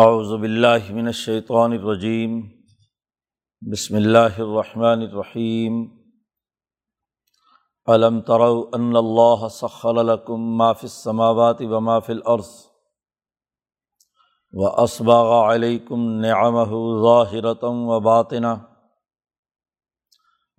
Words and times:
اعوذ 0.00 0.32
باللہ 0.40 0.92
من 0.92 1.06
الشیطان 1.06 1.72
الرجیم، 1.72 2.40
بسم 3.72 3.94
اللہ 3.94 4.38
الرحمن 4.38 5.00
الرحیم۔ 5.00 5.74
علم 7.86 8.20
تروا 8.20 8.62
ان 8.72 8.96
اللہ 8.96 9.48
سخر 9.48 10.02
لکم 10.04 10.56
ما 10.58 10.72
فی 10.72 10.86
السماوات 10.86 11.60
و 11.60 11.80
ما 11.80 11.98
فی 11.98 12.12
الارض 12.12 12.48
و 14.52 14.82
اسباغ 14.82 15.52
علیکم 15.52 16.08
نعمہ 16.20 16.64
ظاہرتا 17.02 17.66
و 17.66 18.00
باطنہ 18.00 18.56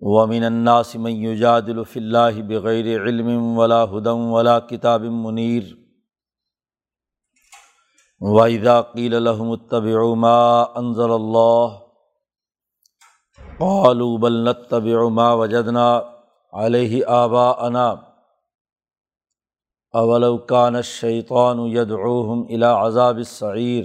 ومن 0.00 0.44
الناس 0.44 0.96
من 0.96 1.10
یجادل 1.10 1.84
فی 1.84 2.00
اللہ 2.00 2.42
بغیر 2.48 3.02
علم 3.02 3.58
ولا 3.58 3.84
هدى 3.84 4.18
ولا 4.32 4.58
کتاب 4.58 5.02
منیر۔ 5.02 5.81
وحدہ 8.22 8.80
قیل 8.92 9.14
الحم 9.14 9.50
الطبع 9.50 10.02
ما 10.16 10.62
انضل 10.80 11.12
اللہ 11.12 11.78
قالوا 13.58 14.18
بل 14.18 14.36
نتبع 14.44 15.08
ما 15.08 15.32
وجدنا 15.32 15.86
علیہ 16.52 17.04
آبا 17.14 17.48
انا 17.66 17.88
اولو 19.94 20.36
کان 20.52 20.76
الشیطان 20.76 21.66
یدعوہم 21.66 22.44
الى 22.48 22.64
عذاب 22.66 23.16
السعیر 23.16 23.84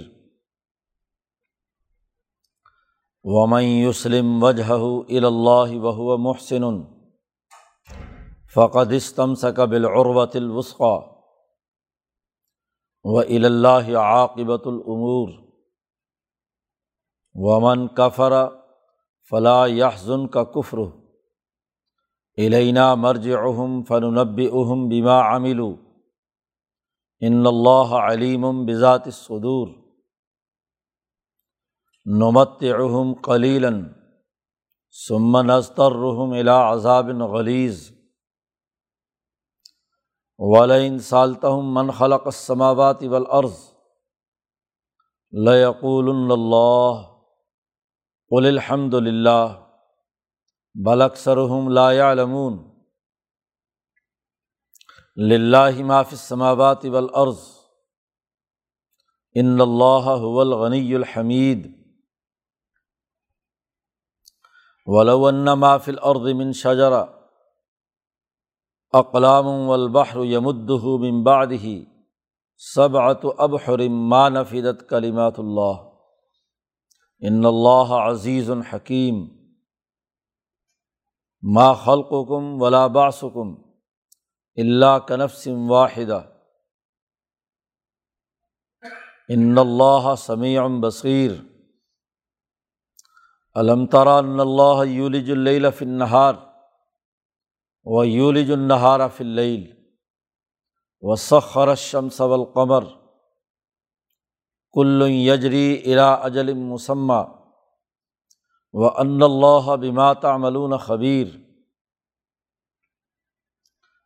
ومن 3.24 3.62
یسلم 3.64 4.42
وجہہ 4.42 4.80
الى 4.80 5.26
اللہ 5.26 5.76
وهو 5.82 6.16
محسن 6.22 6.72
فقد 8.54 8.92
استمسک 8.92 9.60
بالعروۃ 9.70 10.34
الوثقی 10.34 11.17
و 13.04 13.18
الا 13.18 13.76
عاقبۃ 13.78 14.66
العمور 14.66 15.28
ومن 17.34 17.86
کفر 17.88 18.32
فلاح 19.32 19.66
یحظن 19.66 20.26
کا 20.28 20.44
کفر 20.44 20.78
علینہ 22.38 22.94
مرج 22.94 23.28
اہم 23.32 23.82
فننب 23.82 24.40
اہم 24.52 24.88
بیما 24.88 25.20
عامل 25.20 25.60
ان 27.22 27.46
اللہ 27.46 27.94
علیم 28.00 28.66
بذات 28.66 29.08
صدور 29.12 29.68
نمت 32.06 32.62
اہم 32.62 33.14
کلیلاً 33.22 33.82
سمن 34.96 35.50
استر 35.50 35.92
رحم 35.92 36.32
الا 36.32 36.56
عذاب 36.72 37.08
غلیظ 37.30 37.90
ولئن 40.38 40.98
سالتہم 40.98 41.72
من 41.74 41.90
خلق 41.90 42.26
السماوات 42.26 43.02
والارض 43.02 43.54
ليقول 45.32 46.10
اللہ 46.32 47.00
قل 48.30 48.46
الحمد 48.46 48.94
للہ 48.94 49.46
بل 50.74 51.02
اکثرهم 51.02 51.68
لا 51.70 51.90
يعلمون 51.92 52.56
للہ 55.16 55.82
ما 55.82 56.02
فی 56.02 56.16
السماوات 56.16 56.84
والارض 56.84 57.44
ان 59.36 59.60
اللہ 59.60 60.08
هو 60.16 60.40
الغنی 60.40 60.94
الحمید 60.94 61.66
ولو 64.86 65.26
ان 65.26 65.44
ما 65.58 65.76
فی 65.78 65.90
الارض 65.90 66.28
من 66.34 66.52
شجرہ 66.52 67.04
اقلام 68.92 69.46
والبحر 69.46 70.24
یمدہ 70.24 70.82
من 70.82 71.22
بعدہ 71.22 71.66
سبعت 72.56 73.24
ابحر 73.38 73.88
ما 73.88 74.28
نفدت 74.28 74.88
کلمات 74.88 75.38
اللہ. 75.38 75.72
ان 77.20 77.46
اللہ 77.46 77.92
عزیز 77.92 78.50
الحکیم 78.50 79.26
ما 81.42 81.74
خلقکم 81.74 82.62
ولا 82.62 82.86
بعثکم 82.86 83.54
اللہ 84.56 84.98
کنفس 84.98 85.48
واحدہ. 85.68 86.20
ان 89.28 89.58
اللہ 89.58 90.14
سمیع 90.18 90.66
بصیر. 90.80 91.30
علم 93.54 93.86
ترى 93.86 94.18
ان 94.18 94.40
اللہ 94.40 94.84
یولج 94.84 95.30
اللیل 95.30 95.70
فی 95.70 95.84
النہار. 95.84 96.34
و 97.88 98.04
یولج 98.04 98.50
النہار 98.52 99.08
فلعل 99.08 99.64
و 101.02 101.16
سخر 101.16 101.74
شمس 101.74 102.20
القمر 102.20 102.84
کل 104.74 105.02
یجری 105.08 105.82
الا 105.84 106.12
اجل 106.14 106.52
مسمہ 106.54 107.22
و 108.74 108.88
ان 108.98 109.22
اللہ 109.22 109.70
بمات 109.80 110.24
ملون 110.40 110.76
خبیر 110.78 111.26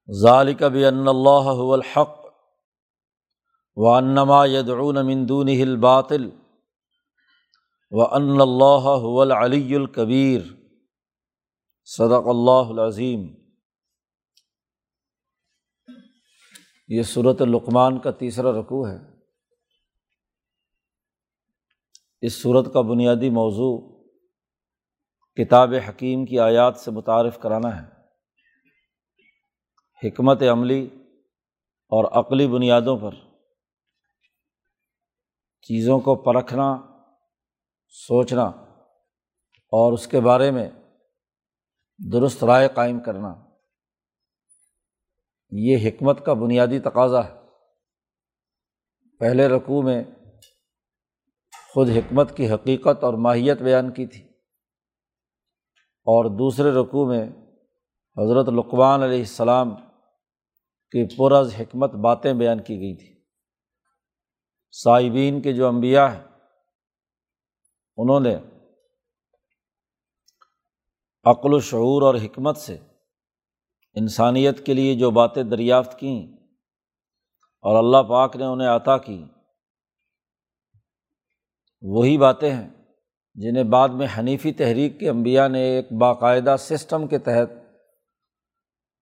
ذالک 0.08 0.62
بھی 0.72 0.84
ان 0.86 1.08
اللہ 1.08 1.52
الحق 1.72 2.16
و 3.76 3.88
انما 3.88 4.44
یدعون 4.46 5.06
من 5.06 5.28
دونه 5.28 5.62
الباطل 5.62 6.30
و 7.92 8.02
ان 8.04 8.40
اللہ 8.40 8.90
العلی 9.22 9.76
الکبیر 9.76 10.40
صدق 11.88 12.28
اللہ 12.28 12.70
العظیم 12.70 13.41
یہ 16.92 17.02
صورت 17.02 17.40
القمان 17.40 18.00
کا 18.00 18.10
تیسرا 18.10 18.52
رقوع 18.52 18.88
ہے۔ 18.88 18.96
اس 22.20 22.42
صورت 22.42 22.72
کا 22.72 22.80
بنیادی 22.80 23.30
موضوع 23.30 24.02
کتاب 25.34 25.74
حکیم 25.88 26.26
کی 26.26 26.38
آیات 26.38 26.76
سے 26.76 26.90
متعارف 26.90 27.38
کرانا 27.38 27.82
ہے۔ 27.82 27.88
حکمت 30.08 30.42
عملی 30.42 30.88
اور 31.88 32.04
عقلی 32.04 32.46
بنیادوں 32.46 32.98
پر 32.98 33.10
چیزوں 35.62 36.00
کو 36.00 36.14
پرکھنا، 36.14 36.76
سوچنا 37.88 38.44
اور 39.56 39.92
اس 39.92 40.06
کے 40.06 40.20
بارے 40.20 40.50
میں 40.50 40.70
درست 42.12 42.44
رائے 42.44 42.68
قائم 42.74 43.00
کرنا۔ 43.00 43.51
یہ 45.52 45.88
حکمت 45.88 46.26
کا 46.26 46.32
بنیادی 46.32 46.78
تقاضا 46.78 47.24
ہے۔ 47.24 47.34
پہلے 49.18 49.48
رقوع 49.48 49.82
میں 49.82 50.04
خود 51.74 51.88
حکمت 51.88 52.36
کی 52.36 52.50
حقیقت 52.50 53.04
اور 53.04 53.14
ماہیت 53.14 53.62
بیان 53.62 53.92
کی 53.92 54.06
تھی 54.06 54.22
اور 56.06 56.24
دوسرے 56.24 56.70
رقوع 56.70 57.06
میں 57.08 57.24
حضرت 58.16 58.48
لقمان 58.48 59.02
علیہ 59.02 59.18
السلام 59.18 59.74
کی 60.90 61.04
پرز 61.16 61.54
حکمت 61.60 61.90
باتیں 61.94 62.32
بیان 62.32 62.62
کی 62.62 62.78
گئی 62.80 62.96
تھیں 62.96 63.14
صائبین 64.72 65.42
کے 65.42 65.52
جو 65.52 65.68
انبیاء 65.68 66.06
ہیں، 66.06 66.24
انہوں 67.96 68.20
نے 68.20 68.36
عقل 71.24 71.54
و 71.54 71.60
شعور 71.60 72.02
اور 72.02 72.14
حکمت 72.14 72.56
سے 72.56 72.78
انسانیت 73.94 74.66
کے 74.66 74.74
لیے 74.74 74.94
جو 74.94 75.10
باتیں 75.10 75.42
دریافت 75.42 75.98
کیں 75.98 76.32
اور 77.64 77.78
اللہ 77.78 78.02
پاک 78.08 78.36
نے 78.36 78.44
انہیں 78.44 78.68
عطا 78.68 78.98
کی، 78.98 79.24
وہی 81.82 82.18
باتیں 82.18 82.50
ہیں 82.50 82.70
جنہیں 83.34 83.64
بعد 83.64 83.88
میں 83.88 84.06
حنیفی 84.18 84.52
تحریک 84.52 85.00
کے 85.00 85.08
انبیاء 85.08 85.48
نے 85.48 85.60
ایک 85.60 85.92
باقاعدہ 85.92 86.56
سسٹم 86.58 87.06
کے 87.06 87.18
تحت 87.18 87.50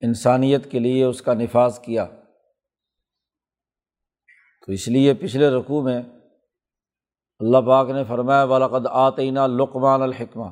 انسانیت 0.01 0.71
کے 0.71 0.79
لیے 0.79 1.05
اس 1.05 1.23
کا 1.23 1.35
نفاذ 1.35 1.79
کیا۔ 1.79 2.05
تو 4.67 4.73
اس 4.73 4.89
لیے 4.89 5.15
پچھلے 5.15 5.49
رقوع 5.51 5.83
میں 5.83 6.03
اللہ 7.39 7.59
پاک 7.59 7.91
نے 7.91 8.05
فرمایا 8.05 8.45
والد 8.45 8.87
آتینہ 8.91 9.41
لقمان 9.41 10.03
الحکمہ 10.03 10.47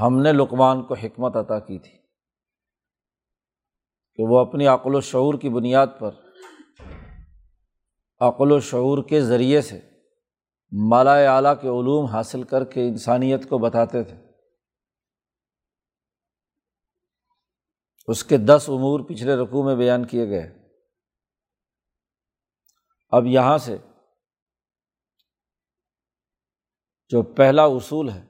ہم 0.00 0.22
نے 0.22 0.32
لقمان 0.32 0.82
کو 0.82 0.94
حکمت 0.94 1.36
عطا 1.36 1.58
کی 1.58 1.78
تھی۔ 1.78 2.03
کہ 4.16 4.22
وہ 4.22 4.38
اپنی 4.38 4.66
عقل 4.66 4.94
و 4.94 5.00
شعور 5.00 5.34
کی 5.34 5.48
بنیاد 5.48 5.86
پر، 5.98 6.10
عقل 8.20 8.52
و 8.52 8.60
شعور 8.60 9.04
کے 9.08 9.20
ذریعے 9.20 9.60
سے 9.60 9.80
مالا 10.72 11.14
اعلیٰ 11.14 11.54
کے 11.54 11.68
علوم 11.68 12.04
حاصل 12.04 12.42
کر 12.42 12.64
کے 12.64 12.88
انسانیت 12.88 13.48
کو 13.48 13.58
بتاتے 13.58 14.02
تھے۔ 14.02 14.16
اس 18.06 18.24
کے 18.24 18.36
دس 18.36 18.64
امور 18.68 19.00
پچھلے 19.00 19.36
رقوع 19.36 19.64
میں 19.64 19.76
بیان 19.76 20.06
کیے 20.06 20.28
گئے۔ 20.28 20.68
اب 23.08 23.26
یہاں 23.26 23.58
سے 23.58 23.76
جو 27.08 27.22
پہلا 27.22 27.64
اصول 27.64 28.08
ہے، 28.08 28.24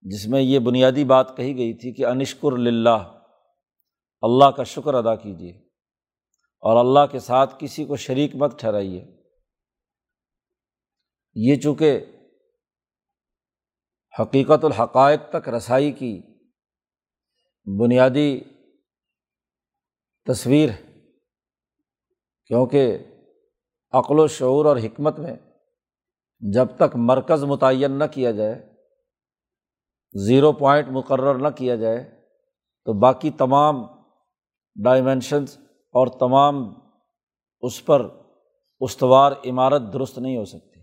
جس 0.00 0.26
میں 0.26 0.40
یہ 0.40 0.58
بنیادی 0.58 1.04
بات 1.04 1.36
کہی 1.36 1.56
گئی 1.56 1.74
تھی 1.74 1.92
کہ 1.92 2.06
انشکر 2.06 2.56
للہ 2.56 3.21
اللہ 4.22 4.50
کا 4.56 4.62
شکر 4.64 4.94
ادا 4.94 5.14
کیجیے 5.14 5.52
اور 6.62 6.76
اللہ 6.76 7.06
کے 7.12 7.18
ساتھ 7.18 7.54
کسی 7.58 7.84
کو 7.84 7.96
شریک 7.96 8.34
مت 8.34 8.58
ٹھہرائیے۔ 8.58 9.04
یہ 11.36 11.56
چونکہ 11.56 12.00
حقیقت 14.20 14.64
الحقائق 14.64 15.20
تک 15.30 15.48
رسائی 15.48 15.92
کی 15.92 16.12
بنیادی 17.66 18.40
تصویر 20.26 20.68
ہے، 20.68 20.82
کیونکہ 22.46 22.98
عقل 23.92 24.18
و 24.18 24.26
شعور 24.28 24.64
اور 24.64 24.76
حکمت 24.76 25.18
میں 25.18 25.36
جب 26.42 26.66
تک 26.76 26.96
مرکز 26.96 27.44
متعین 27.44 27.98
نہ 27.98 28.04
کیا 28.12 28.30
جائے، 28.30 28.54
زیرو 30.14 30.52
پوائنٹ 30.52 30.88
مقرر 30.88 31.34
نہ 31.34 31.48
کیا 31.48 31.76
جائے، 31.76 31.98
تو 32.86 32.92
باقی 33.00 33.30
تمام 33.30 33.82
ڈائمینشنس 34.74 35.58
اور 35.68 36.06
تمام 36.06 36.74
اس 37.60 37.84
پر 37.84 38.08
استوار 38.80 39.32
عمارت 39.46 39.82
درست 39.92 40.18
نہیں 40.18 40.36
ہو 40.36 40.44
سکتی۔ 40.44 40.80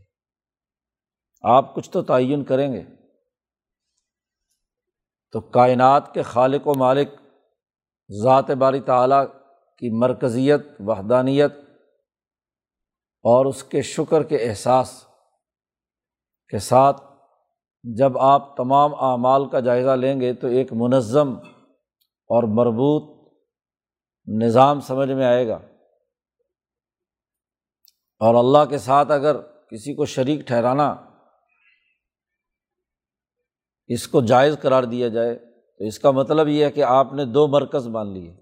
آپ 1.41 1.75
کچھ 1.75 1.89
تو 1.89 2.03
تعین 2.03 2.43
کریں 2.43 2.73
گے۔ 2.73 2.83
تو 5.31 5.41
کائنات 5.41 6.13
کے 6.13 6.21
خالق 6.21 6.67
و 6.67 6.73
مالک، 6.77 7.09
ذات 8.23 8.51
باری 8.51 8.79
تعلیٰ 8.79 9.25
کی 9.77 9.89
مرکزیت، 9.99 10.61
وحدانیت 10.79 11.53
اور 13.23 13.45
اس 13.45 13.63
کے 13.63 13.81
شکر 13.81 14.23
کے 14.23 14.37
احساس 14.37 15.05
کے 16.49 16.59
ساتھ 16.59 17.01
جب 17.83 18.17
آپ 18.17 18.57
تمام 18.57 18.95
اعمال 18.95 19.49
کا 19.49 19.59
جائزہ 19.59 19.89
لیں 19.89 20.21
گے 20.21 20.33
تو 20.33 20.47
ایک 20.47 20.73
منظم 20.73 21.33
اور 22.29 22.43
مربوط 22.43 23.18
نظام 24.37 24.79
سمجھ 24.79 25.11
میں 25.11 25.25
آئے 25.25 25.47
گا۔ 25.47 25.59
اور 28.19 28.35
اللہ 28.35 28.69
کے 28.69 28.77
ساتھ 28.77 29.11
اگر 29.11 29.41
کسی 29.41 29.93
کو 29.93 30.05
شریک 30.05 30.39
ٹھہرانا 30.39 30.95
اس 33.87 34.07
کو 34.07 34.21
جائز 34.21 34.55
قرار 34.61 34.83
دیا 34.83 35.07
جائے، 35.07 35.35
تو 35.77 35.83
اس 35.83 35.99
کا 35.99 36.11
مطلب 36.11 36.47
یہ 36.47 36.65
ہے 36.65 36.71
کہ 36.71 36.83
آپ 36.83 37.13
نے 37.13 37.25
دو 37.25 37.47
مرکز 37.47 37.87
مان 37.87 38.13
لیے۔ 38.13 38.33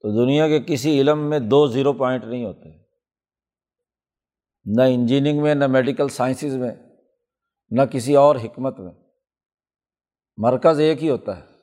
تو 0.00 0.24
دنیا 0.24 0.48
کے 0.48 0.60
کسی 0.60 1.00
علم 1.00 1.30
میں 1.30 1.38
دو 1.38 1.66
زیرو 1.66 1.92
پوائنٹ 1.92 2.24
نہیں 2.24 2.44
ہوتے۔ 2.44 2.78
نہ 4.64 4.82
انجینئرنگ 4.82 5.42
میں، 5.42 5.54
نہ 5.54 5.66
میڈیکل 5.66 6.08
سائنسز 6.08 6.56
میں، 6.56 6.74
نہ 7.70 7.82
کسی 7.82 8.16
اور 8.16 8.36
حکمت 8.36 8.80
میں۔ 8.80 8.92
مرکز 10.36 10.80
ایک 10.80 11.02
ہی 11.02 11.10
ہوتا 11.10 11.40
ہے۔ 11.40 11.53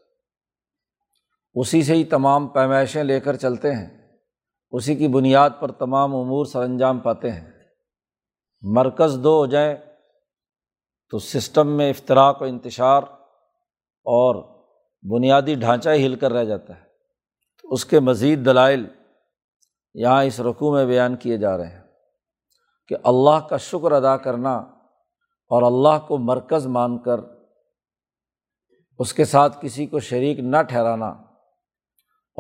اسی 1.54 1.84
سے 1.84 1.94
ہی 1.94 2.04
تمام 2.04 2.48
پیمائشیں 2.48 3.04
لے 3.04 3.20
کر 3.20 3.36
چلتے 3.36 3.76
ہیں۔ 3.76 4.18
اسی 4.72 4.96
کی 4.96 5.08
بنیاد 5.08 5.50
پر 5.60 5.72
تمام 5.72 6.16
امور 6.16 6.46
سر 6.46 6.62
انجام 6.62 7.00
پاتے 7.00 7.32
ہیں۔ 7.32 7.52
مرکز 8.62 9.20
دو 9.24 9.38
ہو 9.38 9.46
جائیں 9.46 9.76
تو 11.10 11.20
سسٹم 11.20 11.68
میں 11.68 11.90
افطراک 11.90 12.42
و 12.42 12.46
انتشار 12.46 13.04
اور 14.04 14.36
بنیادی 15.10 15.56
ڈھانچہ 15.56 15.90
ہی 15.90 16.06
ہل 16.06 16.16
کر 16.16 16.32
رہ 16.32 16.44
جاتا 16.44 16.76
ہے۔ 16.76 16.82
تو 17.62 17.72
اس 17.72 17.86
کے 17.86 18.00
مزید 18.00 18.46
دلائل 18.46 18.86
یہاں 19.94 20.24
اس 20.24 20.40
رقوع 20.40 20.76
میں 20.76 20.86
بیان 20.86 21.16
کیے 21.16 21.38
جا 21.38 21.58
رہے 21.58 21.68
ہیں 21.68 21.82
کہ 22.88 22.96
اللہ 23.04 23.48
کا 23.50 23.58
شکر 23.58 23.92
ادا 23.92 24.18
کرنا 24.18 24.54
اور 25.50 25.62
اللہ 25.62 26.08
کو 26.08 26.18
مرکز 26.18 26.68
مان 26.68 27.00
کر 27.00 27.20
اس 29.00 29.14
کے 29.14 29.26
ساتھ 29.26 29.58
کسی 29.62 29.86
کو 29.86 30.00
شریک 30.00 30.40
نہ 30.40 30.58
ٹھہرانا 30.62 31.14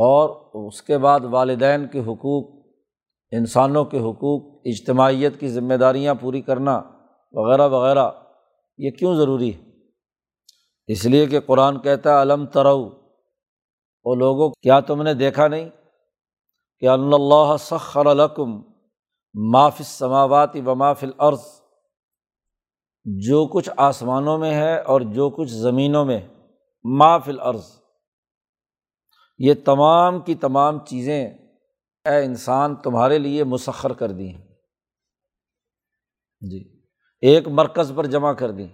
اور 0.01 0.29
اس 0.67 0.81
کے 0.81 0.97
بعد 0.97 1.19
والدین 1.29 1.87
کے 1.87 1.99
حقوق، 1.99 2.49
انسانوں 3.31 3.85
کے 3.85 3.99
حقوق، 3.99 4.61
اجتماعیت 4.65 5.39
کی 5.39 5.49
ذمہ 5.49 5.73
داریاں 5.73 6.13
پوری 6.21 6.41
کرنا 6.41 6.81
وغیرہ 7.33 7.67
وغیرہ، 7.67 8.09
یہ 8.77 8.91
کیوں 8.91 9.15
ضروری 9.15 9.53
ہے؟ 9.53 9.59
اس 10.89 11.05
لیے 11.05 11.25
کہ 11.25 11.39
قرآن 11.39 11.79
کہتا 11.79 12.09
ہے 12.09 12.21
علم 12.21 12.45
ترو 12.45 12.79
وہ 14.05 14.15
لوگوں، 14.15 14.49
کیا 14.61 14.79
تم 14.79 15.01
نے 15.01 15.13
دیکھا 15.13 15.47
نہیں 15.47 15.69
کہ 16.81 16.87
اللہ 16.87 17.55
سخر 17.59 18.05
الکم 18.05 18.59
معاف 19.35 19.81
سماوات 19.81 20.55
و 20.65 20.75
معاف 20.75 21.03
العرض 21.03 21.43
جو 23.05 23.45
کچھ 23.47 23.69
آسمانوں 23.77 24.37
میں 24.37 24.53
ہے 24.53 24.79
اور 24.81 25.01
جو 25.01 25.29
کچھ 25.29 25.51
زمینوں 25.51 26.05
میں 26.05 26.19
معاف 26.85 27.29
العرض 27.29 27.80
یہ 29.43 29.53
تمام 29.65 30.19
کی 30.19 30.35
تمام 30.35 30.85
چیزیں 30.85 31.29
اے 32.05 32.25
انسان 32.25 32.75
تمہارے 32.75 33.17
لیے 33.17 33.43
مسخر 33.43 33.93
کر 33.93 34.11
دی 34.11 34.35
ہیں۔ 34.35 34.47
جی۔ 36.41 36.81
ایک 37.21 37.47
مرکز 37.47 37.93
پر 37.95 38.05
جمع 38.05 38.33
کر 38.33 38.51
دیں 38.51 38.67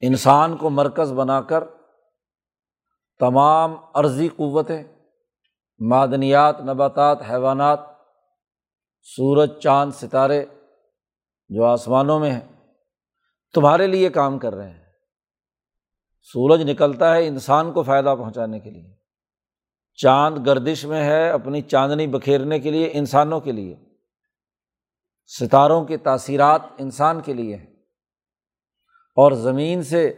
انسان 0.00 0.56
کو 0.56 0.70
مرکز 0.70 1.12
بنا 1.12 1.40
کر 1.40 1.64
تمام 3.18 3.76
عرضی 3.94 4.28
قوتیں، 4.28 4.84
معدنیات، 5.78 6.60
نباتات، 6.60 7.22
حیوانات، 7.30 7.80
سورج، 9.02 9.50
چاند، 9.62 9.92
ستارے 9.92 10.44
جو 11.48 11.64
آسمانوں 11.64 12.20
میں 12.20 12.30
ہیں، 12.30 12.66
تمہارے 13.54 13.86
لیے 13.86 14.08
کام 14.08 14.38
کر 14.38 14.54
رہے 14.54 14.70
ہیں۔ 14.70 14.85
سورج 16.32 16.70
نکلتا 16.70 17.16
ہے 17.16 17.26
انسان 17.26 17.72
کو 17.72 17.82
فائدہ 17.82 18.14
پہنچانے 18.18 18.60
کے 18.60 18.70
لیے۔ 18.70 18.94
چاند 19.94 20.46
گردش 20.46 20.84
میں 20.84 21.04
ہے 21.04 21.30
اپنی 21.30 21.60
چاندنی 21.60 22.06
بکھیرنے 22.06 22.60
کے 22.60 22.70
لیے 22.70 22.90
انسانوں 22.92 23.40
کے 23.40 23.52
لیے۔ 23.52 23.76
ستاروں 25.26 25.84
کی 25.84 25.96
تاثیرات 25.96 26.62
انسان 26.78 27.20
کے 27.20 27.32
لیے 27.32 27.56
ہیں۔ 27.56 27.66
اور 29.16 29.32
زمین 29.32 29.82
سے 29.82 30.10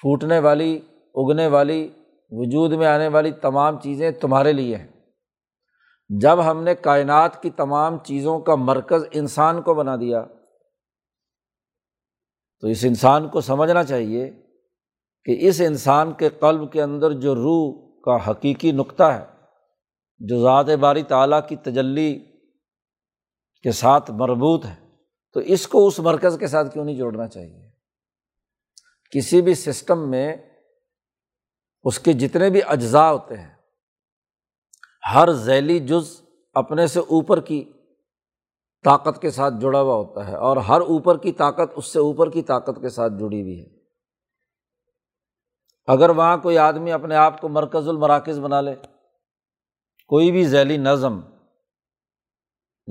پھوٹنے 0.00 0.38
والی، 0.38 0.80
اگنے 1.14 1.46
والی، 1.46 1.90
وجود 2.30 2.72
میں 2.72 2.86
آنے 2.86 3.08
والی 3.08 3.30
تمام 3.30 3.80
چیزیں 3.80 4.10
تمہارے 4.10 4.52
لیے 4.52 4.76
ہیں۔ 4.76 4.88
جب 6.08 6.50
ہم 6.50 6.62
نے 6.62 6.74
کائنات 6.74 7.42
کی 7.42 7.50
تمام 7.50 7.98
چیزوں 7.98 8.40
کا 8.40 8.54
مرکز 8.54 9.04
انسان 9.12 9.62
کو 9.62 9.74
بنا 9.74 9.96
دیا، 9.96 10.26
تو 12.60 12.66
اس 12.66 12.84
انسان 12.84 13.28
کو 13.28 13.40
سمجھنا 13.40 13.84
چاہیے 13.84 14.43
کہ 15.24 15.36
اس 15.40 15.60
انسان 15.60 16.12
کے 16.12 16.28
قلب 16.28 16.72
کے 16.72 16.82
اندر 16.82 17.12
جو 17.12 17.34
روح 17.34 17.94
کا 18.00 18.30
حقیقی 18.30 18.72
نقطہ 18.72 19.02
ہے، 19.02 19.24
جو 20.18 20.42
ذات 20.42 20.66
باری 20.80 21.02
تعلیٰ 21.02 21.40
کی 21.48 21.56
تجلی 21.56 22.18
کے 23.62 23.72
ساتھ 23.72 24.10
مربوط 24.10 24.64
ہے، 24.64 24.74
تو 25.32 25.40
اس 25.40 25.66
کو 25.66 25.86
اس 25.86 25.98
مرکز 25.98 26.36
کے 26.40 26.46
ساتھ 26.46 26.72
کیوں 26.72 26.84
نہیں 26.84 26.96
جوڑنا 26.96 27.28
چاہیے؟ 27.28 27.70
کسی 29.10 29.42
بھی 29.42 29.54
سسٹم 29.54 30.10
میں 30.10 30.36
اس 31.84 31.98
کے 31.98 32.12
جتنے 32.12 32.50
بھی 32.50 32.60
اجزاء 32.66 33.10
ہوتے 33.10 33.36
ہیں، 33.36 33.54
ہر 35.14 35.32
ذیلی 35.32 35.78
جز 35.80 36.20
اپنے 36.54 36.86
سے 36.86 37.00
اوپر 37.00 37.40
کی 37.40 37.64
طاقت 38.84 39.22
کے 39.22 39.30
ساتھ 39.30 39.54
جڑا 39.60 39.80
ہوا 39.80 39.94
ہوتا 39.94 40.28
ہے 40.28 40.36
اور 40.36 40.56
ہر 40.56 40.80
اوپر 40.80 41.18
کی 41.18 41.32
طاقت 41.32 41.72
اس 41.76 41.86
سے 41.86 41.98
اوپر 41.98 42.30
کی 42.30 42.42
طاقت 42.42 42.80
کے 42.80 42.88
ساتھ 42.88 43.12
جڑی 43.12 43.42
ہوئی 43.42 43.60
ہے۔ 43.60 43.73
اگر 45.88 46.08
وہاں 46.08 46.36
کوئی 46.36 46.58
آدمی 46.58 46.92
اپنے 46.92 47.16
آپ 47.16 47.40
کو 47.40 47.48
مرکز 47.48 47.88
المراکز 47.88 48.38
بنا 48.38 48.60
لے، 48.60 48.74
کوئی 50.08 50.32
بھی 50.32 50.44
ذیلی 50.44 50.76
نظم، 50.76 51.20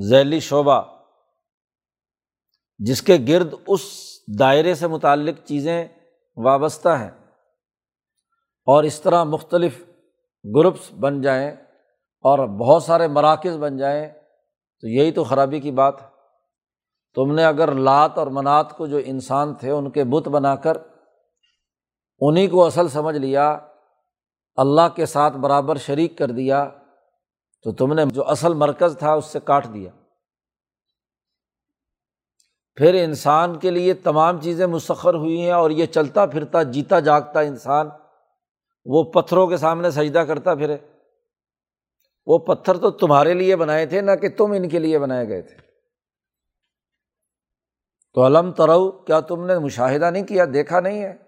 ذیلی 0.09 0.39
شعبہ، 0.39 0.81
جس 2.77 3.01
کے 3.01 3.17
گرد 3.27 3.53
اس 3.67 3.81
دائرے 4.39 4.75
سے 4.75 4.87
متعلق 4.87 5.45
چیزیں 5.45 5.87
وابستہ 6.35 6.89
ہیں 6.89 7.11
اور 8.67 8.83
اس 8.83 9.01
طرح 9.01 9.23
مختلف 9.23 9.83
گروپس 10.55 10.93
بن 10.93 11.21
جائیں 11.21 11.51
اور 12.21 12.47
بہت 12.47 12.83
سارے 12.83 13.07
مراکز 13.07 13.57
بن 13.57 13.77
جائیں، 13.77 14.09
تو 14.81 14.87
یہی 14.87 15.11
تو 15.11 15.23
خرابی 15.23 15.59
کی 15.59 15.71
بات 15.71 16.01
ہے۔ 16.01 16.07
تم 17.15 17.35
نے 17.35 17.45
اگر 17.45 17.75
لات 17.75 18.17
اور 18.17 18.27
منات 18.27 18.77
کو 18.77 18.87
جو 18.87 18.99
انسان 19.05 19.55
تھے 19.55 19.71
ان 19.71 19.91
کے 19.91 20.03
بت 20.03 20.27
بنا 20.27 20.55
کر 20.55 20.77
انہیں 22.27 22.47
کو 22.47 22.65
اصل 22.65 22.87
سمجھ 22.87 23.17
لیا، 23.17 23.59
اللہ 24.55 24.95
کے 24.95 25.05
ساتھ 25.05 25.37
برابر 25.37 25.75
شریک 25.75 26.17
کر 26.17 26.31
دیا، 26.31 26.69
تو 27.63 27.71
تم 27.71 27.93
نے 27.93 28.05
جو 28.05 28.29
اصل 28.29 28.53
مرکز 28.53 28.95
تھا 28.99 29.13
اس 29.13 29.25
سے 29.25 29.39
کاٹ 29.43 29.73
دیا۔ 29.73 29.89
پھر 32.75 33.03
انسان 33.03 33.59
کے 33.59 33.71
لیے 33.71 33.93
تمام 33.93 34.41
چیزیں 34.41 34.67
مسخر 34.67 35.13
ہوئی 35.13 35.41
ہیں 35.41 35.51
اور 35.51 35.69
یہ 35.69 35.85
چلتا 35.85 36.25
پھرتا، 36.25 36.63
جیتا 36.63 36.99
جاگتا 36.99 37.39
انسان، 37.39 37.89
وہ 38.85 39.03
پتھروں 39.03 39.47
کے 39.47 39.57
سامنے 39.57 39.91
سجدہ 39.91 40.19
کرتا 40.19 40.55
پھرے۔ 40.55 40.77
وہ 42.25 42.37
پتھر 42.37 42.77
تو 42.77 42.91
تمہارے 42.91 43.33
لیے 43.33 43.55
بنائے 43.55 43.85
تھے، 43.85 44.01
نہ 44.01 44.11
کہ 44.11 44.29
تم 44.29 44.51
ان 44.51 44.69
کے 44.69 44.79
لیے 44.79 44.99
بنائے 44.99 45.27
گئے 45.27 45.41
تھے۔ 45.41 45.55
تو 48.13 48.25
علم 48.25 48.51
ترو، 48.51 48.91
کیا 48.91 49.19
تم 49.19 49.45
نے 49.45 49.59
مشاہدہ 49.59 50.11
نہیں 50.11 50.27
کیا؟ 50.27 50.45
دیکھا 50.53 50.79
نہیں 50.79 51.03
ہے۔ 51.03 51.22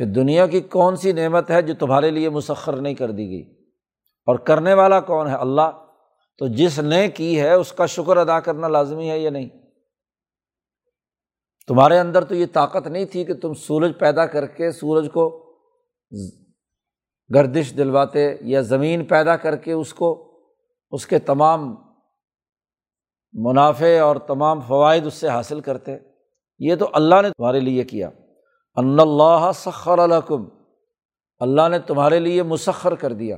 کہ 0.00 0.06
دنیا 0.06 0.46
کی 0.46 0.60
کون 0.60 0.96
سی 0.96 1.12
نعمت 1.12 1.50
ہے 1.50 1.62
جو 1.62 1.74
تمہارے 1.74 2.10
لیے 2.10 2.28
مسخر 2.28 2.76
نہیں 2.76 2.94
کر 2.94 3.10
دی 3.10 3.30
گئی؟ 3.30 3.54
اور 4.26 4.36
کرنے 4.36 4.74
والا 4.74 5.00
کون 5.00 5.28
ہے؟ 5.28 5.34
اللہ۔ 5.34 5.84
تو 6.38 6.46
جس 6.46 6.78
نے 6.78 7.08
کی 7.08 7.40
ہے، 7.40 7.52
اس 7.52 7.72
کا 7.72 7.86
شکر 7.86 8.16
ادا 8.16 8.40
کرنا 8.40 8.68
لازمی 8.68 9.10
ہے 9.10 9.18
یا 9.18 9.30
نہیں؟ 9.30 9.48
تمہارے 11.68 11.98
اندر 11.98 12.24
تو 12.24 12.34
یہ 12.34 12.46
طاقت 12.52 12.86
نہیں 12.86 13.04
تھی 13.04 13.24
کہ 13.24 13.34
تم 13.34 13.54
سورج 13.54 13.92
پیدا 13.98 14.26
کر 14.26 14.46
کے 14.46 14.72
سورج 14.72 15.08
کو 15.12 15.54
گردش 17.34 17.76
دلواتے 17.76 18.36
یا 18.40 18.60
زمین 18.60 19.04
پیدا 19.04 19.36
کر 19.36 19.56
کے 19.56 19.72
اس 19.72 19.94
کو، 19.94 20.40
اس 20.90 21.06
کے 21.06 21.18
تمام 21.18 21.76
منافع 23.32 24.00
اور 24.00 24.16
تمام 24.16 24.60
فوائد 24.60 25.06
اس 25.06 25.14
سے 25.14 25.28
حاصل 25.28 25.60
کرتے۔ 25.60 25.96
یہ 26.58 26.74
تو 26.74 26.88
اللہ 26.92 27.22
نے 27.22 27.30
تمہارے 27.30 27.60
لیے 27.60 27.84
کیا۔ 27.84 28.10
ان 28.80 29.00
اللہ 29.00 29.52
سخر 29.54 29.98
الکم 29.98 30.48
اللہ 31.38 31.68
نے 31.68 31.78
تمہارے 31.78 32.18
لیے 32.18 32.42
مسخر 32.42 32.94
کر 32.94 33.12
دیا۔ 33.12 33.36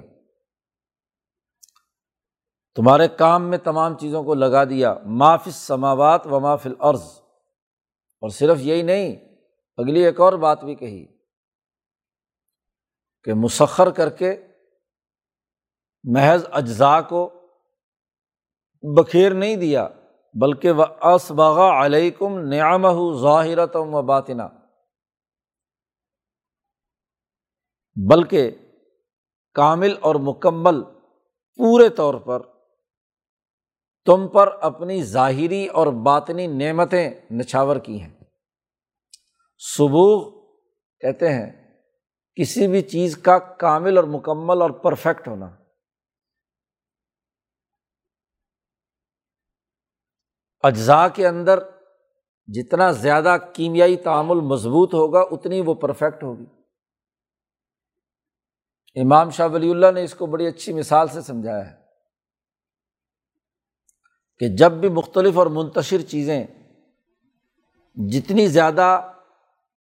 تمہارے 2.75 3.09
کام 3.09 3.51
میں 3.51 3.59
تمام 3.59 3.97
چیزوں 3.99 4.25
کو 4.25 4.35
لگا 4.35 4.65
دیا۔ 4.65 4.95
مافل 5.07 5.51
سماوات 5.51 6.27
و 6.27 6.41
مافل 6.41 6.75
عرض 6.79 7.03
اور 8.21 8.29
صرف 8.29 8.59
یہی 8.61 8.83
نہیں، 8.83 9.17
اگلی 9.77 10.05
ایک 10.05 10.21
اور 10.21 10.33
بات 10.33 10.65
بھی 10.65 10.75
کہی 10.75 11.07
کہ 13.25 13.35
مسخر 13.35 13.91
کر 13.91 14.11
کے 14.11 14.47
محض 16.05 16.47
اجزاء 16.53 17.01
کو 17.09 17.31
بکھیر 18.83 19.35
نہیں 19.35 19.57
دیا، 19.57 19.89
بلکہ 20.35 20.71
وہ 20.71 20.85
اسباغا 21.07 21.87
علیکم 21.87 22.39
نعم 22.39 22.87
ظاہرتم 23.19 23.95
و 23.95 24.03
باطنا 24.03 24.49
بلکہ 27.97 28.51
کامل 29.55 29.95
اور 30.01 30.15
مکمل 30.15 30.83
پورے 31.57 31.89
طور 31.89 32.15
پر 32.15 32.43
تم 34.05 34.29
پر 34.29 34.49
اپنی 34.61 35.03
ظاہری 35.03 35.67
اور 35.67 35.87
باطنی 35.87 36.47
نعمتیں 36.47 37.11
نچھاور 37.33 37.77
کی 37.77 38.01
ہیں۔ 38.01 38.21
صبح 39.59 40.31
کہتے 41.01 41.29
ہیں، 41.29 41.75
کسی 42.35 42.67
بھی 42.67 42.83
چیز 42.83 43.17
کا 43.17 43.39
کامل 43.39 43.97
اور 43.97 44.05
مکمل 44.05 44.63
اور 44.63 44.71
پرفیکٹ 44.71 45.29
ہونا۔ 45.29 45.57
اجزاء 50.63 51.07
کے 51.15 51.27
اندر 51.27 51.59
جتنا 52.47 52.91
زیادہ 52.91 53.37
کیمیائی 53.53 53.97
تعامل 53.97 54.37
مضبوط 54.37 54.95
ہوگا، 54.95 55.21
اتنی 55.21 55.61
وہ 55.61 55.75
پرفیکٹ 55.75 56.23
ہوگی۔ 56.23 56.62
امام 58.95 59.31
شاہ 59.31 59.49
ولی 59.49 59.71
اللہ 59.71 59.91
نے 59.95 60.03
اس 60.03 60.15
کو 60.15 60.27
بڑی 60.27 60.47
اچھی 60.47 60.73
مثال 60.73 61.09
سے 61.09 61.21
سمجھایا 61.21 61.71
ہے 61.71 61.77
کہ 64.39 64.49
جب 64.49 64.73
بھی 64.73 64.89
مختلف 64.89 65.39
اور 65.39 65.47
منتشر 65.47 66.03
چیزیں 66.03 66.47
جتنی 67.97 68.47
زیادہ 68.47 69.11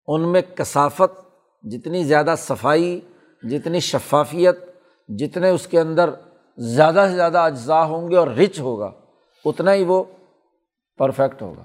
ان 0.07 0.33
میں 0.33 0.43
کثافت، 0.55 1.21
جتنی 1.63 2.05
زیادہ 2.05 2.35
صفائی، 2.39 3.01
جتنی 3.43 3.81
شفافیت، 3.81 4.57
جتنے 5.09 5.49
اس 5.49 5.67
کے 5.67 5.81
اندر 5.81 6.11
زیادہ 6.57 7.07
سے 7.11 7.17
زیادہ 7.17 7.39
اجزاء 7.39 7.83
ہوں 7.83 8.11
گے 8.11 8.17
اور 8.17 8.27
رچ 8.27 8.61
ہوگا، 8.61 8.93
اتنا 9.45 9.75
ہی 9.75 9.85
وہ 9.85 10.05
پرفیکٹ 10.99 11.43
ہوگا۔ 11.43 11.65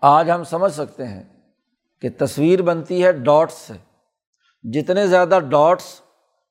آج 0.00 0.30
ہم 0.30 0.44
سمجھ 0.44 0.72
سکتے 0.72 1.06
ہیں 1.06 1.22
کہ 2.00 2.08
تصویر 2.18 2.62
بنتی 2.62 3.04
ہے 3.04 3.12
ڈاٹس 3.12 3.54
سے۔ 3.54 3.85
جتنے 4.72 5.06
زیادہ 5.06 5.38
ڈاٹس 5.48 5.84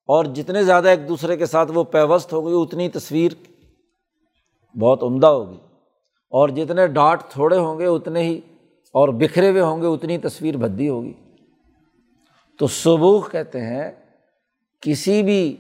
اور 0.08 0.26
جتنے 0.26 0.64
زیادہ 0.64 0.88
ایک 0.88 1.08
دوسرے 1.08 1.38
کے 1.38 1.46
ساتھ 1.46 1.72
وہ 1.72 1.84
پیوست 1.84 2.34
ہوگی 2.34 2.54
اتنی 2.54 2.90
تصویر 2.90 3.32
بہت 4.78 5.04
عمدہ 5.04 5.28
ہوگی۔ 5.28 5.58
اور 6.30 6.50
جتنے 6.50 6.88
ڈاٹ 6.88 7.24
تھوڑے 7.30 7.58
ہوں 7.58 7.80
گے، 7.80 7.86
اتنے 7.86 8.24
ہی، 8.24 8.42
اور 8.94 9.10
بکھرے 9.10 9.50
ہوئے 9.50 9.62
ہوں 9.62 9.82
گے، 9.82 9.88
اتنی 9.88 10.18
تصویر 10.18 10.58
بھدی 10.58 10.90
ہوگی۔ 10.90 11.14
تو 12.60 12.68
سبوخ 12.68 13.32
کہتے 13.32 13.62
ہیں، 13.62 13.92
کسی 14.82 15.24
بھی 15.24 15.58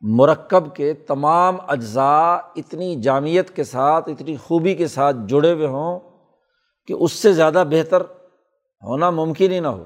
مرکب 0.00 0.74
کے 0.74 0.92
تمام 0.92 1.56
اجزاء 1.68 2.36
اتنی 2.56 2.96
جامعت 2.96 3.56
کے 3.56 3.64
ساتھ، 3.64 4.08
اتنی 4.08 4.36
خوبی 4.36 4.74
کے 4.74 4.86
ساتھ 4.86 5.16
جڑے 5.26 5.52
ہوئے 5.52 5.66
ہوں 5.66 6.00
کہ 6.86 6.92
اس 6.92 7.12
سے 7.12 7.32
زیادہ 7.32 7.64
بہتر 7.70 8.00
ہونا 8.82 9.10
ممکن 9.10 9.52
ہی 9.52 9.60
نہ 9.60 9.68
ہو۔ 9.68 9.84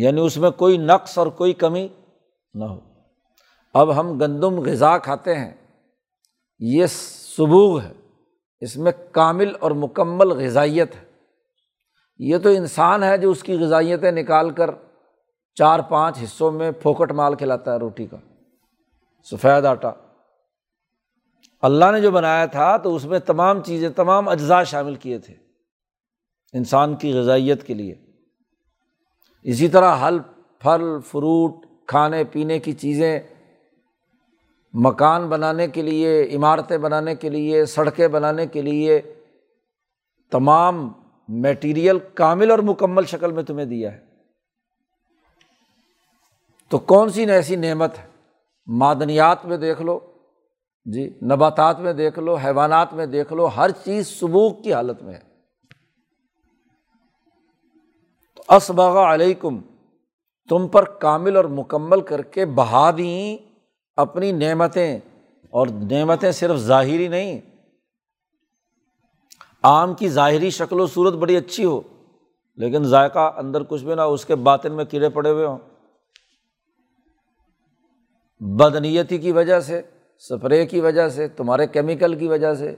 یعنی 0.00 0.20
اس 0.20 0.36
میں 0.36 0.50
کوئی 0.50 0.76
نقص 0.76 1.18
اور 1.18 1.26
کوئی 1.26 1.52
کمی 1.52 1.88
نہ 2.54 2.64
ہو۔ 2.64 2.80
اب 3.74 4.00
ہم 4.00 4.18
گندم 4.18 4.60
غذا 4.60 4.98
کھاتے 4.98 5.34
ہیں، 5.34 5.54
یہ 6.58 6.86
سبوغ 7.36 7.80
ہے، 7.80 7.92
اس 8.60 8.76
میں 8.76 8.92
کامل 9.12 9.52
اور 9.60 9.70
مکمل 9.70 10.28
غذائیت 10.28 10.94
ہے۔ 10.94 11.04
یہ 12.18 12.38
تو 12.38 12.48
انسان 12.48 13.02
ہے 13.02 13.18
جو 13.18 13.30
اس 13.30 13.42
کی 13.42 13.54
غذائیتیں 13.54 14.12
نکال 14.12 14.50
کر 14.50 14.70
چار 15.54 15.80
پانچ 15.80 16.18
حصوں 16.22 16.50
میں 16.50 16.70
پھوکٹ 16.70 17.12
مال 17.12 17.34
کھلاتا 17.34 17.72
ہے 17.72 17.78
روٹی 17.78 18.06
کا۔ 18.06 18.16
سفید 19.24 19.64
آٹا۔ 19.64 19.90
اللہ 21.62 21.84
نے 21.92 22.00
جو 22.00 22.10
بنایا 22.10 22.46
تھا 22.46 22.76
تو 22.76 22.96
اس 22.96 23.04
میں 23.04 23.18
تمام 23.18 23.62
چیزیں، 23.62 23.88
تمام 23.88 24.28
اجزاء 24.28 24.62
شامل 24.62 24.94
کیے 24.94 25.18
تھے 25.18 25.34
انسان 26.52 26.96
کی 26.96 27.12
غذائیت 27.12 27.66
کے 27.66 27.74
لیے۔ 27.74 28.07
اسی 29.42 29.68
طرح 29.68 30.08
حل 30.08 30.18
پھل، 30.58 30.82
فروٹ، 31.06 31.66
کھانے 31.86 32.24
پینے 32.24 32.58
کی 32.58 32.72
چیزیں، 32.72 33.20
مکان 34.72 35.28
بنانے 35.28 35.68
کے 35.68 35.82
لیے، 35.82 36.28
عمارتیں 36.34 36.78
بنانے 36.78 37.14
کے 37.14 37.28
لیے، 37.28 37.64
سڑکیں 37.64 38.08
بنانے 38.08 38.46
کے 38.46 38.62
لیے 38.62 39.00
تمام 40.30 40.92
میٹیریل 41.28 41.98
کامل 42.14 42.50
اور 42.50 42.58
مکمل 42.58 43.04
شکل 43.04 43.32
میں 43.32 43.42
تمہیں 43.42 43.66
دیا 43.66 43.92
ہے۔ 43.92 44.00
تو 46.68 46.78
کون 46.78 47.10
سی 47.10 47.30
ایسی 47.30 47.56
نعمت 47.56 47.98
ہے؟ 47.98 48.06
معدنیات 48.66 49.44
میں 49.44 49.56
دیکھ 49.56 49.82
لو 49.82 50.00
جی 50.84 51.18
نباتات 51.22 51.80
میں 51.80 51.92
دیکھ 51.92 52.18
لو، 52.18 52.34
حیوانات 52.34 52.94
میں 52.94 53.06
دیکھ 53.06 53.32
لو، 53.32 53.46
ہر 53.46 53.70
چیز 53.70 54.06
سبوک 54.06 54.64
کی 54.64 54.74
حالت 54.74 55.02
میں 55.02 55.14
ہے۔ 55.14 55.27
تو 58.48 58.54
اسباغ 58.56 58.96
علیکم، 58.98 59.58
تم 60.50 60.66
پر 60.68 60.84
کامل 61.00 61.36
اور 61.36 61.44
مکمل 61.44 62.00
کر 62.00 62.22
کے 62.22 62.44
بہا 62.46 62.90
دیں 62.96 63.36
اپنی 63.98 64.30
نعمتیں، 64.32 64.98
اور 65.52 65.66
نعمتیں 65.90 66.30
صرف 66.32 66.56
ظاہری 66.56 67.08
نہیں 67.08 67.40
آم 69.64 69.94
کی 69.94 70.08
ظاہری 70.08 70.50
شکل 70.50 70.80
و 70.80 70.86
صورت 70.86 71.14
بڑی 71.14 71.36
اچھی 71.36 71.64
ہو، 71.64 71.80
لیکن 72.58 72.84
ذائقہ 72.84 73.30
اندر 73.36 73.62
کچھ 73.62 73.84
بھی 73.84 73.94
نہ 73.94 74.02
اس 74.02 74.24
کے 74.24 74.34
باطن 74.34 74.72
میں 74.72 74.84
کیڑے 74.84 75.08
پڑے 75.08 75.30
ہوئے 75.30 75.46
ہوں۔ 75.46 75.58
بدنیتی 78.40 79.18
کی 79.18 79.32
وجہ 79.32 79.60
سے 79.60 79.78
اسپرے 79.78 80.64
کی 80.66 80.80
وجہ 80.80 81.08
سے، 81.08 81.28
تمہارے 81.28 81.66
کیمیکل 81.66 82.14
کی 82.18 82.28
وجہ 82.28 82.54
سے۔ 82.54 82.74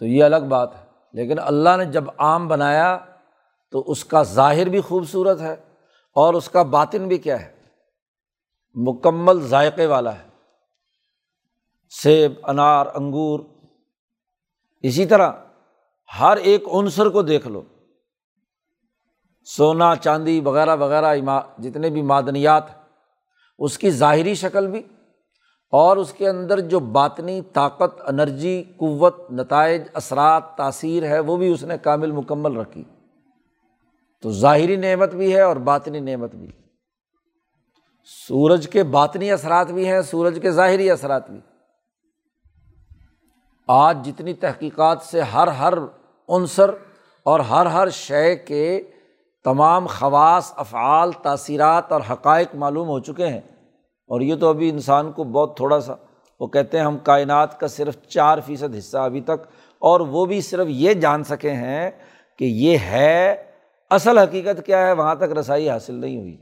تو 0.00 0.06
یہ 0.06 0.24
الگ 0.24 0.44
بات 0.48 0.74
ہے، 0.74 0.84
لیکن 1.14 1.38
اللہ 1.38 1.76
نے 1.78 1.84
جب 1.84 2.04
آم 2.16 2.48
بنایا 2.48 2.96
تو 3.72 3.84
اس 3.86 4.04
کا 4.04 4.22
ظاہر 4.22 4.68
بھی 4.68 4.80
خوبصورت 4.80 5.40
ہے 5.40 5.52
اور 6.14 6.34
اس 6.34 6.48
کا 6.48 6.62
باطن 6.62 7.08
بھی 7.08 7.18
کیا 7.18 7.42
ہے؟ 7.42 7.52
مکمل 8.74 9.40
ذائقے 9.40 9.86
والا 9.86 10.18
ہے۔ 10.18 10.28
سیب، 11.90 12.32
انار، 12.42 12.86
انگور۔ 12.94 13.40
اسی 14.82 15.06
طرح 15.06 15.32
ہر 16.20 16.36
ایک 16.36 16.64
عنصر 16.74 17.08
کو 17.08 17.22
دیکھ 17.22 17.48
لو۔ 17.48 17.62
سونا، 19.44 19.96
چاندی 19.96 20.40
وغیرہ 20.40 20.76
وغیرہ 20.76 21.14
جتنے 21.58 21.90
بھی 21.90 22.02
معدنیات 22.02 22.64
اس 23.58 23.78
کی 23.78 23.90
ظاہری 23.90 24.34
شکل 24.34 24.66
بھی 24.66 24.82
اور 25.72 25.96
اس 25.96 26.12
کے 26.12 26.28
اندر 26.28 26.60
جو 26.60 26.80
باطنی 26.80 27.40
طاقت، 27.52 28.02
انرجی، 28.08 28.64
قوت، 28.76 29.32
نتائج، 29.32 29.82
اثرات، 29.94 30.42
تاثیر 30.56 31.02
ہے، 31.02 31.20
وہ 31.20 31.36
بھی 31.36 31.52
اس 31.52 31.64
نے 31.64 31.78
کامل 31.78 32.10
مکمل 32.10 32.56
رکھی۔ 32.56 32.84
تو 34.22 34.30
ظاہری 34.30 34.76
نعمت 34.76 35.14
بھی 35.14 35.34
ہے 35.34 35.40
اور 35.40 35.56
باطنی 35.56 36.00
نعمت 36.00 36.34
بھی 36.34 36.50
سورج 38.04 38.68
کے 38.68 38.82
باطنی 38.82 39.30
اثرات 39.30 39.70
بھی 39.70 39.88
ہیں، 39.88 40.02
سورج 40.02 40.38
کے 40.42 40.50
ظاہری 40.50 40.90
اثرات 40.90 41.30
بھی۔ 41.30 41.40
آج 43.68 44.06
جتنی 44.06 44.34
تحقیقات 44.34 45.02
سے 45.02 45.20
ہر 45.20 45.48
ہر 45.48 45.74
عنصر 46.28 46.70
اور 47.22 47.40
ہر 47.40 47.66
ہر 47.66 47.88
شے 47.88 48.36
کے 48.36 48.82
تمام 49.44 49.86
خواص، 49.86 50.52
افعال، 50.56 51.12
تاثیرات 51.12 51.92
اور 51.92 52.00
حقائق 52.10 52.54
معلوم 52.54 52.88
ہو 52.88 53.00
چکے 53.00 53.26
ہیں۔ 53.26 53.40
اور 54.06 54.20
یہ 54.20 54.36
تو 54.36 54.48
ابھی 54.48 54.70
انسان 54.70 55.12
کو 55.12 55.24
بہت 55.24 55.56
تھوڑا 55.56 55.80
سا، 55.80 55.94
وہ 56.40 56.46
کہتے 56.46 56.78
ہیں 56.78 56.84
ہم 56.84 56.98
کائنات 56.98 57.60
کا 57.60 57.66
صرف 57.66 57.96
چار 58.08 58.38
فیصد 58.46 58.76
حصہ 58.78 58.98
ابھی 58.98 59.20
تک، 59.20 59.46
اور 59.78 60.00
وہ 60.00 60.26
بھی 60.26 60.40
صرف 60.40 60.66
یہ 60.68 60.94
جان 60.94 61.24
سکے 61.24 61.50
ہیں 61.50 61.90
کہ 62.38 62.44
یہ 62.44 62.78
ہے 62.78 63.51
اصل 63.94 64.18
حقیقت 64.18 64.66
کیا 64.66 64.86
ہے؟ 64.86 64.92
وہاں 64.92 65.14
تک 65.14 65.38
رسائی 65.38 65.70
حاصل 65.70 65.94
نہیں 65.94 66.20
ہوئی۔ 66.20 66.36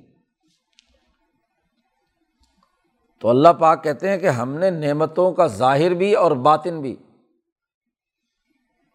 تو 3.20 3.28
اللہ 3.28 3.48
پاک 3.58 3.84
کہتے 3.84 4.08
ہیں 4.08 4.18
کہ 4.18 4.28
ہم 4.28 4.54
نے 4.54 4.70
نعمتوں 4.70 5.32
کا 5.32 5.46
ظاہر 5.46 5.94
بھی 5.94 6.14
اور 6.14 6.30
باطن 6.30 6.80
بھی 6.80 6.96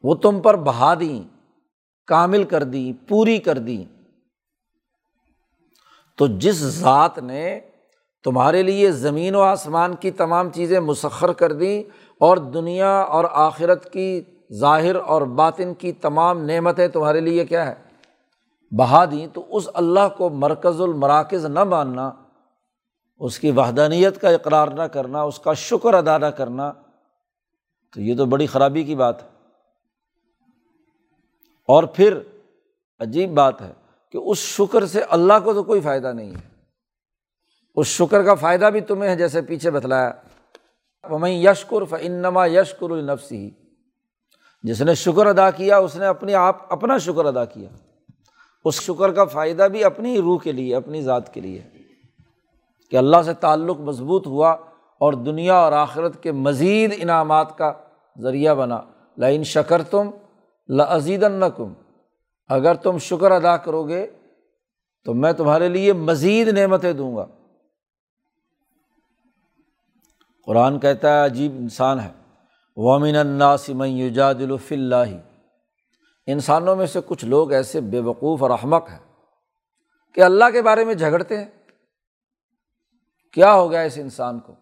وہ 0.04 0.16
تم 0.16 0.42
پر 0.42 0.56
بہا 0.56 0.94
دیں 1.00 1.24
کامل 2.08 2.44
کر 2.44 2.64
دیں 2.64 3.10
پوری 3.10 3.38
کر 3.38 3.58
دیں 3.58 3.84
تو 6.18 6.28
جس 6.28 6.56
ذات 6.56 7.20
نے 7.20 7.60
تمہارے 8.24 8.64
لیے 8.64 8.92
زمین 8.92 9.36
و 9.36 9.42
آسمان 9.42 9.96
کی 9.96 10.12
تمام 10.12 10.50
چیزیں 10.50 10.80
مسخر 10.80 11.34
کر 11.34 11.52
دیں 11.52 11.84
اور 12.20 12.38
دنیا 12.38 13.00
اور 13.00 13.26
آخرت 13.32 13.94
کی 13.94 14.22
ظاہر 14.54 14.96
اور 14.96 15.22
باطن 15.22 15.74
کی 15.74 15.92
تمام 15.92 16.46
نعمتیں 16.46 16.88
تمہارے 16.88 17.20
لیے 17.20 17.46
کیا 17.46 17.66
ہے؟ 17.66 17.85
بہا 18.72 19.06
دیں 19.06 19.28
تو 19.34 19.46
اس 19.50 19.70
اللہ 19.74 20.08
کو 20.18 20.30
مرکز 20.30 20.82
المراکز 20.82 21.46
نہ 21.46 21.64
ماننا، 21.64 22.12
اس 23.20 23.40
کی 23.40 23.52
وحدانیت 23.52 24.22
کا 24.22 24.30
اقرار 24.30 24.68
نہ 24.68 24.84
کرنا، 24.84 25.22
اس 25.22 25.40
کا 25.40 25.54
شکر 25.54 25.94
ادا 25.94 26.18
نہ 26.18 26.26
کرنا، 26.26 26.72
تو 27.94 28.02
یہ 28.02 28.18
تو 28.18 28.26
بڑی 28.26 28.46
خرابی 28.46 28.84
کی 28.84 28.96
بات 28.96 29.24
ہے۔ 29.24 29.28
اور 31.68 31.84
پھر 31.84 32.20
عجیب 33.00 33.34
بات 33.34 33.62
ہے 33.62 33.74
کہ 34.12 34.18
اس 34.18 34.38
شکر 34.38 34.86
سے 34.86 35.02
اللہ 35.02 35.34
کو 35.44 35.54
تو 35.54 35.64
کوئی 35.64 35.82
فائدہ 35.82 36.14
نہیں 36.14 36.32
ہے۔ 36.32 36.64
اس 37.76 37.88
شکر 37.88 38.24
کا 38.24 38.34
فائدہ 38.34 38.66
بھی 38.66 38.82
تمہیں 38.82 39.12
ہے 39.12 39.16
جیسے 39.16 39.42
پیچھے 39.42 39.72
بتلایا۔ 39.72 40.12
میں 41.20 41.32
یشکر 41.32 41.94
انما 42.02 42.46
یشکر 42.46 42.90
النفسی 42.90 43.52
جس 44.64 44.82
نے 44.82 44.96
شکر 44.96 45.26
ادا 45.26 45.52
کیا، 45.52 45.78
اس 45.78 45.96
نے 45.96 46.06
اپنے 46.06 46.34
آپ، 46.34 46.74
اپنا 46.74 46.98
شکر 46.98 47.26
ادا 47.26 47.46
کیا۔ 47.46 47.70
اس 48.66 48.82
شکر 48.82 49.12
کا 49.12 49.26
فائدہ 49.26 49.64
بھی 49.64 49.84
اپنی 49.84 50.22
روح 50.22 50.40
کے 50.40 50.52
لیے، 50.52 50.76
اپنی 50.76 51.02
ذات 51.02 51.34
کے 51.34 51.42
لیے۔ 51.42 51.62
کہ 52.92 52.98
اللہ 52.98 53.18
سے 53.26 53.34
تعلق 53.34 53.80
مضبوط 53.80 54.28
ہوا 54.28 54.52
اور 55.00 55.14
دنیا 55.14 55.56
اور 55.56 55.72
آخرت 55.72 56.24
کے 56.24 56.32
مزید 56.32 56.94
انعامات 56.98 57.58
کا 57.58 57.74
ذریعہ 58.22 58.56
بنا۔ 58.56 58.82
لائن 59.18 59.44
شکر 59.44 59.82
تم 59.84 60.12
لزید 60.70 61.24
النقم 61.24 61.74
اگر 62.48 62.76
تم 62.76 62.98
شکر 62.98 63.32
ادا 63.32 63.58
کرو 63.58 63.84
گے 63.84 64.08
تو 65.06 65.14
میں 65.14 65.34
تمہارے 65.34 65.70
لیے 65.70 65.94
مزید 65.94 66.48
نعمتیں 66.48 66.94
دوں 66.94 67.16
گا۔ 67.16 67.26
قرآن 70.46 70.80
کہتا 70.80 71.20
ہے، 71.20 71.26
عجیب 71.26 71.56
انسان 71.60 72.00
ہے۔ 72.00 72.12
وامن 72.76 73.16
من 73.70 73.88
یجادل 73.88 74.58
فی 74.58 74.76
اللہ 74.76 75.35
انسانوں 76.28 76.76
میں 76.76 76.86
سے 76.86 77.00
کچھ 77.06 77.26
لوگ 77.26 77.52
ایسے 77.52 77.82
بے 77.82 78.00
وقوف 78.00 78.44
اور 78.44 78.50
احمق 78.50 78.90
ہیں 78.90 79.00
کہ 80.14 80.22
اللہ 80.22 80.46
کے 80.54 80.62
بارے 80.62 80.86
میں 80.86 80.94
جھگڑتے 80.94 81.38
ہیں۔ 81.38 81.46
کیا 83.34 83.54
ہو 83.54 83.72
گیا 83.72 83.82
اس 83.82 83.98
انسان 83.98 84.40
کو؟ 84.40 84.54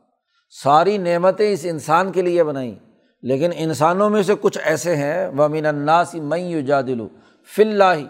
ساری 0.50 0.98
نعمتیں 0.98 1.52
اس 1.52 1.60
انسان 1.64 2.12
کے 2.12 2.22
لیے 2.22 2.44
بنائیں 2.44 2.76
لیکن 3.22 3.52
انسانوں 3.56 4.10
میں 4.10 4.24
سے 4.24 4.34
کچھ 4.42 4.58
ایسے 4.64 4.96
ہیں۔ 4.96 5.28
وامین 5.38 5.66
الناسی 5.66 6.22
میں 6.22 6.38
یجادل 6.38 7.08
فی 7.46 7.62
اللہ 7.62 8.06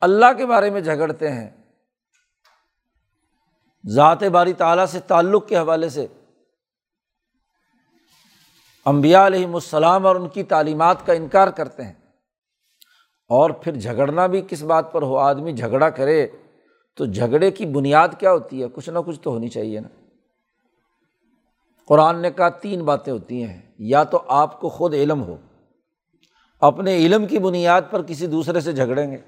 اللہ 0.00 0.32
کے 0.36 0.46
بارے 0.46 0.70
میں 0.70 0.80
جھگڑتے 0.80 1.32
ہیں۔ 1.32 1.50
ذات 3.86 4.22
باری 4.22 4.52
تعالیٰ 4.52 4.86
سے 4.86 5.00
تعلق 5.00 5.48
کے 5.48 5.58
حوالے 5.58 5.88
سے 5.88 6.06
امبیا 8.84 9.26
علیہم 9.26 9.54
السلام 9.54 10.06
اور 10.06 10.16
ان 10.16 10.28
کی 10.28 10.42
تعلیمات 10.42 11.06
کا 11.06 11.12
انکار 11.12 11.48
کرتے 11.48 11.84
ہیں۔ 11.84 11.92
اور 13.28 13.50
پھر 13.50 13.74
جھگڑنا 13.74 14.26
بھی 14.26 14.42
کس 14.48 14.62
بات 14.62 14.92
پر 14.92 15.02
ہو؟ 15.02 15.16
آدمی 15.16 15.52
جھگڑا 15.52 15.90
کرے 15.90 16.26
تو 16.96 17.04
جھگڑے 17.04 17.50
کی 17.50 17.66
بنیاد 17.66 18.08
کیا 18.18 18.32
ہوتی 18.32 18.62
ہے؟ 18.62 18.66
کچھ 18.72 18.90
نہ 18.90 18.98
کچھ 19.06 19.20
تو 19.20 19.30
ہونی 19.30 19.48
چاہیے 19.48 19.80
نا۔ 19.80 19.88
قرآن 21.86 22.22
نے 22.22 22.30
کہا 22.30 22.48
تین 22.48 22.84
باتیں 22.84 23.12
ہوتی 23.12 23.44
ہیں۔ 23.44 23.62
یا 23.78 24.04
تو 24.04 24.22
آپ 24.28 24.60
کو 24.60 24.68
خود 24.68 24.94
علم 24.94 25.22
ہو، 25.22 25.36
اپنے 26.60 26.96
علم 26.96 27.26
کی 27.26 27.38
بنیاد 27.38 27.82
پر 27.90 28.02
کسی 28.02 28.26
دوسرے 28.26 28.60
سے 28.60 28.72
جھگڑیں 28.72 29.10
گے۔ 29.10 29.18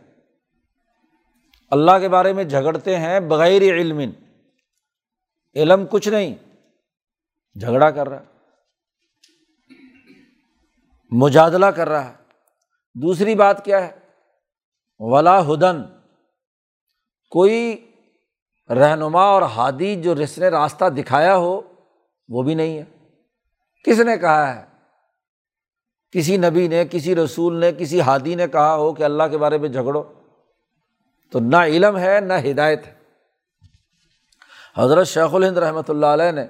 اللہ 1.70 1.98
کے 2.00 2.08
بارے 2.08 2.32
میں 2.32 2.44
جھگڑتے 2.44 2.96
ہیں 2.96 3.20
بغیر 3.20 3.62
علم۔ 3.62 4.00
علم 5.54 5.84
کچھ 5.90 6.08
نہیں، 6.08 6.34
جھگڑا 7.60 7.90
کر 7.90 8.08
رہا 8.08 8.22
مجادلہ 11.10 11.66
کر 11.66 11.88
رہا 11.88 12.10
ہے۔ 12.10 12.19
دوسری 12.94 13.34
بات 13.34 13.64
کیا 13.64 13.86
ہے؟ 13.86 13.90
ولا 14.98 15.40
ہدن 15.40 15.82
کوئی 17.30 17.90
رہنما 18.68 19.22
اور 19.22 19.42
ہادی 19.42 20.02
جو 20.02 20.14
رس 20.14 20.38
نے 20.38 20.48
راستہ 20.48 20.84
دکھایا 20.84 21.36
ہو، 21.36 21.60
وہ 22.28 22.42
بھی 22.42 22.54
نہیں 22.54 22.78
ہے۔ 22.78 22.84
کس 23.84 24.00
نے 24.00 24.16
کہا 24.16 24.54
ہے؟ 24.54 24.64
کسی 26.10 26.36
نبی 26.36 26.68
نے، 26.68 26.84
کسی 26.90 27.14
رسول 27.14 27.56
نے، 27.60 27.72
کسی 27.72 28.00
ہادی 28.00 28.34
نے 28.34 28.48
کہا 28.48 28.74
ہو 28.74 28.94
کہ 28.94 29.02
اللہ 29.02 29.22
کے 29.30 29.38
بارے 29.38 29.58
میں 29.58 29.68
جھگڑو۔ 29.68 30.02
تو 31.30 31.40
نہ 31.40 31.56
علم 31.56 31.98
ہے، 31.98 32.20
نہ 32.20 32.32
ہدایت 32.50 32.86
ہے۔ 32.86 32.94
حضرت 34.76 35.06
شیخ 35.06 35.34
الہند 35.34 35.58
رحمۃ 35.58 35.82
اللہ 35.88 36.06
علیہ 36.06 36.30
نے 36.30 36.46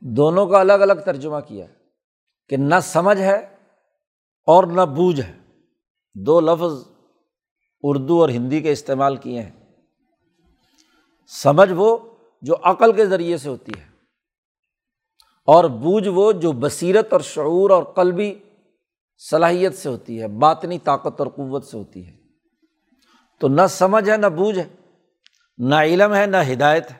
دونوں 0.00 0.46
کا 0.46 0.60
الگ 0.60 0.72
الگ 0.72 0.92
ترجمہ 0.92 1.40
کیا 1.40 1.66
کہ 2.48 2.56
نہ 2.56 2.74
سمجھ 2.82 3.20
ہے 3.20 3.55
اور 4.46 4.64
نہ 4.64 4.80
بوجھ 4.80 5.20
ہے۔ 5.20 5.38
دو 6.14 6.40
لفظ 6.40 6.88
اردو 7.82 8.20
اور 8.20 8.28
ہندی 8.28 8.60
کے 8.60 8.72
استعمال 8.72 9.16
کیے 9.16 9.42
ہیں۔ 9.42 9.74
سمجھ 11.28 11.72
وہ 11.72 11.96
جو 12.42 12.54
عقل 12.62 12.92
کے 12.92 13.06
ذریعے 13.06 13.36
سے 13.36 13.48
ہوتی 13.48 13.72
ہے 13.78 13.84
اور 15.46 15.64
بوجھ 15.64 16.08
وہ 16.08 16.32
جو 16.32 16.52
بصیرت 16.52 17.12
اور 17.12 17.20
شعور 17.20 17.70
اور 17.70 17.82
قلبی 17.82 18.34
صلاحیت 19.30 19.74
سے 19.74 19.88
ہوتی 19.88 20.22
ہے، 20.22 20.28
باطنی 20.28 20.78
طاقت 20.78 21.20
اور 21.20 21.26
قوت 21.26 21.64
سے 21.64 21.78
ہوتی 21.78 22.06
ہے۔ 22.06 22.16
تو 23.40 23.48
نہ 23.48 23.66
سمجھ 23.68 24.10
ہے، 24.10 24.16
نہ 24.16 24.26
بوجھ 24.26 24.58
ہے، 24.58 24.68
نہ 25.58 25.74
علم 25.74 26.14
ہے، 26.14 26.26
نہ 26.26 26.36
ہدایت 26.52 26.90
ہے۔ 26.90 26.96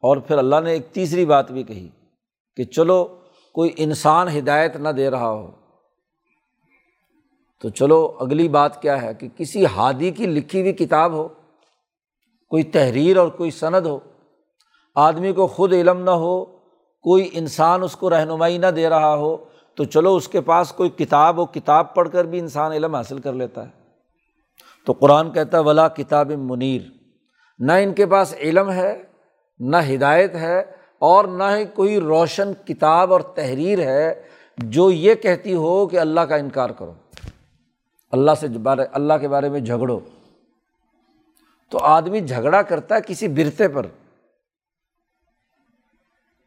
اور 0.00 0.16
پھر 0.16 0.38
اللہ 0.38 0.56
نے 0.64 0.72
ایک 0.72 0.92
تیسری 0.92 1.26
بات 1.26 1.52
بھی 1.52 1.62
کہی 1.62 1.88
کہ 2.56 2.64
چلو، 2.64 3.20
کوئی 3.52 3.70
انسان 3.76 4.28
ہدایت 4.38 4.76
نہ 4.76 4.88
دے 4.88 5.10
رہا 5.10 5.30
ہو 5.30 5.67
تو 7.60 7.68
چلو 7.68 8.16
اگلی 8.20 8.48
بات 8.48 8.82
کیا 8.82 9.02
ہے 9.02 9.14
کہ 9.14 9.28
کسی 9.36 9.64
ہادی 9.66 10.10
کی 10.10 10.26
لکھی 10.26 10.60
ہوئی 10.60 10.72
کتاب 10.72 11.12
ہو، 11.12 11.28
کوئی 12.48 12.62
تحریر 12.62 13.16
اور 13.16 13.28
کوئی 13.28 13.50
سند 13.50 13.86
ہو، 13.86 13.98
آدمی 14.96 15.32
کو 15.32 15.46
خود 15.46 15.72
علم 15.72 16.02
نہ 16.02 16.10
ہو، 16.10 16.44
کوئی 17.04 17.28
انسان 17.32 17.82
اس 17.82 17.96
کو 17.96 18.10
رہنمائی 18.10 18.58
نہ 18.58 18.66
دے 18.66 18.88
رہا 18.88 19.14
ہو، 19.14 19.36
تو 19.74 19.84
چلو 19.84 20.14
اس 20.16 20.28
کے 20.28 20.40
پاس 20.40 20.72
کوئی 20.72 20.90
کتاب 20.90 21.36
ہو، 21.36 21.46
کتاب 21.46 21.94
پڑھ 21.94 22.08
کر 22.12 22.24
بھی 22.24 22.38
انسان 22.38 22.72
علم 22.72 22.94
حاصل 22.94 23.18
کر 23.18 23.32
لیتا 23.32 23.66
ہے۔ 23.66 23.70
تو 24.86 24.92
قرآن 24.92 25.32
کہتا 25.32 25.58
ہے، 25.58 25.62
ولا 25.62 25.88
کتاب 25.88 26.30
منیر 26.30 26.82
نہ 27.58 27.72
ان 27.72 27.92
کے 27.92 28.06
پاس 28.06 28.34
علم 28.40 28.70
ہے، 28.70 29.02
نہ 29.58 29.76
ہدایت 29.94 30.34
ہے، 30.34 30.58
اور 30.98 31.24
نہ 31.24 31.44
ہی 31.44 31.64
کوئی 31.64 32.00
روشن 32.00 32.52
کتاب 32.66 33.12
اور 33.12 33.20
تحریر 33.20 33.78
ہے 33.78 34.22
جو 34.58 34.90
یہ 34.90 35.14
کہتی 35.14 35.54
ہو 35.54 35.86
کہ 35.86 35.98
اللہ 35.98 36.20
کا 36.20 36.36
انکار 36.36 36.70
کرو۔ 36.70 36.92
اللہ 38.10 38.30
سے 38.40 38.48
بارے 38.48 38.82
اللہ 38.92 39.14
کے 39.20 39.28
بارے 39.28 39.48
میں 39.48 39.60
جھگڑو۔ 39.60 40.00
تو 41.70 41.78
آدمی 41.78 42.20
جھگڑا 42.20 42.62
کرتا 42.62 42.94
ہے 42.94 43.00
کسی 43.06 43.28
برتے 43.28 43.68
پر۔ 43.68 43.86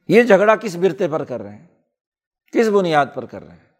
یہ 0.08 0.24
جھگڑا 0.24 0.56
کس 0.56 0.76
برتے 0.76 1.08
پر 1.08 1.24
کر 1.24 1.42
رہے 1.42 1.56
ہیں؟ 1.56 1.68
کس 2.54 2.68
بنیاد 2.68 3.06
پر 3.14 3.26
کر 3.26 3.44
رہے 3.44 3.52
ہیں؟ 3.52 3.72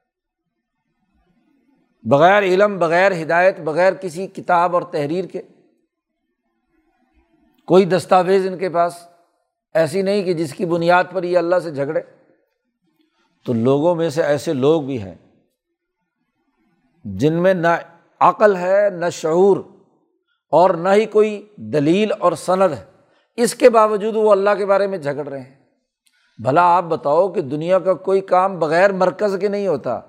بغیر 2.04 2.44
علم، 2.44 2.80
بغیر 2.80 3.24
ہدایت، 3.24 3.60
بغیر 3.60 3.94
کسی 3.94 4.28
کتاب 4.28 4.74
اور 4.74 4.82
تحریر 4.82 5.26
کے۔ 5.26 5.42
کوئی 7.68 7.86
دستاویز 7.86 8.48
ان 8.48 8.58
کے 8.58 8.70
پاس 8.70 9.08
ایسی 9.74 10.02
نہیں 10.02 10.24
کہ 10.24 10.34
جس 10.34 10.54
کی 10.54 10.66
بنیاد 10.66 11.04
پر 11.12 11.24
یہ 11.24 11.38
اللہ 11.38 11.60
سے 11.64 11.72
جھگڑے۔ 11.72 12.02
تو 13.46 13.54
لوگوں 13.54 13.96
میں 13.96 14.10
سے 14.10 14.24
ایسے 14.24 14.54
لوگ 14.54 14.82
بھی 14.82 15.02
ہیں۔ 15.02 15.16
جن 17.04 17.34
میں 17.34 17.54
نہ 17.54 17.68
عقل 18.20 18.56
ہے، 18.56 18.90
نہ 18.90 19.06
شعور 19.12 19.58
اور 20.52 20.70
نہ 20.70 20.90
ہی 20.90 21.06
کوئی 21.06 21.48
دلیل 21.56 22.12
اور 22.20 22.32
سند 22.32 22.74
ہے۔ 22.74 22.86
اس 23.36 23.56
کے 23.56 23.70
باوجود 23.70 24.16
وہ 24.16 24.32
اللہ 24.32 24.50
کے 24.58 24.66
بارے 24.66 24.88
میں 24.88 24.98
جھگڑ 24.98 25.28
رہے 25.28 25.40
ہیں۔ 25.40 25.56
بھلا 26.40 26.64
آپ 26.64 26.84
بتاؤ 26.84 27.30
کہ 27.30 27.42
دنیا 27.42 27.80
کا 27.80 27.94
کوئی 27.94 28.22
کام 28.22 28.60
بغیر 28.60 28.92
مرکز 28.92 29.38
کے 29.42 29.48
نہیں 29.48 29.68
ہوتا 29.68 30.00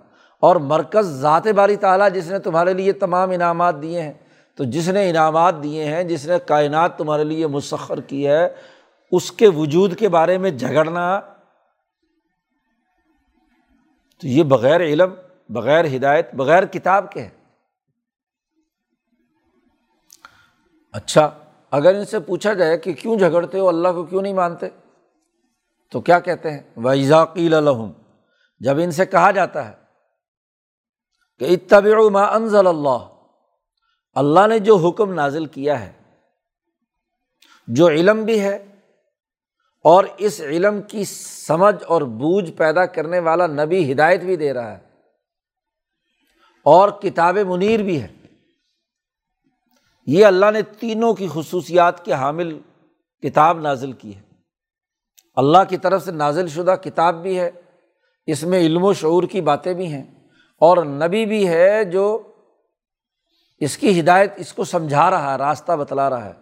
اور 0.40 0.56
مرکز 0.56 1.06
ذات 1.06 1.46
باری 1.46 1.76
تعالیٰ 1.76 2.08
جس 2.10 2.30
نے 2.30 2.38
تمہارے 2.38 2.72
لیے 2.72 2.92
تمام 2.92 3.30
انعامات 3.30 3.82
دیے 3.82 4.02
ہیں، 4.02 4.12
تو 4.56 4.64
جس 4.64 4.88
نے 4.88 5.10
انعامات 5.10 5.62
دیے 5.62 5.84
ہیں، 5.84 6.04
جس 6.04 6.26
نے 6.26 6.34
کائنات 6.46 6.98
تمہارے 6.98 7.24
لیے 7.24 7.46
مسخر 7.46 8.00
کی 8.00 8.28
ہے، 8.28 8.48
اس 9.12 9.32
کے 9.32 9.48
وجود 9.48 9.96
کے 9.96 10.08
بارے 10.08 10.38
میں 10.38 10.50
جھگڑنا، 10.50 11.20
تو 14.20 14.28
یہ 14.28 14.42
بغیر 14.42 14.80
علم 14.80 15.14
بغیر 15.50 15.84
ہدایت، 15.96 16.34
بغیر 16.34 16.64
کتاب 16.64 17.10
کے 17.12 17.22
ہے 17.22 17.30
اچھا 20.94 21.28
اگر 21.72 21.94
ان 21.94 22.04
سے 22.04 22.18
پوچھا 22.20 22.52
جائے 22.52 22.76
کہ 22.78 22.92
کیوں 22.92 23.16
جھگڑتے 23.18 23.58
ہو، 23.58 23.68
اللہ 23.68 23.88
کو 23.88 24.04
کیوں 24.04 24.22
نہیں 24.22 24.32
مانتے؟ 24.32 24.68
تو 25.92 26.00
کیا 26.00 26.18
کہتے 26.20 26.50
ہیں؟ 26.50 26.60
ویزاقیل 26.76 27.54
الحم 27.54 27.90
جب 28.60 28.78
ان 28.82 28.90
سے 28.90 29.06
کہا 29.06 29.30
جاتا 29.30 29.68
ہے 29.68 29.72
کہ 31.40 31.54
اتبع 31.54 32.08
ما 32.12 32.24
انزل 32.24 32.66
اللہ 32.66 33.08
اللہ 34.16 34.46
نے 34.46 34.58
جو 34.58 34.76
حکم 34.78 35.12
نازل 35.14 35.46
کیا 35.46 35.80
ہے، 35.80 35.92
جو 37.68 37.88
علم 37.88 38.24
بھی 38.24 38.40
ہے، 38.40 38.54
اور 39.84 40.04
اس 40.18 40.40
علم 40.40 40.80
کی 40.82 41.04
سمجھ 41.04 41.82
اور 41.84 42.02
بوجھ 42.18 42.50
پیدا 42.52 42.84
کرنے 42.86 43.18
والا 43.18 43.46
نبی 43.46 43.92
ہدایت 43.92 44.20
بھی 44.20 44.36
دے 44.36 44.52
رہا 44.54 44.72
ہے۔ 44.72 44.91
اور 46.64 46.88
کتاب 46.88 47.38
منیر 47.38 47.82
بھی 47.82 48.02
ہے۔ 48.02 48.08
یہ 50.06 50.26
اللہ 50.26 50.50
نے 50.50 50.62
تینوں 50.62 51.14
کی 51.14 51.28
خصوصیات 51.32 52.04
کے 52.04 52.12
حامل 52.12 52.58
کتاب 53.22 53.60
نازل 53.60 53.92
کی 53.92 54.16
ہے۔ 54.16 54.22
اللہ 55.34 55.58
کی 55.68 55.76
طرف 55.76 56.04
سے 56.04 56.12
نازل 56.12 56.48
شدہ 56.48 56.74
کتاب 56.82 57.22
بھی 57.22 57.40
ہے۔ 57.40 57.50
اس 58.26 58.42
میں 58.42 58.60
علم 58.60 58.84
و 58.84 58.92
شعور 58.92 59.22
کی 59.22 59.40
باتیں 59.40 59.74
بھی 59.74 59.86
ہیں۔ 59.86 60.04
اور 60.58 60.84
نبی 60.84 61.26
بھی 61.26 61.48
ہے 61.48 61.84
جو 61.84 62.22
اس 63.60 63.78
کی 63.78 64.00
ہدایت 64.00 64.32
اس 64.36 64.52
کو 64.52 64.64
سمجھا 64.64 65.10
رہا 65.10 65.32
ہے، 65.32 65.38
راستہ 65.38 65.72
بتلا 65.72 66.10
رہا 66.10 66.24
ہے۔ 66.24 66.32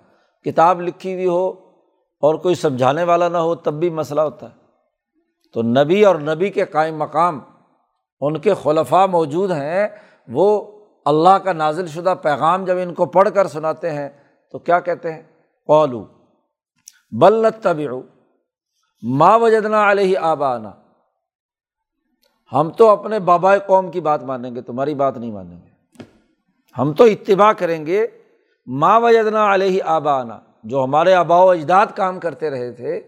کتاب 0.44 0.80
لکھی 0.80 1.14
ہوئی 1.14 1.26
ہو 1.26 1.48
اور 2.20 2.35
کوئی 2.35 2.54
سمجھانے 2.54 3.04
والا 3.04 3.28
نہ 3.28 3.37
ہو، 3.37 3.54
تب 3.54 3.74
بھی 3.74 3.90
مسئلہ 3.90 4.20
ہوتا 4.20 4.50
ہے۔ 4.50 4.54
تو 5.52 5.62
نبی 5.62 6.04
اور 6.04 6.16
نبی 6.16 6.50
کے 6.50 6.64
قائم 6.64 6.96
مقام، 6.96 7.40
ان 8.20 8.38
کے 8.38 8.54
خلفاء 8.62 9.06
موجود 9.06 9.50
ہیں۔ 9.50 9.88
وہ 10.31 10.79
اللہ 11.05 11.38
کا 11.38 11.53
نازل 11.53 11.87
شدہ 11.87 12.14
پیغام 12.23 12.64
جب 12.64 12.77
ان 12.83 12.95
کو 12.95 13.07
پڑھ 13.07 13.29
کر 13.35 13.47
سناتے 13.47 13.90
ہیں 13.90 14.09
تو 14.53 14.59
کیا 14.59 14.81
کہتے 14.81 15.12
ہیں؟ 15.12 15.23
قولو 15.66 16.07
بلت 17.21 17.62
طبی 17.62 17.87
ماں 19.03 19.38
وجدنا 19.38 19.90
علیہ 19.90 20.19
آبانا۔ 20.19 20.73
ہم 22.53 22.71
تو 22.71 22.88
اپنے 22.88 23.19
بابا 23.19 23.59
قوم 23.59 23.90
کی 23.90 24.01
بات 24.01 24.23
مانیں 24.23 24.55
گے، 24.55 24.62
تمہاری 24.62 24.95
بات 24.95 25.16
نہیں 25.16 25.33
مانیں 25.33 25.57
گے۔ 25.57 25.69
ہم 26.79 26.93
تو 26.93 27.05
اتباع 27.05 27.53
کریں 27.53 27.87
گے 27.87 28.07
ماں 28.66 29.01
وجدنا 29.01 29.55
علیہ 29.55 29.83
آبانا۔ 29.83 30.38
جو 30.64 30.85
ہمارے 30.85 31.14
آبا 31.14 31.45
و 31.45 31.51
اجداد 31.51 31.87
کام 31.97 32.21
کرتے 32.21 32.51
رہے 32.51 32.73
تھے، 32.73 33.01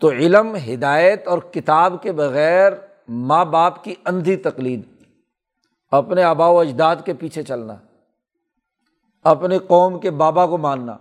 تو 0.00 0.10
علم، 0.10 0.56
ہدایت 0.56 1.28
اور 1.28 1.38
کتاب 1.38 2.02
کے 2.02 2.12
بغیر 2.12 2.72
ماں 3.08 3.44
باپ 3.44 3.84
کی 3.84 3.94
اندھی 4.04 4.36
تقلید۔ 4.36 4.99
اپنے 5.92 6.22
آبا 6.22 6.46
و 6.46 6.58
اجداد 6.58 6.96
کے 7.04 7.14
پیچھے 7.14 7.42
چلنا 7.42 7.76
اپنے 9.24 9.58
قوم 9.58 9.98
کے 10.00 10.10
بابا 10.10 10.46
کو 10.46 10.58
ماننا، 10.58 10.96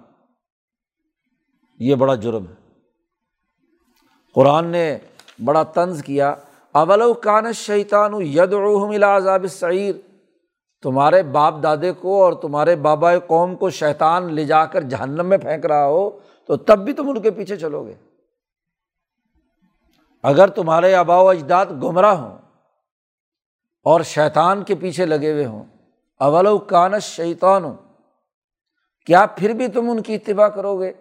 یہ 1.79 1.95
بڑا 1.95 2.15
جرم 2.15 2.47
ہے۔ 2.47 2.55
قرآن 4.35 4.67
نے 4.67 4.97
بڑا 5.45 5.63
طنز 5.63 6.03
کیا 6.03 6.33
اول 6.75 7.01
کان 7.13 7.51
شیطان 7.53 8.13
ید 8.21 8.53
عذاب 9.03 9.45
سعیر 9.51 9.95
تمہارے 10.83 11.23
باپ 11.23 11.53
دادے 11.63 11.91
کو 11.93 12.23
اور 12.23 12.33
تمہارے 12.33 12.75
بابا 12.75 13.17
قوم 13.19 13.55
کو 13.55 13.69
شیطان 13.69 14.33
لے 14.33 14.45
جا 14.45 14.65
کر 14.65 14.81
جہنم 14.81 15.25
میں 15.25 15.37
پھینک 15.37 15.65
رہا 15.65 15.85
ہو، 15.85 16.09
تو 16.49 16.57
تب 16.57 16.79
بھی 16.79 16.93
تم 16.93 17.09
ان 17.09 17.21
کے 17.21 17.31
پیچھے 17.31 17.57
چلو 17.57 17.85
گے۔ 17.85 17.95
اگر 20.23 20.47
تمہارے 20.47 20.93
آبا 20.95 21.21
و 21.21 21.29
اجداد 21.29 21.65
گمراہ 21.83 22.15
ہوں 22.15 22.37
اور 23.83 24.01
شیطان 24.01 24.63
کے 24.63 24.75
پیچھے 24.75 25.05
لگے 25.05 25.31
ہوئے 25.31 25.45
ہوں۔ 25.45 25.63
اول 26.19 26.47
کانش 26.67 27.03
شیطان 27.03 27.63
ہو 27.63 27.75
کیا 29.05 29.25
پھر 29.25 29.53
بھی 29.53 29.67
تم 29.67 29.89
ان 29.89 30.01
کی 30.01 30.15
اتباع 30.15 30.47
کرو 30.47 30.79
گے 30.79 30.93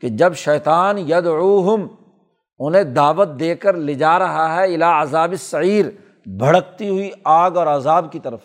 کہ 0.00 0.08
جب 0.08 0.34
شیطان 0.34 0.98
ید 0.98 1.26
انہیں 2.58 2.82
دعوت 2.82 3.28
دے 3.40 3.54
کر 3.54 3.74
لے 3.74 3.94
جا 3.94 4.18
رہا 4.18 4.54
ہے 4.54 4.74
الا 4.74 5.02
عذاب 5.02 5.34
سعیر 5.40 5.86
بھڑکتی 6.26 6.88
ہوئی 6.88 7.10
آگ 7.24 7.50
اور 7.50 7.66
عذاب 7.66 8.12
کی 8.12 8.20
طرف۔ 8.20 8.40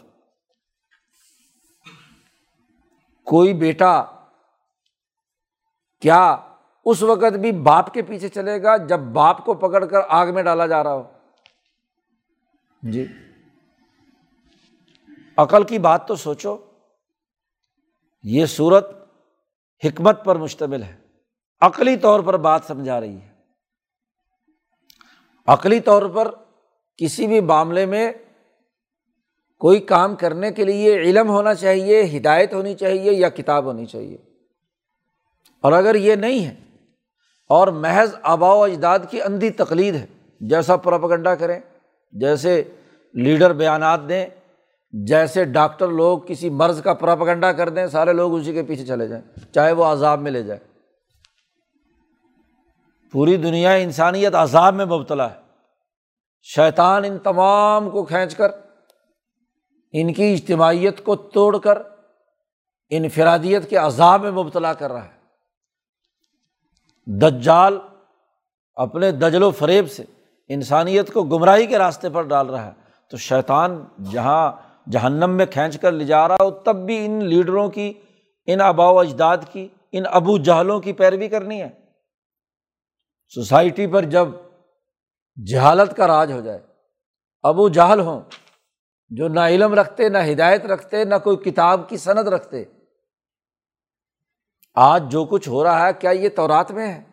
کوئی 3.24 3.54
بیٹا، 3.54 4.04
کیا 6.02 6.36
اس 6.86 7.04
وقت 7.04 7.38
بھی 7.38 7.52
باپ 7.52 7.94
کے 7.94 8.02
پیچھے 8.02 8.30
چلے 8.30 8.64
گا 8.64 8.78
جب 8.78 9.00
باپ 9.00 9.46
کو 9.46 9.54
پکڑ 9.54 9.86
کر 9.86 10.00
آگ 10.10 10.28
میں 10.28 10.44
ڈالا 10.44 10.68
جا 10.68 10.84
رہا 10.84 10.94
ہو؟ 10.94 11.04
جی۔ 12.84 13.08
عقل 15.38 15.64
کی 15.64 15.80
بات 15.80 16.08
تو 16.08 16.16
سوچو، 16.16 16.58
یہ 18.24 18.46
صورت 18.46 18.90
حکمت 19.86 20.26
پر 20.26 20.36
مشتمل 20.36 20.84
ہے۔ 20.84 20.98
عقلی 21.62 21.98
طور 21.98 22.20
پر 22.20 22.38
بات 22.38 22.62
سمجھا 22.68 23.02
رہی 23.02 23.16
ہے۔ 23.16 23.32
عقلی 25.48 25.80
طور 25.80 26.10
پر 26.10 26.32
کسی 26.98 27.28
بھی 27.28 27.42
معاملے 27.42 27.86
میں 27.86 28.12
کوئی 29.60 29.80
کام 29.80 30.16
کرنے 30.16 30.52
کے 30.52 30.66
لیے 30.66 30.96
علم 30.96 31.30
ہونا 31.30 31.54
چاہیے، 31.54 32.18
ہدایت 32.18 32.54
ہونی 32.54 32.76
چاہیے 32.76 33.14
یا 33.14 33.30
کتاب 33.30 33.66
ہونی 33.66 33.86
چاہیے۔ 33.86 34.18
اور 35.62 35.72
اگر 35.72 35.96
یہ 35.96 36.16
نہیں 36.16 36.46
ہے 36.46 36.56
اور 37.50 37.68
محض 37.68 38.16
آبا 38.24 38.54
و 38.54 38.64
اجداد 38.64 39.00
کی 39.10 39.22
اندھی 39.22 39.50
تقلید 39.50 39.96
ہے، 39.96 40.06
جیسا 40.40 40.78
پراپگنڈا 40.78 41.36
کریں، 41.36 41.60
جیسے 42.12 42.64
لیڈر 43.14 43.54
بیانات 43.54 44.00
دیں 44.10 44.26
جیسے 45.04 45.44
ڈاکٹر 45.44 45.88
لوگ 45.88 46.20
کسی 46.20 46.50
مرض 46.50 46.82
کا 46.82 46.94
پراپگنڈا 46.94 47.52
کر 47.52 47.70
دیں، 47.70 47.88
سارے 47.88 48.14
لوگ 48.14 48.36
اسی 48.36 48.54
کے 48.54 48.64
پیچھے 48.64 48.86
چلے 48.86 49.08
جائیں، 49.08 49.54
چاہے 49.54 49.72
وہ 49.72 49.86
عذاب 49.86 50.22
میں 50.22 50.32
لے 50.32 50.44
جائے 50.44 50.60
پوری 53.12 53.38
دنیا 53.38 53.72
انسانیت 53.72 54.36
عذاب 54.36 54.74
میں 54.76 54.86
مبتلا 54.86 55.32
ہے۔ 55.32 55.36
شیطان 56.42 57.04
ان 57.04 57.18
تمام 57.18 57.90
کو 57.90 58.04
کھینچ 58.04 58.36
کر، 58.36 58.48
ان 59.92 60.14
کی 60.14 60.34
اجتماعیت 60.34 61.04
کو 61.04 61.16
توڑ 61.16 61.58
کر، 61.58 61.78
انفرادیت 62.90 63.70
کے 63.70 63.76
عذاب 63.76 64.22
میں 64.22 64.32
مبتلا 64.32 64.74
کر 64.74 64.92
رہا 64.92 65.06
ہے۔ 65.06 65.16
دجال 67.06 67.80
اپنے 68.74 69.12
دجل 69.12 69.44
و 69.44 69.52
فریب 69.52 69.92
سے 69.92 70.04
انسانیت 70.48 71.14
کو 71.14 71.24
گمراہی 71.24 71.66
کے 71.66 71.78
راستے 71.78 72.10
پر 72.10 72.22
ڈال 72.22 72.50
رہا 72.50 72.66
ہے۔ 72.66 72.86
تو 73.12 73.18
شیطان 73.18 73.84
جہاں 74.12 74.52
جہنم 74.92 75.30
میں 75.30 75.46
کھینچ 75.46 75.80
کر 75.80 75.92
لے 75.92 76.06
جا 76.06 76.28
رہا 76.28 76.36
ہو، 76.42 76.52
تب 76.52 76.76
بھی 76.76 77.06
ان 77.06 77.26
لیڈروں 77.26 77.70
کی، 77.70 77.94
ان 78.46 78.62
آبا 78.62 78.90
و 78.90 79.00
اجداد 79.00 79.38
کی، 79.52 79.68
ان 79.92 80.04
ابو 80.08 80.38
جہلوں 80.38 80.80
کی 80.80 80.94
پیروی 80.94 81.30
کرنی 81.30 81.62
ہے۔ 81.62 81.70
سوسائٹی 83.28 83.88
پر 83.88 84.04
جب 84.04 84.28
جہالت 85.48 85.98
کا 85.98 86.08
راج 86.08 86.32
ہو 86.32 86.42
جائے، 86.42 86.60
ابو 87.44 87.70
جہل 87.70 88.00
ہوں 88.00 88.22
جو 89.10 89.28
نہ 89.28 89.40
علم 89.40 89.74
رکھتے، 89.74 90.10
نہ 90.10 90.18
ہدایت 90.32 90.66
رکھتے، 90.66 91.04
نہ 91.04 91.16
کوئی 91.24 91.38
کتاب 91.38 91.90
کی 91.90 91.98
صنعت 91.98 92.26
رکھتے۔ 92.26 92.64
آج 94.76 95.12
جو 95.12 95.26
کچھ 95.26 95.50
ہو 95.50 95.64
رہا 95.64 95.88
ہے، 95.88 95.94
کیا 96.00 96.12
یہ 96.12 96.30
تورات 96.30 96.72
میں 96.72 96.94
ہے؟ 96.94 97.04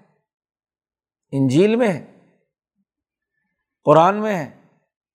انجیل 1.32 1.76
میں 1.76 1.88
ہے؟ 1.88 2.28
قرآن 3.84 4.22
میں 4.22 4.36
ہے؟ 4.36 4.61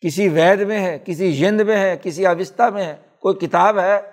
کسی 0.01 0.29
وید 0.29 0.61
میں 0.61 0.79
ہے، 0.79 0.99
کسی 0.99 1.45
یند 1.45 1.61
میں 1.61 1.77
ہے، 1.77 1.97
کسی 2.03 2.25
آبستہ 2.25 2.63
میں 2.63 2.83
ہے، 2.83 2.97
کوئی 3.19 3.35
کتاب 3.35 3.79
ہے، 3.79 4.11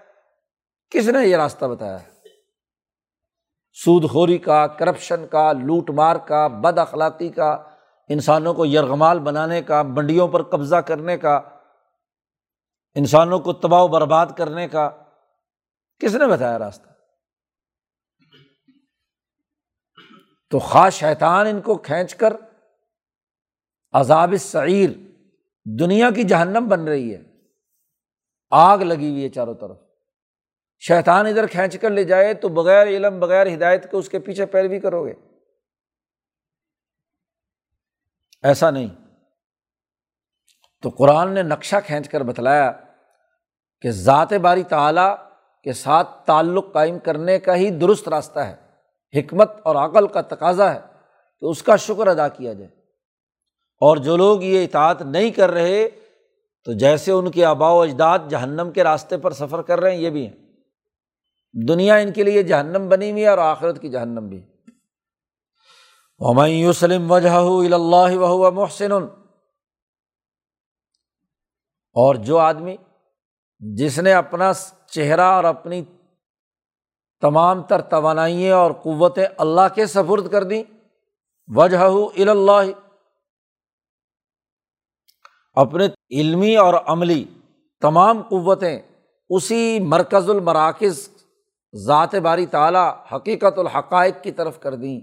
کس 0.91 1.09
نے 1.09 1.27
یہ 1.27 1.37
راستہ 1.37 1.65
بتایا؟ 1.65 2.03
ہے 2.03 2.15
سود 3.85 4.11
خوری 4.11 4.39
کا، 4.39 4.67
کرپشن 4.67 5.27
کا، 5.27 5.53
لوٹ 5.53 5.91
مار 5.91 6.17
کا، 6.17 6.47
بد 6.47 6.79
اخلاقی 6.79 7.29
کا، 7.29 7.53
انسانوں 8.09 8.55
کو 8.55 8.67
یرغمال 8.67 9.19
بنانے 9.19 9.63
کا، 9.63 9.83
منڈیوں 9.83 10.29
پر 10.29 10.43
قبضہ 10.43 10.77
کرنے 10.77 11.19
کا، 11.19 11.41
انسانوں 12.95 13.39
کو 13.39 13.53
تباہ 13.53 13.83
و 13.83 13.89
برباد 13.89 14.27
کرنے 14.37 14.69
کا، 14.69 14.91
کس 16.01 16.15
نے 16.15 16.27
بتایا 16.27 16.59
راستہ؟ 16.59 16.89
تو 20.51 20.59
خاص 20.59 20.95
شیطان 20.95 21.47
ان 21.47 21.61
کو 21.61 21.75
کھینچ 21.75 22.15
کر، 22.15 22.33
عذاب 23.93 24.35
سعیر 24.41 24.91
دنیا 25.65 26.11
کی 26.11 26.23
جہنم 26.23 26.67
بن 26.69 26.89
رہی 26.89 27.15
ہے۔ 27.15 27.23
آگ 28.51 28.79
لگی 28.79 29.11
ہوئی 29.11 29.25
ہے 29.25 29.29
چاروں 29.29 29.55
طرف۔ 29.55 29.77
شیطان 30.79 31.27
ادھر 31.27 31.47
کھینچ 31.47 31.79
کر 31.79 31.91
لے 31.91 32.05
جائے 32.05 32.35
تو 32.35 32.49
بغیر 32.49 32.87
علم، 32.87 33.21
بغیر 33.21 33.55
ہدایت 33.55 33.91
کے 33.91 33.97
اس 33.97 34.09
کے 34.09 34.19
پیچھے 34.19 34.47
پیروی 34.47 34.81
کرو 34.81 35.07
گے۔ 35.07 35.15
ایسا 38.43 38.71
نہیں۔ 38.71 38.89
تو 40.83 40.89
قرآن 40.89 41.33
نے 41.33 41.43
نقشہ 41.43 41.77
کھینچ 41.87 42.09
کر 42.09 42.23
بتلایا 42.23 42.73
کہ 43.81 43.91
ذات 43.91 44.33
باری 44.33 44.63
تعلیٰ 44.63 45.17
کے 45.63 45.73
ساتھ 45.73 46.27
تعلق 46.27 46.73
قائم 46.73 46.99
کرنے 46.99 47.39
کا 47.39 47.57
ہی 47.57 47.71
درست 47.71 48.09
راستہ 48.09 48.39
ہے۔ 48.39 48.57
حکمت 49.19 49.51
اور 49.65 49.77
عقل 49.77 50.09
کا 50.09 50.21
تقاضا 50.21 50.75
ہے۔ 50.75 50.81
کہ 51.41 51.45
اس 51.45 51.63
کا 51.63 51.77
شکر 51.77 52.07
ادا 52.07 52.29
کیا 52.29 52.53
جائے۔ 52.53 52.84
اور 53.85 53.97
جو 53.97 54.17
لوگ 54.17 54.43
یہ 54.43 54.65
اطاعت 54.65 55.03
نہیں 55.03 55.31
کر 55.31 55.51
رہے، 55.51 55.89
تو 56.65 56.73
جیسے 56.73 57.13
ان 57.13 57.31
کے 57.31 57.45
آبا 57.45 57.71
و 57.71 57.81
اجداد 57.81 58.19
جہنم 58.29 58.71
کے 58.75 58.85
راستے 58.85 59.17
پر 59.17 59.31
سفر 59.31 59.63
کر 59.63 59.81
رہے 59.81 59.91
ہیں، 59.91 60.03
یہ 60.03 60.11
بھی 60.11 60.27
ہیں۔ 60.27 60.45
دنیا 61.69 61.95
ان 61.95 62.13
کے 62.13 62.23
لیے 62.23 62.43
جہنم 62.43 62.89
بنی 62.89 63.11
ہوئی 63.11 63.23
ہے 63.23 63.29
اور 63.29 63.39
آخرت 63.39 63.81
کی 63.81 63.89
جہنم 63.89 64.29
بھی۔ 64.29 64.43
وسلم 66.67 67.13
وجہ 67.13 67.75
اللہ 67.75 68.17
وہ 68.17 68.51
محسن۔ 68.51 68.93
اور 71.93 72.15
جو 72.15 72.39
آدمی 72.39 72.77
جس 73.59 73.99
نے 73.99 74.13
اپنا 74.13 74.53
چہرہ 74.87 75.21
اور 75.21 75.45
اپنی 75.45 75.85
تمام 77.21 77.63
تر 77.63 77.81
توانائییں 77.81 78.51
اور 78.51 78.71
قوتیں 78.73 79.27
اللہ 79.39 79.75
کے 79.75 79.87
سفرد 79.87 80.31
کر 80.31 80.45
دیں 80.45 80.63
وجہ 81.55 82.31
اللہ 82.31 82.84
اپنے 85.55 85.87
علمی 86.21 86.57
اور 86.57 86.75
عملی 86.87 87.25
تمام 87.81 88.23
قوتیں 88.23 88.79
اسی 89.31 89.79
مرکز 89.81 90.31
المراکز 90.31 91.09
ذات 91.87 92.15
باری 92.15 92.47
تعلیٰ 92.47 92.95
حقیقت 93.15 93.59
الحقائق 93.59 94.15
کی 94.23 94.33
طرف 94.33 94.61
کر 94.61 94.75
دیں۔ 94.75 95.01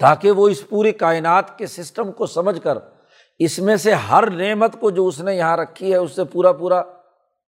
تاکہ 0.00 0.30
وہ 0.30 0.48
اس 0.48 0.68
پوری 0.68 0.92
کائنات 0.92 1.58
کے 1.58 1.66
سسٹم 1.66 2.12
کو 2.12 2.26
سمجھ 2.26 2.60
کر 2.60 2.78
اس 3.38 3.58
میں 3.58 3.76
سے 3.76 3.92
ہر 3.92 4.30
نعمت 4.30 4.80
کو 4.80 4.90
جو 4.90 5.06
اس 5.06 5.20
نے 5.20 5.36
یہاں 5.36 5.56
رکھی 5.56 5.90
ہے 5.90 5.96
اس 5.96 6.16
سے 6.16 6.24
پورا 6.24 6.52
پورا 6.52 6.82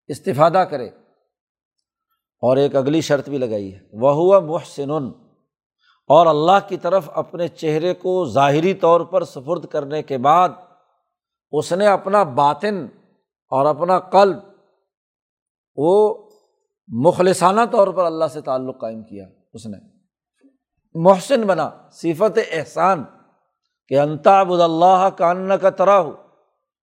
استفادہ 0.09 0.65
کرے۔ 0.71 0.87
اور 2.43 2.57
ایک 2.57 2.77
اگلی 2.77 3.01
شرط 3.01 3.29
بھی 3.29 3.39
لگائی 3.39 3.75
ہے۔ 3.75 3.79
وہ 3.93 4.13
ہوا 4.13 4.39
محسن 4.39 5.26
اور 6.07 6.27
اللہ 6.27 6.69
کی 6.69 6.77
طرف 6.77 7.11
اپنے 7.15 7.49
چہرے 7.49 7.95
کو 7.95 8.25
ظاہری 8.25 8.75
طور 8.75 9.01
پر 9.01 9.25
سفرد 9.25 9.67
کرنے 9.67 10.03
کے 10.03 10.19
بعد 10.19 10.49
اس 11.53 11.73
نے 11.73 11.87
اپنا 11.87 12.23
باطن 12.23 12.87
اور 13.49 13.67
اپنا 13.67 13.99
قلب 13.99 14.37
وہ 15.77 16.15
مخلصانہ 16.89 17.61
طور 17.73 17.89
پر 17.89 18.05
اللہ 18.05 18.25
سے 18.25 18.41
تعلق 18.41 18.81
قائم 18.81 19.03
کیا 19.03 19.27
اس 19.55 19.67
نے۔ 19.67 19.79
محسن 20.95 21.47
بنا، 21.47 21.71
صفت 21.93 22.39
احسان 22.51 23.05
کہ 23.89 24.01
انتا 24.01 24.41
ابود 24.41 24.61
اللہ 24.61 25.09
کان 25.17 25.51
کا 25.63 25.71
ترا 25.71 26.01
ہو 26.01 26.13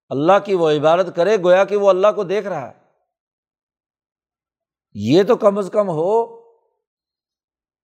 اللہ 0.08 0.32
کی 0.44 0.54
وہ 0.54 0.70
عبادت 0.70 1.16
کرے 1.16 1.36
گویا 1.42 1.64
کہ 1.64 1.76
وہ 1.76 1.90
اللہ 1.90 2.06
کو 2.16 2.24
دیکھ 2.24 2.46
رہا 2.46 2.68
ہے۔ 2.68 2.72
یہ 4.94 5.22
تو 5.22 5.36
کم 5.36 5.58
از 5.58 5.70
کم 5.72 5.88
ہو 5.88 6.40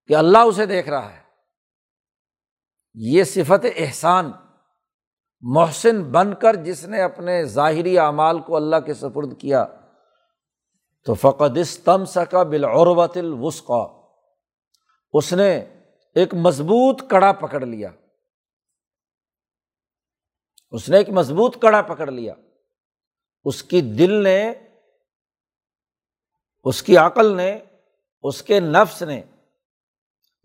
کہ 0.07 0.15
اللہ 0.15 0.37
اسے 0.37 0.65
دیکھ 0.65 0.89
رہا 0.89 1.13
ہے۔ 1.13 1.20
یہ 2.93 3.23
صفت 3.23 3.65
احسان، 3.75 4.31
محسن 5.41 6.03
بن 6.03 6.33
کر 6.33 6.55
جس 6.55 6.85
نے 6.85 7.01
اپنے 7.01 7.43
ظاہری 7.45 7.97
اعمال 7.97 8.41
کو 8.41 8.55
اللہ 8.55 8.75
کے 8.85 8.93
سپرد 8.93 9.39
کیا، 9.39 9.65
تو 11.05 11.13
فقد 11.13 11.57
استم 11.57 12.05
سکا 12.05 12.43
بالعروت 12.43 13.17
الوسقا 13.17 14.01
اس 15.13 15.33
نے 15.33 15.65
ایک 16.15 16.33
مضبوط 16.33 17.09
کڑا 17.09 17.31
پکڑ 17.31 17.65
لیا۔ 17.65 17.89
اس 20.71 20.89
نے 20.89 20.97
ایک 20.97 21.09
مضبوط 21.09 21.61
کڑا 21.61 21.81
پکڑ 21.81 22.11
لیا۔ 22.11 22.33
اس 23.45 23.63
کی 23.63 23.81
دل 23.81 24.23
نے، 24.23 24.53
اس 26.63 26.83
کی 26.83 26.97
عقل 26.97 27.37
نے، 27.37 27.59
اس 28.23 28.43
کے 28.43 28.59
نفس 28.59 29.01
نے 29.01 29.21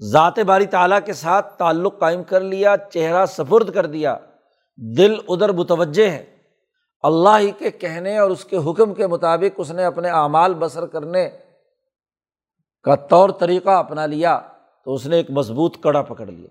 ذات 0.00 0.38
باری 0.38 0.66
تعالیٰ 0.66 0.98
کے 1.04 1.12
ساتھ 1.12 1.59
تعلق 1.59 1.98
قائم 1.98 2.22
کر 2.22 2.40
لیا، 2.40 2.76
چہرہ 2.76 3.26
سفرد 3.26 3.74
کر 3.74 3.87
دیا، 3.87 4.16
دل 4.76 5.14
ادھر 5.28 5.52
متوجہ 5.52 6.11
ہے۔ 6.11 6.37
اللہ 7.02 7.38
ہی 7.38 7.50
کے 7.50 7.70
کہنے 7.70 8.18
اور 8.18 8.30
اس 8.30 8.44
کے 8.44 8.56
حکم 8.56 8.94
کے 8.94 9.06
مطابق 9.06 9.54
اس 9.56 9.70
نے 9.70 9.85
اپنے 9.85 10.09
اعمال 10.09 10.54
بسر 10.54 10.87
کرنے 10.87 11.30
کا 12.82 12.94
طور 12.94 13.30
طریقہ 13.30 13.70
اپنا 13.70 14.06
لیا 14.06 14.40
تو 14.85 14.94
اس 14.94 15.06
نے 15.06 15.16
ایک 15.16 15.30
مضبوط 15.30 15.82
کڑا 15.82 16.02
پکڑ 16.02 16.26
لیا۔ 16.26 16.48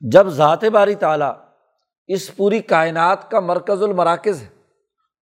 جب 0.00 0.28
ذات 0.28 0.64
باری 0.64 0.94
تعالیٰ 0.94 1.32
اس 2.06 2.36
پوری 2.36 2.58
کائنات 2.58 3.30
کا 3.30 3.40
مرکز 3.40 3.82
المراکز 3.82 4.42
ہے 4.42 4.48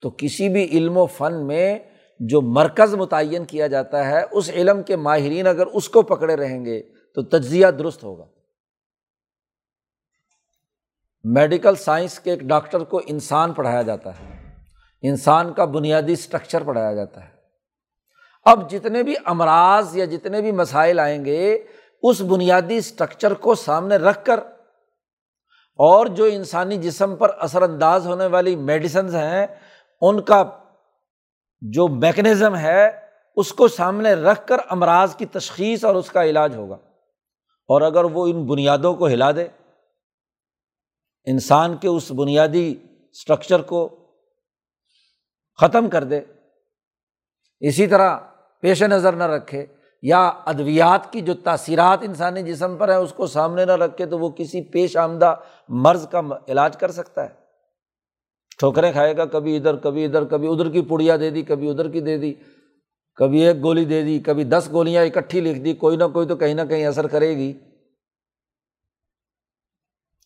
تو 0.01 0.11
کسی 0.11 0.49
بھی 0.49 0.65
علم 0.65 0.97
و 0.97 1.07
فن 1.07 1.47
میں 1.47 1.79
جو 2.21 2.41
مرکز 2.41 2.95
متعین 2.95 3.45
کیا 3.45 3.67
جاتا 3.67 4.07
ہے، 4.07 4.25
اس 4.31 4.51
علم 4.51 4.83
کے 4.83 4.97
ماہرین 4.97 5.47
اگر 5.47 5.67
اس 5.67 5.89
کو 5.89 6.03
پکڑے 6.03 6.37
رہیں 6.37 6.65
گے 6.65 6.83
تو 7.15 7.23
تجزیہ 7.23 7.67
درست 7.67 8.05
ہوگا۔ 8.05 8.25
میڈیکل 11.25 11.75
سائنس 11.75 12.21
کے 12.21 12.31
ایک 12.31 12.41
ڈاکٹر 12.41 12.85
کو 12.85 13.01
انسان 13.07 13.53
پڑھایا 13.53 13.83
جاتا 13.83 14.11
ہے۔ 14.11 14.55
انسان 15.03 15.53
کا 15.53 15.65
بنیادی 15.65 16.13
اسٹرکچر 16.13 16.63
پڑھایا 16.63 16.95
جاتا 16.95 17.25
ہے۔ 17.25 17.31
اب 18.45 18.71
جتنے 18.71 19.03
بھی 19.03 19.15
امراض 19.25 19.97
یا 19.97 20.05
جتنے 20.05 20.41
بھی 20.41 20.53
مسائل 20.53 20.99
آئیں 20.99 21.25
گے، 21.25 21.65
اس 22.03 22.21
بنیادی 22.21 22.77
اسٹرکچر 22.77 23.35
کو 23.35 23.55
سامنے 23.55 23.97
رکھ 23.97 24.25
کر 24.25 24.39
اور 25.77 26.07
جو 26.07 26.25
انسانی 26.25 26.77
جسم 26.77 27.17
پر 27.17 27.31
اثر 27.39 27.63
انداز 27.63 28.07
ہونے 28.07 28.27
والی 28.27 28.57
میڈیسنز 28.57 29.15
ہیں، 29.15 29.47
ان 30.01 30.23
کا 30.23 30.60
جو 31.61 31.89
میکنزم 31.89 32.57
ہے، 32.57 32.91
اس 33.37 33.53
کو 33.53 33.69
سامنے 33.69 34.15
رکھ 34.15 34.47
کر 34.47 34.57
امراض 34.69 35.17
کی 35.17 35.27
تشخیص 35.27 35.85
اور 35.85 35.95
اس 35.95 36.11
کا 36.11 36.25
علاج 36.25 36.57
ہوگا۔ 36.57 36.77
اور 37.69 37.83
اگر 37.83 38.05
وہ 38.05 38.27
ان 38.27 38.47
بنیادوں 38.47 38.95
کو 38.95 39.07
ہلا 39.07 39.33
دے، 39.33 39.47
انسان 41.25 41.77
کے 41.77 41.89
اس 41.89 42.11
بنیادی 42.11 42.75
اسٹرکچر 43.13 43.63
کو 43.63 43.89
ختم 45.61 45.91
کر 45.91 46.05
دے، 46.05 46.21
اسی 47.61 47.87
طرح 47.87 48.19
پیش 48.61 48.83
نظر 48.83 49.13
نہ 49.13 49.25
رکھے 49.25 49.67
یا 50.03 50.29
ادویات 50.29 51.13
کی 51.13 51.21
جو 51.21 51.35
تاثیرات 51.35 51.99
انسانی 52.03 52.43
جسم 52.43 52.77
پر 52.77 52.89
ہے 52.89 52.95
اس 52.95 53.13
کو 53.13 53.27
سامنے 53.27 53.65
نہ 53.65 53.73
رکھے 53.73 54.07
تو 54.07 54.19
وہ 54.19 54.31
کسی 54.31 54.63
پیش 54.63 54.97
آمدہ 54.97 55.35
مرض 55.69 56.09
کا 56.09 56.21
علاج 56.49 56.77
کر 56.77 56.91
سکتا 56.91 57.25
ہے۔ 57.25 57.40
ٹھوکریں 58.61 58.93
کھائے 58.93 59.17
گا، 59.17 59.25
کبھی 59.25 59.57
ادھر 59.57 59.77
کبھی 59.77 60.05
ادھر 60.05 60.25
کبھی 60.25 60.49
ادھر 60.49 60.71
کی 60.71 60.83
پڑیا 60.83 61.17
دے 61.17 61.31
دی، 61.31 61.43
کبھی 61.43 61.71
ادھر 61.71 61.91
کی 61.91 62.01
دے 62.01 62.19
دی، 62.19 62.35
کبھی 63.15 63.47
ایک 63.47 63.63
گولی 63.63 63.85
دے 63.85 64.03
دی، 64.03 64.19
کبھی 64.19 64.45
دس 64.45 64.69
گولیاں 64.73 65.05
اکٹھی 65.05 65.41
لکھ 65.41 65.59
دی، 65.59 65.75
کوئی 65.75 65.97
نہ 65.97 66.05
کوئی 66.13 66.27
تو 66.27 66.37
کہیں 66.37 66.55
نہ 66.55 66.61
کہیں 66.69 66.87
اثر 66.87 67.07
کرے 67.07 67.37
گی۔ 67.37 67.53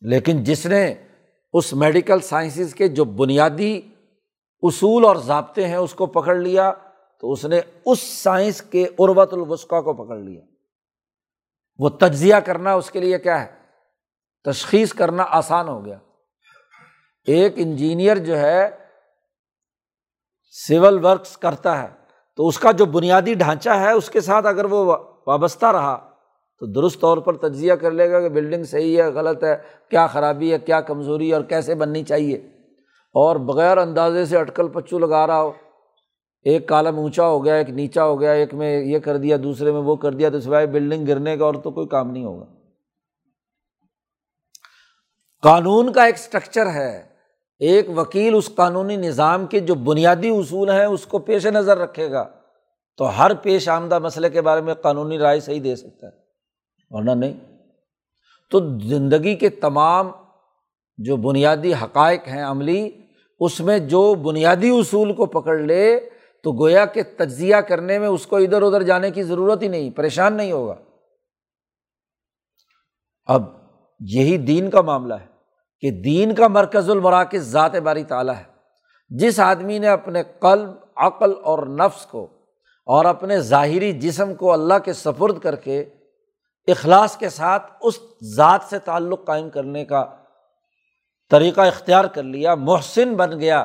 لیکن 0.01 0.45
جس 0.45 0.67
نے 0.67 0.95
اس 1.53 1.73
میڈیکل 1.73 2.21
سائنسز 2.21 2.75
کے 2.75 2.89
جو 2.89 3.05
بنیادی 3.05 3.81
اصول 4.63 5.05
اور 5.05 5.17
ضابطے 5.17 5.67
ہیں 5.67 5.77
اس 5.77 5.95
کو 5.95 6.07
پکڑ 6.07 6.37
لیا، 6.37 6.73
تو 7.21 7.33
اس 7.33 7.45
نے 7.45 7.61
اس 7.87 8.01
سائنس 8.01 8.63
کے 8.63 8.87
عربت 8.99 9.33
الوسقہ 9.33 9.81
کو 9.81 10.05
پکڑ 10.05 10.17
لیا۔ 10.17 10.41
وہ 11.79 11.89
تجزیہ 11.89 12.35
کرنا 12.35 12.73
اس 12.73 12.91
کے 12.91 13.01
لیے 13.01 13.19
کیا 13.19 13.45
ہے؟ 13.45 13.47
تشخیص 14.45 14.93
کرنا 14.93 15.25
آسان 15.29 15.69
ہو 15.69 15.85
گیا۔ 15.85 15.99
ایک 17.25 17.53
انجینئر 17.57 18.17
جو 18.17 18.39
ہے، 18.39 18.71
سول 20.69 21.05
ورکس 21.05 21.37
کرتا 21.37 21.83
ہے۔ 21.83 21.89
تو 22.37 22.49
اس 22.49 22.59
کا 22.59 22.71
جو 22.71 22.85
بنیادی 22.85 23.35
ڈھانچہ 23.35 23.71
ہے، 23.71 23.93
اس 23.93 24.11
کے 24.11 24.21
ساتھ 24.21 24.47
اگر 24.47 24.65
وہ 24.65 24.97
وابستہ 25.27 25.67
رہا، 25.67 26.11
تو 26.59 26.67
درست 26.67 27.01
طور 27.01 27.19
پر 27.19 27.37
تجزیہ 27.37 27.73
کر 27.73 27.91
لے 27.91 28.11
گا 28.11 28.21
کہ 28.21 28.29
بلڈنگ 28.29 28.65
صحیح 28.65 29.03
ہے، 29.03 29.09
غلط 29.09 29.45
ہے، 29.45 29.57
کیا 29.89 30.07
خرابی 30.07 30.53
ہے، 30.53 30.59
کیا 30.59 30.81
کمزوری 30.81 31.29
ہے 31.29 31.35
اور 31.35 31.43
کیسے 31.43 31.75
بننی 31.75 32.05
چاہیے۔ 32.05 32.37
اور 33.13 33.37
بغیر 33.37 33.79
اندازے 33.79 34.25
سے 34.25 34.39
اٹکل 34.39 34.69
پچو 34.69 34.99
لگا 34.99 35.27
رہا 35.27 35.43
ہو۔ 35.43 35.53
ایک 36.43 36.69
کالم 36.69 36.99
اونچا 36.99 37.27
ہو 37.27 37.45
گیا، 37.45 37.55
ایک 37.55 37.71
نیچا 37.71 38.05
ہو 38.05 38.21
گیا، 38.21 38.33
ایک 38.33 38.55
میں 38.55 38.81
یہ 38.81 38.99
کر 38.99 39.17
دیا، 39.17 39.37
دوسرے 39.43 39.73
میں 39.73 39.81
وہ 39.81 39.97
کر 39.97 40.13
دیا، 40.13 40.31
تو 40.31 40.41
سوائے 40.41 40.67
بلڈنگ 40.67 41.07
گرنے 41.09 41.37
کا 41.37 41.45
اور 41.45 41.55
تو 41.55 41.71
کوئی 41.71 41.89
کام 41.89 42.11
نہیں 42.11 42.25
ہوگا۔ 42.25 42.47
قانون 45.43 45.93
کا 45.93 46.05
ایک 46.05 46.15
اسٹرکچر 46.15 46.67
ہے۔ 46.67 47.14
ایک 47.59 47.99
وکیل 47.99 48.35
اس 48.35 48.51
قانونی 48.55 48.97
نظام 48.97 49.47
کے 49.47 49.61
جو 49.61 49.75
بنیادی 49.75 50.29
اصول 50.29 50.71
ہیں 50.71 50.85
اس 50.85 51.07
کو 51.07 51.19
پیش 51.19 51.47
نظر 51.47 51.79
رکھے 51.79 52.11
گا، 52.11 52.29
تو 52.97 53.19
ہر 53.19 53.35
پیش 53.35 53.69
آمدہ 53.69 53.99
مسئلے 53.99 54.31
کے 54.31 54.41
بارے 54.41 54.61
میں 54.61 54.75
قانونی 54.75 55.19
رائے 55.19 55.41
صحیح 55.41 55.61
دے 55.65 55.77
سکتا 55.77 56.07
ہے، 56.07 56.13
ورنہ 56.91 57.11
نہیں۔ 57.11 57.33
تو 58.51 58.79
زندگی 58.79 59.37
کے 59.37 59.49
تمام 59.49 60.11
جو 60.97 61.17
بنیادی 61.17 61.75
حقائق 61.75 62.29
ہیں 62.29 62.45
عملی، 62.45 62.91
اس 63.41 63.61
میں 63.61 63.79
جو 63.79 64.15
بنیادی 64.15 64.69
اصول 64.69 65.13
کو 65.13 65.27
پکڑ 65.27 65.59
لے، 65.59 66.01
تو 66.43 66.53
گویا 66.53 66.85
کہ 66.85 67.03
تجزیہ 67.17 67.57
کرنے 67.57 67.99
میں 67.99 68.09
اس 68.09 68.27
کو 68.27 68.37
ادھر 68.37 68.63
ادھر 68.63 68.83
جانے 68.83 69.11
کی 69.11 69.23
ضرورت 69.23 69.63
ہی 69.63 69.69
نہیں، 69.69 69.91
پریشان 69.91 70.35
نہیں 70.35 70.53
ہوگا۔ 70.53 70.75
اب 73.27 73.43
یہی 74.01 74.37
دین 74.37 74.71
کا 74.71 74.81
معاملہ 74.81 75.15
ہے۔ 75.15 75.34
کہ 75.81 75.91
دین 75.91 76.35
کا 76.35 76.49
مرکز 76.49 76.91
المراکز 76.91 77.43
ذات 77.43 77.77
باری 77.77 78.05
تعالیٰ 78.05 78.35
ہے۔ 78.35 78.45
جس 79.09 79.41
آدمی 79.41 79.79
نے 79.79 79.89
اپنے 79.89 80.23
قلب، 80.41 80.71
عقل 80.97 81.33
اور 81.43 81.67
نفس 81.67 82.07
کو 82.07 82.25
اور 82.87 83.05
اپنے 83.05 83.41
ظاہری 83.41 83.93
جسم 83.93 84.35
کو 84.35 84.53
اللہ 84.53 84.79
کے 84.85 84.93
سفرد 84.93 85.39
کر 85.39 85.57
کے 85.57 85.85
اخلاص 86.69 87.17
کے 87.17 87.29
ساتھ 87.29 87.73
اس 87.81 87.99
ذات 88.37 88.61
سے 88.71 88.79
تعلق 88.79 89.25
قائم 89.25 89.51
کرنے 89.51 89.85
کا 89.85 90.05
طریقہ 91.31 91.61
اختیار 91.61 92.05
کر 92.05 92.23
لیا، 92.23 92.55
محسن 92.55 93.15
بن 93.15 93.41
گیا، 93.41 93.65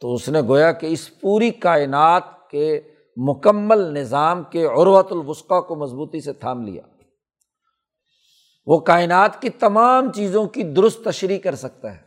تو 0.00 0.14
اس 0.14 0.28
نے 0.28 0.40
گویا 0.40 0.72
کہ 0.72 0.86
اس 0.86 1.20
پوری 1.20 1.50
کائنات 1.50 2.22
کے 2.50 2.80
مکمل 3.16 3.78
نظام 3.78 4.42
کے 4.42 4.64
عروت 4.64 5.12
الوسقہ 5.12 5.60
کو 5.60 5.76
مضبوطی 5.76 6.20
سے 6.20 6.32
تھام 6.32 6.62
لیا۔ 6.62 6.82
وہ 8.70 8.78
کائنات 8.78 9.42
کی 9.42 9.50
تمام 9.50 10.12
چیزوں 10.12 10.46
کی 10.46 10.62
درست 10.62 11.04
تشریح 11.04 11.38
کر 11.38 11.54
سکتا 11.54 11.94
ہے۔ 11.94 12.00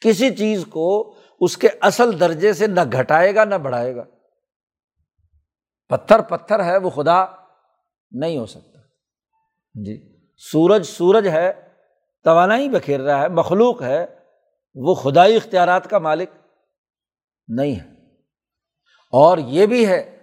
کسی 0.00 0.36
چیز 0.36 0.64
کو 0.70 1.14
اس 1.40 1.56
کے 1.56 1.68
اصل 1.80 2.20
درجے 2.20 2.52
سے 2.52 2.66
نہ 2.66 2.80
گھٹائے 2.92 3.34
گا، 3.34 3.44
نہ 3.44 3.54
بڑھائے 3.54 3.96
گا۔ 3.96 4.04
پتھر 5.88 6.20
پتھر 6.20 6.64
ہے، 6.64 6.76
وہ 6.76 6.90
خدا 6.90 7.26
نہیں 8.10 8.38
ہو 8.38 8.46
سکتا۔ 8.46 8.78
جی 9.74 10.16
سورج 10.36 10.86
سورج 10.86 11.28
ہے 11.28 11.52
توانائی 12.24 12.68
بکھیر 12.68 13.00
رہا 13.00 13.22
ہے، 13.22 13.28
مخلوق 13.28 13.82
ہے، 13.82 14.06
وہ 14.74 14.94
خدائی 14.94 15.36
اختیارات 15.36 15.90
کا 15.90 15.98
مالک 15.98 16.30
نہیں 17.48 17.74
ہے۔ 17.74 18.14
اور 19.12 19.38
یہ 19.38 19.66
بھی 19.66 19.86
ہے 19.86 20.18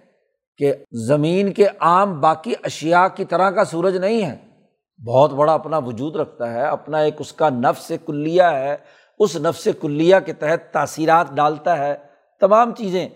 کہ 0.56 0.74
زمین 0.92 1.52
کے 1.52 1.66
عام 1.80 2.20
باقی 2.20 2.52
اشیا 2.62 3.08
کی 3.08 3.24
طرح 3.24 3.50
کا 3.50 3.64
سورج 3.64 3.96
نہیں 3.96 4.26
ہے۔ 4.26 4.55
بہت 5.04 5.30
بڑا 5.30 5.54
اپنا 5.54 5.78
وجود 5.78 6.16
رکھتا 6.16 6.52
ہے، 6.52 6.66
اپنا 6.66 6.98
ایک 6.98 7.14
اس 7.18 7.32
کا 7.32 7.50
نفس 7.50 7.92
کلیا 8.06 8.58
ہے، 8.58 8.76
اس 9.18 9.36
نفس 9.36 9.68
کلیا 9.80 10.20
کے 10.20 10.32
تحت 10.32 10.72
تاثیرات 10.72 11.26
ڈالتا 11.30 11.78
ہے، 11.78 11.96
تمام 12.40 12.74
چیزیں۔ 12.74 13.08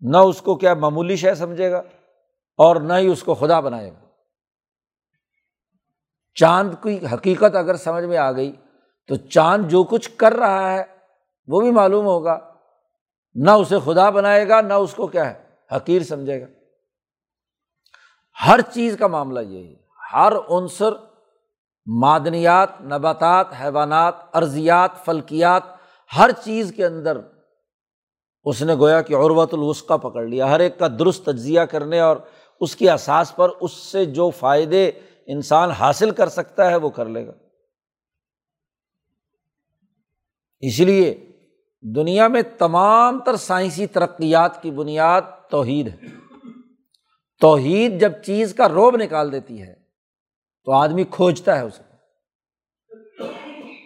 نہ 0.00 0.16
اس 0.16 0.42
کو 0.42 0.56
کیا 0.56 0.74
معمولی 0.74 1.16
شے 1.16 1.34
سمجھے 1.34 1.70
گا 1.70 1.78
اور 2.56 2.76
نہ 2.76 2.92
ہی 2.92 3.06
اس 3.06 3.22
کو 3.22 3.34
خدا 3.34 3.60
بنائے 3.60 3.90
گا۔ 3.90 4.06
چاند 6.34 6.74
کی 6.82 7.06
حقیقت 7.12 7.56
اگر 7.56 7.76
سمجھ 7.76 8.04
میں 8.04 8.16
آ 8.16 8.32
گئی 8.32 8.52
تو 9.06 9.16
چاند 9.16 9.68
جو 9.68 9.84
کچھ 9.84 10.10
کر 10.16 10.32
رہا 10.32 10.72
ہے 10.72 10.84
وہ 11.46 11.60
بھی 11.60 11.70
معلوم 11.70 12.06
ہوگا۔ 12.06 12.54
نہ 13.34 13.50
اسے 13.50 13.76
خدا 13.84 14.10
بنائے 14.10 14.48
گا، 14.48 14.60
نہ 14.60 14.74
اس 14.74 14.94
کو 14.94 15.06
کیا 15.06 15.30
ہے، 15.30 15.44
حقیر 15.76 16.02
سمجھے 16.02 16.40
گا۔ 16.40 16.46
ہر 18.46 18.60
چیز 18.60 18.96
کا 18.98 19.06
معاملہ 19.06 19.40
یہی 19.40 19.74
ہے۔ 19.74 19.85
ہر 20.12 20.32
عنصر، 20.50 20.92
معدنیات، 21.86 22.80
نباتات، 22.80 23.46
حیوانات، 23.60 24.14
ارضیات، 24.34 25.04
فلکیات، 25.04 25.62
ہر 26.16 26.30
چیز 26.44 26.72
کے 26.76 26.86
اندر 26.86 27.20
اس 28.44 28.62
نے 28.62 28.74
گویا 28.74 29.02
کہ 29.02 29.14
عروت 29.14 29.54
الوسقہ 29.54 29.98
پکڑ 29.98 30.24
لیا۔ 30.24 30.50
ہر 30.50 30.60
ایک 30.60 30.78
کا 30.78 30.88
درست 30.98 31.24
تجزیہ 31.24 31.60
کرنے 31.60 32.00
اور 32.00 32.16
اس 32.60 32.76
کی 32.76 32.90
اساس 32.90 33.36
پر 33.36 33.48
اس 33.60 33.72
سے 33.72 34.04
جو 34.04 34.30
فائدے 34.30 34.90
انسان 35.26 35.70
حاصل 35.70 36.10
کر 36.10 36.28
سکتا 36.28 36.70
ہے 36.70 36.76
وہ 36.76 36.90
کر 36.90 37.06
لے 37.06 37.26
گا۔ 37.26 37.32
اس 40.60 40.80
لیے 40.80 41.32
دنیا 41.82 42.28
میں 42.28 42.42
تمام 42.58 43.18
تر 43.18 43.36
سائنسی 43.36 43.86
ترقیات 43.86 44.62
کی 44.62 44.70
بنیاد 44.70 45.22
توحید 45.50 45.88
ہے۔ 45.88 45.98
توحید 47.40 48.00
جب 48.00 48.12
چیز 48.24 48.54
کا 48.54 48.68
روب 48.68 48.96
نکال 48.96 49.32
دیتی 49.32 49.62
ہے 49.62 49.85
تو 50.66 50.72
آدمی 50.72 51.04
کھوجتا 51.04 51.58
ہے 51.58 51.64
اسے۔ 51.64 51.82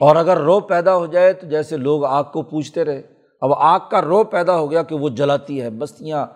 اور 0.01 0.17
اگر 0.17 0.37
روب 0.37 0.69
پیدا 0.69 0.97
ہو 0.97 1.07
جائے 1.07 1.33
تو 1.33 1.47
جیسے 1.47 1.77
لوگ 1.77 2.05
آگ 2.05 2.25
کو 2.25 2.43
پوچھتے 2.43 2.85
رہے، 2.85 3.03
اب 3.41 3.53
آگ 3.53 3.81
کا 3.91 4.03
روب 4.03 4.31
پیدا 4.31 4.59
ہو 4.59 4.71
گیا 4.71 4.83
کہ 4.83 4.95
وہ 4.95 5.09
جلاتی 5.09 5.63
ہے، 5.63 5.71
بستیاں 5.71 6.27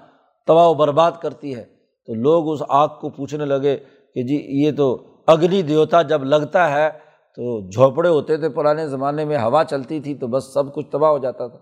تباہ 0.47 0.69
و 0.69 0.75
برباد 0.75 1.13
کرتی 1.23 1.57
ہے۔ 1.57 1.65
تو 2.07 2.15
لوگ 2.15 2.53
اس 2.53 2.63
آگ 2.69 2.89
کو 3.01 3.11
پوچھنے 3.11 3.45
لگے 3.45 3.77
کہ 4.15 4.23
جی 4.23 4.67
یہ 4.67 4.73
تو 4.77 5.07
اگنی 5.27 5.63
دیوتا 5.63 6.03
جب 6.03 6.25
لگتا 6.25 6.71
ہے 6.71 6.91
تو 7.37 7.71
جھوپڑے 7.71 8.09
ہوتے 8.09 8.37
تھے 8.37 8.49
پرانے 8.49 8.89
زمانے 8.89 9.25
میں، 9.25 9.39
ہوا 9.39 9.65
چلتی 9.65 10.01
تھی 10.01 10.15
تو 10.15 10.27
بس 10.27 10.55
سب 10.55 10.75
کچھ 10.75 10.87
تباہ 10.91 11.11
ہو 11.11 11.19
جاتا 11.19 11.47
تھا۔ 11.47 11.59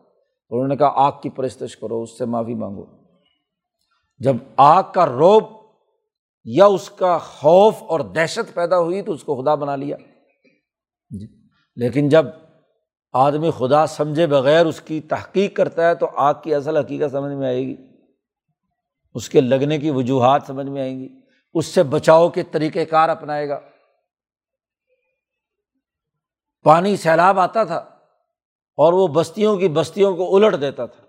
انہوں 0.50 0.68
نے 0.68 0.76
کہا، 0.76 0.92
آگ 0.94 1.12
کی 1.22 1.30
پرستش 1.30 1.76
کرو، 1.76 2.02
اس 2.02 2.18
سے 2.18 2.24
معافی 2.24 2.54
مانگو۔ 2.54 2.84
جب 4.18 4.36
آگ 4.56 4.82
کا 4.94 5.06
روب 5.06 5.42
یا 6.44 6.66
اس 6.66 6.90
کا 6.90 7.18
خوف 7.18 7.82
اور 7.82 8.00
دہشت 8.00 8.54
پیدا 8.54 8.78
ہوئی 8.78 9.02
تو 9.02 9.12
اس 9.12 9.24
کو 9.24 9.42
خدا 9.42 9.54
بنا 9.54 9.76
لیا۔ 9.76 9.96
جی۔ 11.10 11.26
لیکن 11.76 12.08
جب 12.08 12.26
آدمی 13.12 13.50
خدا 13.58 13.86
سمجھے 13.86 14.26
بغیر 14.26 14.66
اس 14.66 14.80
کی 14.80 15.00
تحقیق 15.00 15.56
کرتا 15.56 15.88
ہے 15.88 15.94
تو 15.94 16.06
آگ 16.14 16.34
کی 16.42 16.54
اصل 16.54 16.76
حقیقت 16.76 17.12
سمجھ 17.12 17.32
میں 17.32 17.46
آئے 17.46 17.66
گی۔ 17.66 17.76
اس 19.14 19.28
کے 19.28 19.40
لگنے 19.40 19.78
کی 19.78 19.90
وجوہات 19.90 20.42
سمجھ 20.46 20.66
میں 20.66 20.82
آئیں 20.82 21.00
گی۔ 21.00 21.08
اس 21.54 21.66
سے 21.66 21.82
بچاؤ 21.82 22.28
کے 22.28 22.42
طریقۂ 22.42 22.80
کار 22.90 23.08
اپنائے 23.08 23.48
گا۔ 23.48 23.60
پانی 26.62 26.96
سیلاب 26.96 27.40
آتا 27.40 27.64
تھا 27.64 27.76
اور 28.76 28.92
وہ 28.92 29.08
بستیوں 29.08 29.56
کی 29.56 29.68
بستیوں 29.68 30.16
کو 30.16 30.36
الٹ 30.36 30.60
دیتا 30.60 30.86
تھا۔ 30.86 31.04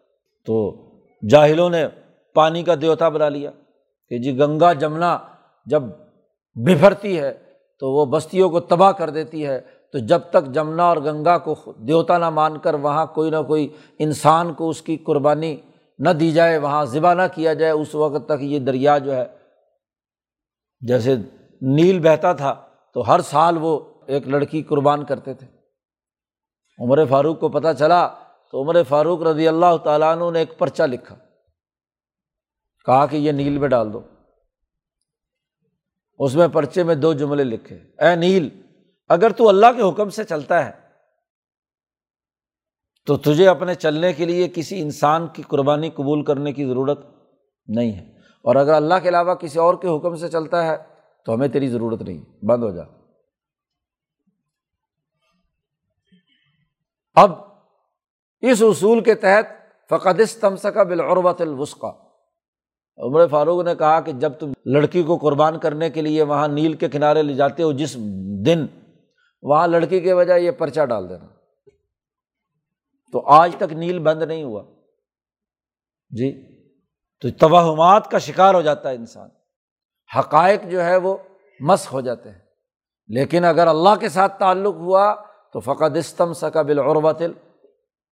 تو 0.45 0.75
جاہلوں 1.29 1.69
نے 1.69 1.87
پانی 2.33 2.63
کا 2.63 2.75
دیوتا 2.81 3.09
بنا 3.09 3.29
لیا۔ 3.29 3.51
کہ 4.13 4.17
جی 4.19 4.37
گنگا 4.39 4.71
جمنا 4.73 5.17
جب 5.67 5.83
بفرتی 6.55 7.19
ہے 7.19 7.31
تو 7.81 7.91
وہ 7.91 8.05
بستیوں 8.05 8.49
کو 8.49 8.59
تباہ 8.59 8.91
کر 8.91 9.09
دیتی 9.09 9.45
ہے، 9.45 9.59
تو 9.93 9.99
جب 9.99 10.19
تک 10.29 10.47
جمنا 10.53 10.83
اور 10.83 10.97
گنگا 10.97 11.37
کو 11.37 11.55
دیوتا 11.87 12.17
نہ 12.17 12.29
مان 12.29 12.57
کر 12.57 12.73
وہاں 12.73 13.05
کوئی 13.05 13.29
نہ 13.29 13.41
کوئی 13.47 13.67
انسان 13.99 14.53
کو 14.53 14.69
اس 14.69 14.81
کی 14.81 14.97
قربانی 14.97 15.55
نہ 15.99 16.09
دی 16.09 16.31
جائے، 16.31 16.57
وہاں 16.57 16.83
ذبح 16.85 17.13
نہ 17.13 17.21
کیا 17.33 17.53
جائے، 17.53 17.71
اس 17.71 17.95
وقت 17.95 18.27
تک 18.27 18.43
یہ 18.43 18.59
دریا 18.59 18.97
جو 18.97 19.15
ہے، 19.15 19.25
جیسے 20.81 21.15
نیل 21.61 21.99
بہتا 21.99 22.33
تھا، 22.33 22.53
تو 22.95 23.07
ہر 23.07 23.19
سال 23.21 23.57
وہ 23.61 23.79
ایک 24.07 24.27
لڑکی 24.27 24.61
قربان 24.63 25.05
کرتے 25.05 25.33
تھے۔ 25.33 25.47
عمر 26.79 27.05
فاروق 27.05 27.39
کو 27.39 27.49
پتہ 27.49 27.73
چلا 27.79 28.07
تو 28.51 28.61
عمر 28.61 28.83
فاروق 28.89 29.21
رضی 29.23 29.47
اللہ 29.47 29.77
تعالیٰ 29.83 30.15
عنہ 30.15 30.31
نے 30.31 30.39
ایک 30.39 30.57
پرچہ 30.57 30.83
لکھا۔ 30.83 31.15
کہا 32.85 33.05
کہ 33.05 33.15
یہ 33.15 33.31
نیل 33.31 33.57
میں 33.57 33.67
ڈال 33.67 33.93
دو۔ 33.93 34.01
اس 36.19 36.35
میں 36.35 36.47
پرچے 36.47 36.83
میں 36.83 36.95
دو 36.95 37.13
جملے 37.13 37.43
لکھے۔ 37.43 37.75
اے 37.75 38.15
نیل، 38.15 38.61
اگر 39.09 39.29
تو 39.29 39.49
اللہ 39.49 39.65
کے 39.75 39.89
حکم 39.89 40.09
سے 40.09 40.23
چلتا 40.23 40.65
ہے، 40.65 40.71
تو 43.05 43.17
تجھے 43.17 43.47
اپنے 43.47 43.75
چلنے 43.75 44.13
کے 44.13 44.25
لیے 44.25 44.47
کسی 44.55 44.81
انسان 44.81 45.27
کی 45.27 45.41
قربانی 45.41 45.89
قبول 45.89 46.23
کرنے 46.23 46.53
کی 46.53 46.65
ضرورت 46.65 46.99
نہیں 47.67 47.93
ہے۔ 47.93 48.17
اور 48.19 48.55
اگر 48.55 48.73
اللہ 48.73 48.93
کے 49.03 49.09
علاوہ 49.09 49.33
کسی 49.33 49.59
اور 49.59 49.75
کے 49.75 49.97
حکم 49.97 50.15
سے 50.15 50.29
چلتا 50.29 50.65
ہے، 50.65 50.77
تو 51.25 51.33
ہمیں 51.33 51.47
تیری 51.47 51.67
ضرورت 51.67 52.01
نہیں۔ 52.01 52.45
بند 52.45 52.63
ہو 52.63 52.71
جا۔ 52.71 52.83
اب 57.15 57.31
اس 58.41 58.61
اصول 58.61 59.03
کے 59.03 59.15
تحت 59.15 59.45
فقد 59.89 60.21
کا 60.73 60.83
بالعروت 60.83 61.41
الوسقہ 61.41 62.02
عمر 62.97 63.27
فاروق 63.27 63.63
نے 63.63 63.75
کہا 63.75 63.99
کہ 63.99 64.11
جب 64.11 64.33
تم 64.33 64.51
لڑکی 64.65 65.03
کو 65.03 65.17
قربان 65.17 65.59
کرنے 65.59 65.89
کے 65.89 66.01
لیے 66.01 66.23
وہاں 66.23 66.47
نیل 66.47 66.73
کے 66.73 66.89
کنارے 66.89 67.21
لے 67.21 67.33
جاتے 67.33 67.63
ہو 67.63 67.71
جس 67.71 67.95
دن، 68.45 68.65
وہاں 69.41 69.67
لڑکی 69.67 69.99
کے 69.99 70.13
وجہ 70.13 70.33
یہ 70.33 70.51
پرچہ 70.51 70.85
ڈال 70.85 71.09
دینا۔ 71.09 71.25
تو 73.11 73.27
آج 73.27 73.55
تک 73.57 73.73
نیل 73.73 73.99
بند 73.99 74.23
نہیں 74.23 74.43
ہوا۔ 74.43 74.63
جی؟ 76.09 76.47
تو 77.21 77.29
توہمات 77.39 78.11
کا 78.11 78.17
شکار 78.17 78.53
ہو 78.53 78.61
جاتا 78.61 78.89
ہے 78.89 78.95
انسان۔ 78.95 79.29
حقائق 80.19 80.61
جو 80.71 80.83
ہے 80.83 80.97
وہ 80.97 81.17
مس 81.59 81.93
ہو 81.93 82.01
جاتے 82.01 82.29
ہیں۔ 82.29 82.39
لیکن 83.07 83.45
اگر 83.45 83.67
اللہ 83.67 83.95
کے 83.99 84.09
ساتھ 84.09 84.39
تعلق 84.39 84.75
ہوا 84.75 85.15
تو 85.53 85.59
فقط 85.59 85.97
استم 85.97 86.33
سکا 86.33 86.61
بالعروت 86.61 87.21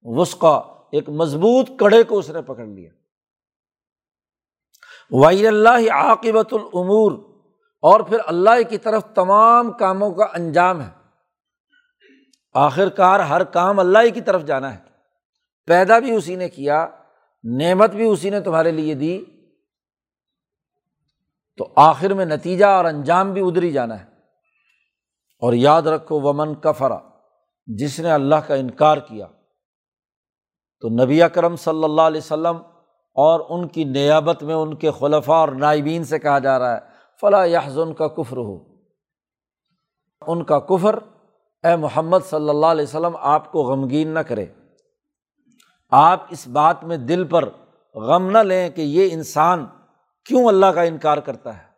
وسقا 0.03 0.57
ایک 0.91 1.09
مضبوط 1.09 1.69
کڑے 1.79 2.03
کو 2.03 2.17
اس 2.17 2.29
نے 2.29 2.41
پکڑ 2.41 2.65
لیا۔ 2.65 2.89
وحی 5.11 5.47
اللہ 5.47 5.91
عاقبۃ 5.91 6.49
العمور 6.51 7.11
اور 7.81 7.99
پھر 7.99 8.17
اللہ 8.25 8.69
کی 8.69 8.77
طرف 8.77 9.03
تمام 9.15 9.71
کاموں 9.71 10.11
کا 10.11 10.23
انجام 10.23 10.81
ہے۔ 10.81 10.89
آخر 12.53 12.89
کار 12.89 13.19
ہر 13.19 13.43
کام 13.43 13.79
اللہ 13.79 14.09
کی 14.13 14.21
طرف 14.21 14.45
جانا 14.45 14.73
ہے۔ 14.73 14.79
پیدا 15.65 15.99
بھی 15.99 16.15
اسی 16.15 16.35
نے 16.35 16.49
کیا، 16.49 16.87
نعمت 17.43 17.89
بھی 17.91 18.07
اسی 18.07 18.29
نے 18.29 18.41
تمہارے 18.41 18.71
لیے 18.71 18.95
دی۔ 18.95 19.25
تو 21.57 21.73
آخر 21.75 22.13
میں 22.13 22.25
نتیجہ 22.25 22.65
اور 22.65 22.85
انجام 22.85 23.33
بھی 23.33 23.41
ادھر 23.41 23.63
ہی 23.63 23.71
جانا 23.71 23.99
ہے۔ 23.99 24.05
اور 25.39 25.53
یاد 25.53 25.81
رکھو، 25.81 26.21
ومن 26.21 26.55
کفرا 26.55 26.99
جس 27.65 27.99
نے 27.99 28.11
اللہ 28.11 28.35
کا 28.35 28.55
انکار 28.55 28.97
کیا۔ 28.97 29.27
تو 30.79 30.89
نبی 30.89 31.21
اکرم 31.21 31.55
صلی 31.55 31.83
اللہ 31.83 32.01
علیہ 32.01 32.21
وسلم 32.23 32.57
اور 33.13 33.39
ان 33.49 33.67
کی 33.67 33.83
نیابت 33.83 34.43
میں 34.43 34.55
ان 34.55 34.75
کے 34.75 34.91
خلفاء 34.91 35.35
اور 35.35 35.49
نائبین 35.49 36.03
سے 36.03 36.19
کہا 36.19 36.39
جا 36.39 36.59
رہا 36.59 36.73
ہے 36.73 36.79
فلاں 37.21 37.47
یحزن 37.47 37.93
کا 37.93 38.07
کفر 38.07 38.37
ہو 38.37 38.71
ان 40.27 40.43
کا 40.43 40.59
کفر، 40.59 40.99
اے 41.63 41.75
محمد 41.75 42.17
صلی 42.29 42.49
اللہ 42.49 42.65
علیہ 42.65 42.83
وسلم، 42.83 43.15
آپ 43.19 43.51
کو 43.51 43.63
غمگین 43.63 44.07
نہ 44.07 44.19
کرے۔ 44.19 44.45
آپ 45.91 46.25
اس 46.29 46.47
بات 46.47 46.83
میں 46.83 46.97
دل 46.97 47.23
پر 47.23 47.49
غم 47.95 48.29
نہ 48.31 48.37
لیں 48.37 48.69
کہ 48.69 48.81
یہ 48.81 49.09
انسان 49.11 49.65
کیوں 50.25 50.47
اللہ 50.47 50.65
کا 50.65 50.81
انکار 50.81 51.17
کرتا 51.17 51.57
ہے۔ 51.57 51.71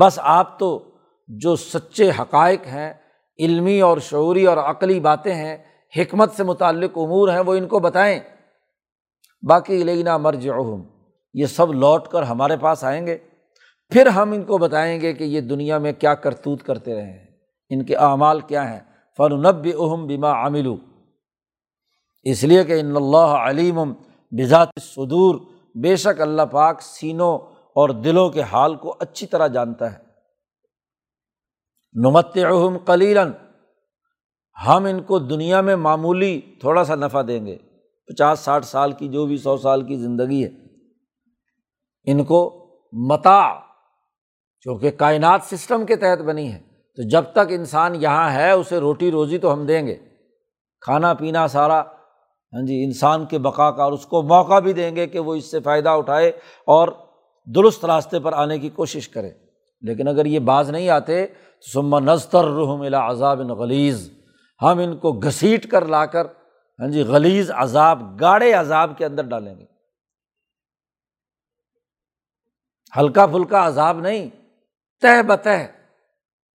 بس 0.00 0.18
آپ 0.22 0.58
تو 0.58 0.84
جو 1.28 1.56
سچے 1.56 2.10
حقائق 2.10 2.66
ہیں، 2.66 2.94
علمی 3.38 3.80
اور 3.80 3.98
شعوری 3.98 4.46
اور 4.46 4.56
عقلی 4.56 5.00
باتیں 5.00 5.34
ہیں، 5.34 5.56
حکمت 5.96 6.32
سے 6.32 6.42
متعلق 6.42 6.90
امور 6.96 7.28
ہیں، 7.28 7.40
وہ 7.40 7.54
ان 7.54 7.68
کو 7.68 7.78
بتائیں۔ 7.78 8.20
باقی 9.42 9.84
لینا 9.84 10.16
مرج 10.16 10.48
اہم 10.48 10.82
یہ 11.34 11.46
سب 11.46 11.72
لوٹ 11.72 12.08
کر 12.08 12.22
ہمارے 12.22 12.56
پاس 12.56 12.84
آئیں 12.84 13.06
گے۔ 13.06 13.18
پھر 13.88 14.06
ہم 14.06 14.32
ان 14.32 14.42
کو 14.42 14.58
بتائیں 14.58 15.00
گے 15.00 15.12
کہ 15.12 15.24
یہ 15.24 15.40
دنیا 15.40 15.78
میں 15.78 15.92
کیا 15.92 16.14
کرتوت 16.14 16.62
کرتے 16.62 16.94
رہے 16.94 17.12
ہیں۔ 17.12 17.26
ان 17.70 17.84
کے 17.84 17.96
اعمال 17.96 18.40
کیا 18.40 18.72
ہیں؟ 18.72 18.80
فن 19.16 19.42
نب 19.42 19.64
اہم 19.64 20.06
بیما 20.06 20.30
عاملو 20.30 20.76
اس 22.22 22.44
لیے 22.44 22.64
کہ 22.64 22.80
ان 22.80 22.96
اللہ 22.96 23.16
علیم 23.16 23.92
بذات 24.30 24.68
صدور 24.80 25.34
بے 25.74 25.96
شک 25.96 26.20
اللہ 26.20 26.42
پاک 26.42 26.82
سینوں 26.82 27.38
اور 27.74 27.88
دلوں 27.88 28.30
کے 28.30 28.42
حال 28.42 28.76
کو 28.76 28.96
اچھی 29.00 29.26
طرح 29.26 29.46
جانتا 29.46 29.92
ہے۔ 29.92 29.98
نمت 31.92 32.36
اہم 32.36 32.78
کلیلاً 32.78 33.32
ہم 34.66 34.84
ان 34.84 35.02
کو 35.02 35.18
دنیا 35.18 35.60
میں 35.60 35.76
معمولی 35.76 36.40
تھوڑا 36.60 36.84
سا 36.84 36.94
نفع 36.94 37.22
دیں 37.28 37.46
گے۔ 37.46 37.56
پچاس 38.10 38.40
ساٹھ 38.40 38.66
سال 38.66 38.92
کی 38.92 39.08
جو 39.08 39.26
بھی 39.26 39.36
سو 39.36 39.56
سال 39.56 39.82
کی 39.82 39.96
زندگی 39.96 40.44
ہے، 40.44 40.50
ان 42.12 42.24
کو 42.24 42.66
متا 42.92 43.60
چونکہ 44.60 44.90
کائنات 44.90 45.40
سسٹم 45.42 45.86
کے 45.86 45.96
تحت 45.96 46.22
بنی 46.22 46.52
ہے۔ 46.52 46.58
تو 46.96 47.08
جب 47.08 47.24
تک 47.32 47.48
انسان 47.48 47.94
یہاں 47.94 48.32
ہے، 48.32 48.50
اسے 48.50 48.78
روٹی 48.78 49.10
روزی 49.10 49.38
تو 49.38 49.52
ہم 49.52 49.66
دیں 49.66 49.86
گے۔ 49.86 49.96
کھانا 50.80 51.14
پینا 51.14 51.48
سارا 51.48 51.82
ہاں 52.52 52.66
جی 52.66 52.84
انسان 52.84 53.26
کے 53.26 53.38
بقا 53.38 53.70
کا 53.70 53.84
اور 53.84 53.92
اس 53.92 54.06
کو 54.06 54.22
موقع 54.22 54.58
بھی 54.58 54.72
دیں 54.72 54.96
گے 54.96 55.06
کہ 55.06 55.18
وہ 55.18 55.34
اس 55.34 55.50
سے 55.50 55.60
فائدہ 55.60 55.88
اٹھائے 55.88 56.28
اور 56.66 56.88
درست 57.54 57.84
راستے 57.84 58.18
پر 58.18 58.32
آنے 58.32 58.58
کی 58.58 58.68
کوشش 58.68 59.08
کرے۔ 59.08 59.30
لیکن 59.82 60.08
اگر 60.08 60.24
یہ 60.24 60.38
باز 60.38 60.70
نہیں 60.70 60.88
آتے، 60.88 61.26
تو 61.26 61.70
سما 61.72 62.00
نظر 62.00 62.44
رحم 62.44 62.94
عذاب 62.94 63.40
غلیز 63.40 64.12
ہم 64.62 64.78
ان 64.78 64.96
کو 64.96 65.12
گھسیٹ 65.12 65.70
کر 65.70 65.86
لا 65.86 66.06
کر 66.06 66.26
ہاں 66.80 66.88
جی 66.88 67.02
غلیز 67.02 67.50
عذاب، 67.50 68.20
گاڑے 68.20 68.52
عذاب 68.52 68.98
کے 68.98 69.04
اندر 69.04 69.22
ڈالیں 69.22 69.58
گے۔ 69.58 69.64
ہلکا 72.96 73.26
پھلکا 73.26 73.66
عذاب 73.66 74.00
نہیں، 74.00 74.30
تہ 75.00 75.22
بتہ 75.22 75.48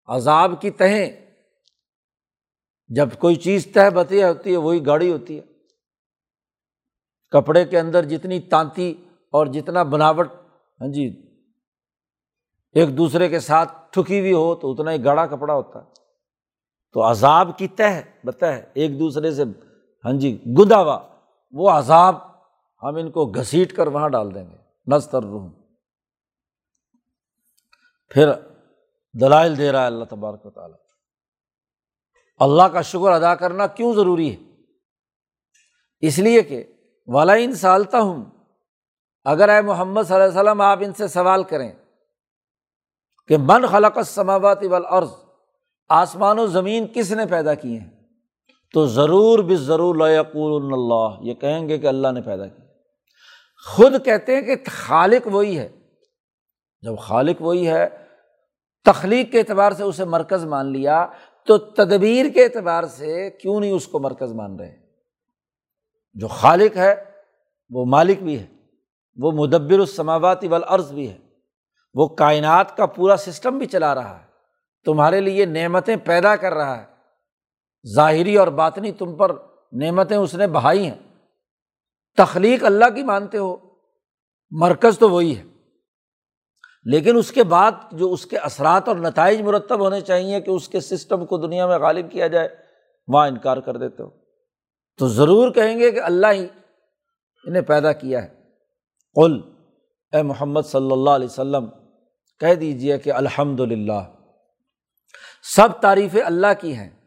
عذاب 0.07 0.61
کی 0.61 0.71
تہیں۔ 0.71 1.11
جب 2.87 3.09
کوئی 3.19 3.35
چیز 3.35 3.67
تہ 3.73 3.89
بتیا 3.89 4.29
ہوتی 4.29 4.51
ہے، 4.51 4.57
وہی 4.57 4.85
گاڑی 4.85 5.11
ہوتی 5.11 5.39
ہے۔ 5.39 5.41
کپڑے 7.31 7.65
کے 7.65 7.79
اندر 7.79 8.05
جتنی 8.05 8.39
تانتی 8.39 9.03
اور 9.31 9.47
جتنا 9.47 9.83
بناوٹ 9.83 10.27
ہاں 10.81 10.87
جی 10.87 11.21
ایک 12.73 12.97
دوسرے 12.97 13.29
کے 13.29 13.39
ساتھ 13.39 13.73
ٹھکی 13.89 14.19
ہوئی 14.19 14.33
ہو 14.33 14.55
تو 14.55 14.71
اتنا 14.71 14.91
ہی 14.91 15.03
گاڑا 15.03 15.25
کپڑا 15.25 15.53
ہوتا 15.53 15.79
ہے۔ 15.79 15.89
تو 16.93 17.11
عذاب 17.11 17.57
کی 17.57 17.67
تہ 17.67 18.01
بتہ 18.25 18.45
ایک 18.73 18.99
دوسرے 18.99 19.31
سے 19.31 19.43
ہاں 20.05 20.13
جی 20.19 20.31
گدا 20.59 20.79
ہوا 20.81 20.97
وہ 21.53 21.69
عذاب 21.69 22.15
ہم 22.83 22.95
ان 22.95 23.11
کو 23.11 23.25
گھسیٹ 23.25 23.75
کر 23.75 23.87
وہاں 23.87 24.09
ڈال 24.09 24.33
دیں 24.35 24.43
گے، 24.49 24.57
نستر 24.87 25.23
روح 25.23 25.47
پھر 28.11 28.31
دلائل 29.15 29.57
دے 29.57 29.71
رہا 29.71 29.81
ہے 29.81 29.85
اللہ 29.85 30.05
تبارک 30.05 30.45
و 30.45 30.49
تعالیٰ۔ 30.49 30.77
اللہ 32.39 32.63
کا 32.63 32.81
شکر 32.81 33.11
ادا 33.11 33.33
کرنا 33.35 33.67
کیوں 33.67 33.93
ضروری 33.93 34.29
ہے؟ 34.31 34.43
اس 36.03 36.19
لیے 36.19 36.41
کہ 36.41 36.63
والا 37.07 37.33
ان 37.33 37.55
سالتا 37.55 37.99
ہوں 37.99 38.23
اگر 39.25 39.49
اے 39.49 39.61
محمد 39.61 40.03
صلی 40.07 40.15
اللہ 40.15 40.25
علیہ 40.25 40.39
وسلم 40.39 40.61
آپ 40.61 40.79
ان 40.81 40.93
سے 40.93 41.07
سوال 41.07 41.43
کریں 41.43 41.71
کہ 43.29 43.37
من 43.37 43.65
خلق 43.67 44.01
سماوات 44.05 44.63
والارض، 44.63 45.11
آسمان 45.89 46.39
و 46.39 46.45
زمین 46.47 46.87
کس 46.93 47.11
نے 47.11 47.25
پیدا 47.25 47.53
کیے 47.53 47.79
ہیں؟ 47.79 47.89
تو 48.75 48.85
ضرور 48.85 49.39
بھی 49.39 49.55
ضرور 49.55 49.95
اللہ، 50.71 51.29
یہ 51.29 51.33
کہیں 51.33 51.69
گے 51.69 51.77
کہ 51.77 51.87
اللہ 51.87 52.07
نے 52.07 52.21
پیدا 52.21 52.47
کیا۔ 52.47 52.65
خود 53.67 54.05
کہتے 54.05 54.35
ہیں 54.35 54.41
کہ 54.41 54.55
خالق 54.67 55.27
وہی 55.27 55.59
ہے۔ 55.59 55.69
جب 56.81 56.97
خالق 56.97 57.41
وہی 57.41 57.67
ہے، 57.67 57.89
تخلیق 58.85 59.31
کے 59.31 59.39
اعتبار 59.39 59.71
سے 59.71 59.83
اسے 59.83 60.05
مرکز 60.05 60.45
مان 60.45 60.71
لیا، 60.71 61.07
تو 61.45 61.57
تدبیر 61.57 62.25
کے 62.33 62.43
اعتبار 62.43 62.83
سے 62.83 63.29
کیوں 63.29 63.59
نہیں 63.59 63.71
اس 63.71 63.87
کو 63.87 63.99
مرکز 63.99 64.33
مان 64.33 64.59
رہے؟ 64.59 64.75
جو 66.13 66.27
خالق 66.27 66.77
ہے، 66.77 66.95
وہ 67.69 67.85
مالک 67.85 68.23
بھی 68.23 68.39
ہے، 68.39 68.45
وہ 69.15 69.31
مدبر 69.31 69.79
السماواتی 69.79 70.47
والارض 70.47 70.91
بھی 70.91 71.09
ہے، 71.09 71.17
وہ 71.93 72.07
کائنات 72.07 72.77
کا 72.77 72.85
پورا 72.85 73.15
سسٹم 73.17 73.57
بھی 73.57 73.65
چلا 73.65 73.95
رہا 73.95 74.19
ہے، 74.21 74.25
تمہارے 74.85 75.21
لیے 75.21 75.45
نعمتیں 75.45 75.95
پیدا 75.95 76.35
کر 76.35 76.53
رہا 76.53 76.81
ہے۔ 76.81 76.94
ظاہری 77.93 78.37
اور 78.37 78.47
باطنی 78.47 78.91
تم 78.91 79.15
پر 79.15 79.31
نعمتیں 79.71 80.17
اس 80.17 80.35
نے 80.35 80.47
بہائی 80.47 80.87
ہیں۔ 80.87 80.97
تخلیق 82.17 82.63
اللہ 82.63 82.85
کی 82.95 83.03
مانتے 83.03 83.37
ہو، 83.37 83.57
مرکز 84.51 84.99
تو 84.99 85.09
وہی 85.09 85.37
ہے۔ 85.37 85.43
لیکن 86.83 87.17
اس 87.17 87.31
کے 87.31 87.43
بعد 87.43 87.71
جو 87.91 88.13
اس 88.13 88.25
کے 88.25 88.37
اثرات 88.37 88.87
اور 88.87 88.95
نتائج 88.95 89.41
مرتب 89.41 89.79
ہونے 89.79 90.01
چاہیے 90.01 90.41
کہ 90.41 90.49
اس 90.49 90.69
کے 90.69 90.79
سسٹم 90.79 91.25
کو 91.25 91.37
دنیا 91.37 91.67
میں 91.67 91.77
غالب 91.77 92.11
کیا 92.11 92.27
جائے، 92.27 92.49
وہاں 93.07 93.27
انکار 93.27 93.57
کر 93.57 93.77
دیتے 93.77 94.03
ہو۔ 94.03 94.09
تو 94.97 95.07
ضرور 95.07 95.51
کہیں 95.51 95.79
گے 95.79 95.91
کہ 95.91 95.99
اللہ 95.99 96.27
ہی 96.31 96.47
انہیں 97.45 97.61
پیدا 97.61 97.91
کیا 97.91 98.23
ہے۔ 98.23 98.27
قل، 99.15 99.39
اے 100.11 100.21
محمد 100.21 100.61
صلی 100.61 100.91
اللہ 100.91 101.09
علیہ 101.09 101.27
وسلم، 101.27 101.69
کہہ 102.39 102.53
دیجیے 102.53 102.97
کہ 102.97 103.13
الحمد 103.13 103.59
للہ 103.59 104.13
سب 105.55 105.67
تعریفیں 105.81 106.21
اللہ 106.21 106.47
کی 106.61 106.75
ہیں۔ 106.75 107.04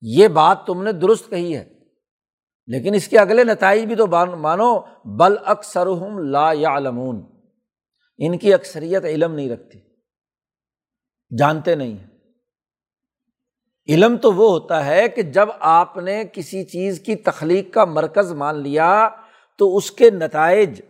یہ 0.00 0.28
بات 0.28 0.66
تم 0.66 0.82
نے 0.82 0.92
درست 0.92 1.30
کہی 1.30 1.56
ہے۔ 1.56 1.64
لیکن 2.66 2.94
اس 2.94 3.08
کے 3.08 3.18
اگلے 3.18 3.44
نتائج 3.44 3.84
بھی 3.84 3.94
تو 3.94 4.06
مانو، 4.36 4.80
بل 5.04 5.34
اکثر 5.44 5.86
لا 6.20 6.52
یا 6.52 6.74
ان 8.18 8.38
کی 8.38 8.54
اکثریت 8.54 9.04
علم 9.04 9.34
نہیں 9.34 9.50
رکھتی 9.50 9.78
جانتے 11.38 11.74
نہیں 11.74 11.92
ہیں۔ 11.92 12.06
علم 13.88 14.16
تو 14.16 14.32
وہ 14.32 14.50
ہوتا 14.50 14.86
ہے 14.86 15.08
کہ 15.08 15.22
جب 15.22 15.48
آپ 15.60 15.96
نے 15.96 16.24
کسی 16.32 16.64
چیز 16.64 17.00
کی 17.00 17.16
تخلیق 17.16 17.74
کا 17.74 17.84
مرکز 17.84 18.32
مان 18.32 18.60
لیا، 18.60 19.08
تو 19.58 19.76
اس 19.76 19.90
کے 19.90 20.10
نتائج، 20.10 20.80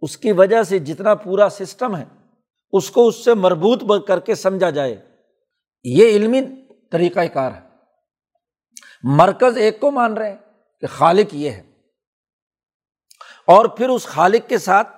اس 0.00 0.16
کی 0.16 0.32
وجہ 0.32 0.62
سے 0.62 0.78
جتنا 0.78 1.14
پورا 1.14 1.48
سسٹم 1.50 1.96
ہے، 1.96 2.04
اس 2.72 2.90
کو 2.90 3.08
اس 3.08 3.24
سے 3.24 3.34
مربوط 3.34 4.06
کر 4.06 4.20
کے 4.20 4.34
سمجھا 4.34 4.70
جائے۔ 4.70 4.96
یہ 5.84 6.08
علمی 6.08 6.40
طریقۂ 6.92 7.20
کار 7.32 7.50
ہے۔ 7.50 7.63
مرکز 9.04 9.56
ایک 9.56 9.80
کو 9.80 9.90
مان 9.90 10.14
رہے 10.14 10.30
ہیں 10.30 10.38
کہ 10.80 10.86
خالق 10.86 11.34
یہ 11.34 11.50
ہے۔ 11.50 11.60
اور 13.46 13.66
پھر 13.66 13.88
اس 13.88 14.06
خالق 14.06 14.48
کے 14.48 14.58
ساتھ 14.58 14.88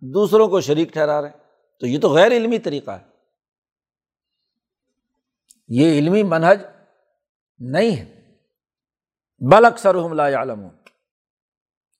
دوسروں 0.00 0.48
کو 0.48 0.60
شریک 0.60 0.92
ٹھہرا 0.92 1.22
رہے 1.22 1.28
ہیں۔ 1.28 1.36
تو 1.80 1.86
یہ 1.86 2.00
تو 2.00 2.10
غیر 2.10 2.26
علمی 2.26 2.58
طریقہ 2.58 2.90
ہے۔ 2.90 3.04
یہ 5.68 5.98
علمی 5.98 6.22
منہج 6.22 6.62
نہیں 7.58 7.96
ہے۔ 7.96 8.36
بل 9.38 9.64
اکثر 9.64 10.14
لا 10.14 10.34
عالم 10.34 10.66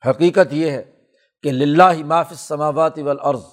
حقیقت 0.08 0.52
یہ 0.52 0.70
ہے 0.70 1.04
کہ 1.42 1.52
للہ 1.52 2.04
معاف 2.04 2.32
سماوات 2.32 2.98
والارض۔ 2.98 3.44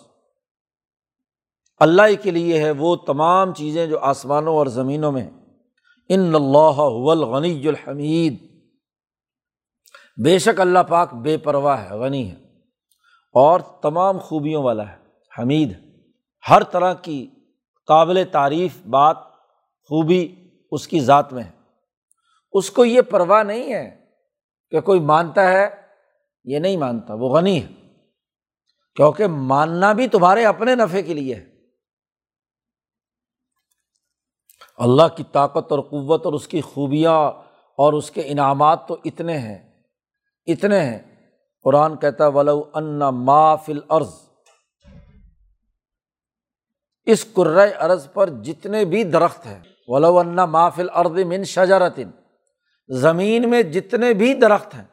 اللہ 1.78 2.24
کے 2.24 2.32
لیے 2.32 2.64
ہے 2.64 2.72
وہ 2.72 2.96
تمام 2.96 3.54
چیزیں 3.54 3.88
جو 3.88 4.00
آسمانوں 4.00 4.56
اور 4.56 4.68
زمینوں 4.68 5.12
میں 5.12 5.30
ان 6.10 6.36
اللہ 6.36 6.82
الغنی 7.12 7.68
الحمید۔ 7.68 8.64
بے 10.24 10.40
شک 10.40 10.62
اللہ 10.62 10.80
پاک 10.80 11.14
بے 11.14 11.38
پرواہ 11.38 11.90
ہے، 11.90 11.96
غنی 11.98 12.32
ہے۔ 12.32 12.36
اور 13.34 13.60
تمام 13.60 14.18
خوبیوں 14.18 14.64
والا 14.64 14.92
ہے، 14.92 14.98
حمید 15.40 15.78
ہر 16.50 16.64
طرح 16.64 16.94
کی 16.94 17.28
قابل 17.88 18.24
تعریف 18.32 18.88
بات 18.88 19.18
خوبی 19.90 20.36
اس 20.72 20.88
کی 20.88 21.00
ذات 21.00 21.34
میں 21.34 21.44
ہے۔ 21.44 21.52
اس 22.52 22.72
کو 22.72 22.86
یہ 22.86 23.02
پرواہ 23.02 23.44
نہیں 23.44 23.74
ہے 23.74 24.06
کہ 24.70 24.82
کوئی 24.82 25.00
مانتا 25.00 25.52
ہے، 25.52 25.70
یہ 26.44 26.60
نہیں 26.60 26.78
مانتا، 26.78 27.14
وہ 27.14 27.38
غنی 27.38 27.64
ہے۔ 27.64 27.68
کیونکہ 28.96 29.28
ماننا 29.28 29.94
بھی 29.94 30.08
تمہارے 30.08 30.46
اپنے 30.46 30.76
نفے 30.76 31.04
کے 31.04 31.14
لیے 31.14 31.36
ہے۔ 31.36 31.49
اللہ 34.80 35.08
کی 35.16 35.24
طاقت 35.32 35.72
اور 35.72 35.80
قوت 35.80 36.26
اور 36.26 36.34
اس 36.34 36.48
کی 36.48 36.62
خوبیاں 36.62 37.14
اور 37.78 37.94
اس 37.94 38.12
کے 38.12 38.22
انعامات 38.26 38.88
تو 38.88 38.98
اتنے 39.06 39.38
ہیں 39.38 39.58
اتنے 40.48 40.80
ہیں۔ 40.80 41.00
قرآن 41.66 41.96
کہتا 41.98 42.28
ولو 42.28 42.64
ان 42.74 43.00
ما 43.00 43.56
فل 43.56 43.80
عرض 43.90 44.14
اس 47.06 47.26
ارض 47.80 48.08
پر 48.14 48.30
جتنے 48.30 48.86
بھی 48.86 49.04
درخت 49.04 49.46
ہیں، 49.46 49.60
ولو 49.88 50.18
ان 50.20 50.36
ما 50.36 50.70
فل 50.70 50.90
ارض 50.94 51.20
من 51.26 51.44
شجرتن 51.44 52.10
زمین 52.90 53.50
میں 53.50 53.62
جتنے 53.64 54.14
بھی 54.14 54.34
درخت 54.34 54.76
ہیں، 54.76 54.84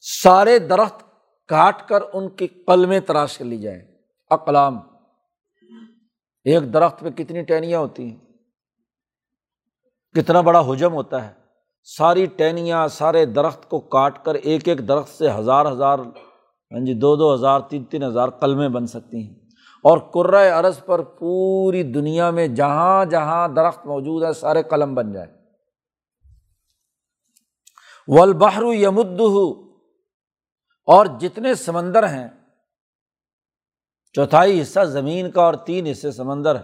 سارے 0.00 0.58
درخت 0.58 1.02
کاٹ 1.48 1.88
کر 1.88 2.02
ان 2.12 2.28
کی 2.28 2.46
قلمیں 2.46 3.00
تراش 3.00 3.38
کر 3.38 3.44
لی 3.44 3.58
جائیں۔ 3.58 3.80
اقلام 4.30 4.78
ایک 6.48 6.74
درخت 6.74 7.00
پہ 7.00 7.10
کتنی 7.10 7.42
ٹہنیاں 7.42 7.80
ہوتی 7.80 8.10
ہیں؟ 8.10 8.16
کتنا 10.14 10.40
بڑا 10.40 10.60
حجم 10.60 10.92
ہوتا 10.92 11.28
ہے؟ 11.28 11.32
ساری 11.82 12.26
ٹہنیاں، 12.26 12.88
سارے 12.88 13.24
درخت 13.24 13.68
کو 13.68 13.80
کاٹ 13.80 14.24
کر 14.24 14.34
ایک 14.34 14.68
ایک 14.68 14.88
درخت 14.88 15.08
سے 15.08 15.30
ہزار 15.30 15.72
ہزار 15.72 15.98
ہاں 15.98 16.84
جی 16.86 16.94
دو 16.94 17.16
دو 17.16 17.34
ہزار، 17.34 17.60
تین 17.60 17.84
تین 17.84 18.02
ہزار 18.02 18.28
قلمیں 18.28 18.68
بن 18.68 18.86
سکتی 18.86 19.28
ہیں۔ 19.28 19.34
اور 19.82 19.98
قرۂۂ 19.98 20.50
عرض 20.52 20.84
پر 20.84 21.02
پوری 21.02 21.82
دنیا 21.82 22.30
میں 22.30 22.46
جہاں 22.48 23.04
جہاں 23.04 23.48
درخت 23.48 23.86
موجود 23.86 24.22
ہے 24.22 24.32
سارے 24.32 24.62
قلم 24.62 24.94
بن 24.94 25.12
جائے 25.12 25.38
ولبہر 28.08 28.62
یمد 28.62 29.20
اور 30.86 31.06
جتنے 31.20 31.54
سمندر 31.54 32.08
ہیں 32.08 32.28
چوتھائی 34.12 34.62
حصہ 34.62 34.84
زمین 34.84 35.30
کا 35.30 35.42
اور 35.42 35.54
تین 35.54 35.86
حصے 35.86 36.12
سمندر، 36.12 36.56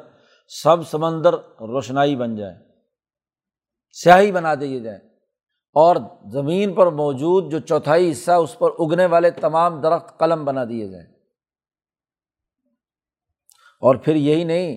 سب 0.49 0.89
سمندر 0.89 1.35
روشنائی 1.61 2.17
بن 2.17 2.37
جائے، 2.37 2.55
سیاہی 3.93 4.33
بنا 4.33 4.55
دیے 4.55 4.81
جائے۔ 4.81 4.99
اور 5.77 5.97
زمین 6.33 6.75
پر 6.75 6.87
موجود 6.87 7.51
جو 7.51 7.59
چوتھائی 7.59 8.11
حصہ، 8.11 8.31
اس 8.31 8.59
پر 8.59 8.71
اگنے 8.79 9.07
والے 9.07 9.31
تمام 9.31 9.81
درخت 9.81 10.19
قلم 10.19 10.45
بنا 10.45 10.65
دیے 10.65 10.89
جائیں 10.89 11.07
اور 13.81 13.95
پھر 13.95 14.15
یہی 14.15 14.45
نہیں، 14.45 14.77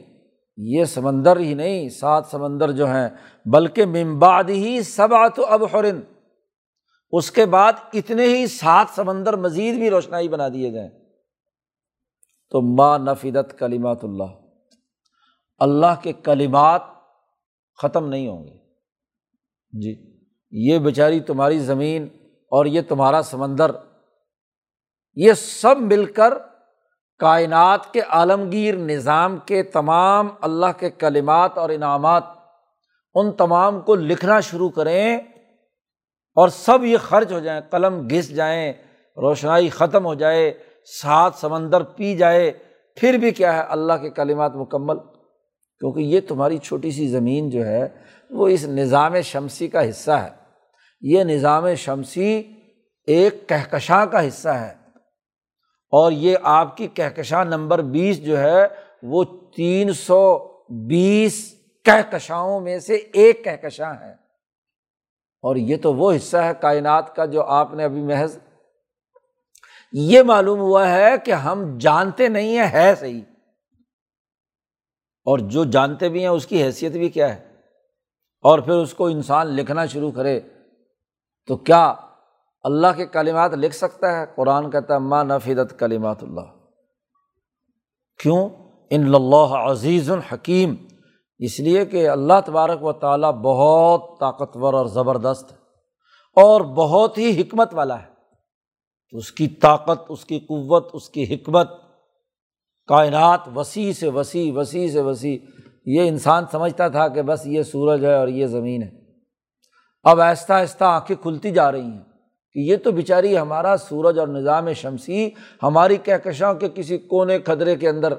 یہ 0.57 0.83
سمندر 0.83 1.37
ہی 1.37 1.53
نہیں، 1.53 1.89
سات 1.89 2.25
سمندر 2.31 2.71
جو 2.71 2.87
ہیں، 2.87 3.09
بلکہ 3.45 3.85
ممباد 3.85 4.43
ہی 4.49 4.81
سب 4.81 5.13
آت 5.13 5.39
اب 5.47 5.63
حرن 5.63 6.01
اس 7.11 7.31
کے 7.31 7.45
بعد 7.45 7.73
اتنے 7.93 8.23
ہی 8.23 8.47
سات 8.47 8.87
سمندر 8.95 9.35
مزید 9.35 9.75
بھی 9.75 9.89
روشنائی 9.89 10.29
بنا 10.29 10.49
دیے 10.49 10.71
جائیں۔ 10.71 11.06
تو 12.49 12.61
ماں 12.61 12.99
نفیدت 12.99 13.55
کلیمات 13.59 14.03
اللہ۔ 14.03 14.23
اللہ 15.59 16.01
کے 16.01 16.13
کلیمات 16.13 16.81
ختم 17.81 18.09
نہیں 18.09 18.27
ہوں 18.27 18.43
گے۔ 18.43 18.57
جی 19.81 20.19
یہ 20.51 20.79
بیچاری 20.79 21.19
تمہاری 21.19 21.59
زمین 21.59 22.07
اور 22.51 22.65
یہ 22.65 22.81
تمہارا 22.87 23.21
سمندر، 23.21 23.71
یہ 25.15 25.33
سب 25.33 25.75
مل 25.79 26.05
کر 26.05 26.33
کائنات 27.19 27.93
کے 27.93 28.01
عالمگیر 28.01 28.75
نظام 28.75 29.37
کے 29.37 29.63
تمام 29.63 30.27
اللہ 30.41 30.65
کے 30.79 30.89
کلمات 30.89 31.57
اور 31.57 31.69
انعامات، 31.69 32.23
ان 33.15 33.31
تمام 33.31 33.81
کو 33.81 33.95
لکھنا 33.95 34.39
شروع 34.39 34.69
کریں 34.69 35.17
اور 36.35 36.49
سب 36.49 36.83
یہ 36.83 36.97
خرچ 36.97 37.31
ہو 37.31 37.39
جائیں، 37.39 37.61
قلم 37.61 38.07
گھس 38.07 38.29
جائیں، 38.35 38.73
روشنائی 39.17 39.69
ختم 39.69 40.05
ہو 40.05 40.13
جائے 40.13 40.53
سات 41.01 41.33
سمندر 41.35 41.83
پی 41.83 42.17
جائے، 42.17 42.51
پھر 42.95 43.13
بھی 43.13 43.31
کیا 43.31 43.53
ہے؟ 43.53 43.59
اللہ 43.59 43.93
کے 43.93 44.09
کلمات 44.09 44.55
مکمل۔ 44.55 44.97
کیونکہ 45.79 45.99
یہ 45.99 46.19
تمہاری 46.27 46.57
چھوٹی 46.57 46.91
سی 46.91 47.07
زمین 47.07 47.49
جو 47.49 47.65
ہے، 47.65 47.87
وہ 48.29 48.47
اس 48.47 48.65
نظام 48.65 49.21
شمسی 49.21 49.67
کا 49.67 49.89
حصہ 49.89 50.11
ہے۔ 50.11 50.29
یہ 51.01 51.23
نظام 51.23 51.73
شمسی 51.73 52.43
ایک 53.07 53.49
کہکشاں 53.49 54.05
کا 54.05 54.27
حصہ 54.27 54.49
ہے۔ 54.49 54.73
اور 55.89 56.11
یہ 56.11 56.37
آپ 56.43 56.77
کی 56.77 56.87
کہکشاں 56.87 57.45
نمبر 57.45 57.81
بیس 57.81 58.23
جو 58.23 58.39
ہے، 58.39 58.67
وہ 59.03 59.23
تین 59.55 59.93
سو 59.93 60.37
بیس 60.69 61.55
کہکشاؤں 61.83 62.59
میں 62.59 62.79
سے 62.79 62.95
ایک 62.95 63.43
کہکشاں 63.43 63.93
ہے۔ 64.01 64.11
اور 65.41 65.55
یہ 65.55 65.77
تو 65.77 65.93
وہ 65.93 66.15
حصہ 66.15 66.37
ہے 66.37 66.51
کائنات 66.61 67.15
کا 67.15 67.25
جو 67.25 67.43
آپ 67.43 67.73
نے 67.73 67.83
ابھی 67.83 68.01
محض 68.01 68.37
یہ 69.91 70.21
معلوم 70.21 70.59
ہوا 70.59 70.89
ہے 70.89 71.17
کہ 71.25 71.31
ہم 71.31 71.77
جانتے 71.77 72.27
نہیں 72.27 72.57
ہیں 72.57 72.67
ہے 72.67 72.95
صحیح۔ 72.95 73.21
اور 75.25 75.39
جو 75.39 75.63
جانتے 75.63 76.09
بھی 76.09 76.19
ہیں 76.19 76.27
اس 76.27 76.47
کی 76.47 76.63
حیثیت 76.63 76.91
بھی 76.91 77.09
کیا 77.09 77.35
ہے؟ 77.35 77.47
اور 78.41 78.59
پھر 78.59 78.73
اس 78.73 78.93
کو 78.93 79.07
انسان 79.07 79.47
لکھنا 79.47 79.85
شروع 79.85 80.11
کرے 80.11 80.39
تو 81.47 81.57
کیا 81.57 81.93
اللہ 82.63 82.87
کے 82.97 83.05
کلمات 83.05 83.51
لکھ 83.53 83.75
سکتا 83.75 84.19
ہے؟ 84.19 84.25
قرآن 84.35 84.71
کہتا 84.71 84.93
ہے 84.93 84.99
ماں 84.99 85.23
نفیدت 85.23 85.79
کلیمات 85.79 86.23
اللہ۔ 86.23 86.41
کیوں؟ 88.19 88.49
ان 88.89 89.15
اللہ 89.15 89.71
عزیز 89.71 90.11
الحکیم 90.11 90.75
اس 91.39 91.59
لیے 91.59 91.85
کہ 91.85 92.09
اللہ 92.09 92.33
تبارک 92.45 92.83
و 92.83 92.93
تعالیٰ 92.93 93.31
بہت 93.31 94.19
طاقتور 94.19 94.73
اور 94.73 94.85
زبردست 94.85 95.51
ہے 95.51 95.57
اور 96.35 96.61
بہت 96.61 97.17
ہی 97.17 97.41
حکمت 97.41 97.73
والا 97.73 98.01
ہے۔ 98.01 98.16
اس 99.11 99.31
کی 99.31 99.47
طاقت، 99.47 100.05
اس 100.09 100.25
کی 100.25 100.39
قوت، 100.39 100.89
اس 100.93 101.09
کی 101.09 101.35
حکمت، 101.35 101.71
کائنات 102.87 103.39
وسیع 103.55 103.91
سے 103.91 104.09
وسیع 104.09 104.51
وسیع 104.55 104.87
سے 104.87 105.01
وسیع، 105.01 105.37
یہ 105.85 106.07
انسان 106.07 106.43
سمجھتا 106.51 106.87
تھا 106.87 107.07
کہ 107.07 107.21
بس 107.21 107.45
یہ 107.45 107.63
سورج 107.63 108.05
ہے 108.05 108.15
اور 108.15 108.27
یہ 108.27 108.45
زمین 108.45 108.83
ہے۔ 108.83 108.91
اب 110.03 110.21
آہستہ 110.21 110.53
آہستہ 110.53 110.83
آنکھیں 110.83 111.21
کھلتی 111.21 111.51
جا 111.51 111.71
رہی 111.71 111.81
ہیں 111.81 112.03
کہ 112.53 112.59
یہ 112.59 112.75
تو 112.83 112.91
بیچاری 112.91 113.37
ہمارا 113.37 113.75
سورج 113.77 114.19
اور 114.19 114.27
نظام 114.27 114.73
شمسی 114.73 115.29
ہماری 115.63 115.97
کہکشاں 115.97 116.53
کے 116.53 116.69
کسی 116.75 116.97
کونے 116.97 117.39
خدرے 117.39 117.75
کے 117.75 117.89
اندر 117.89 118.13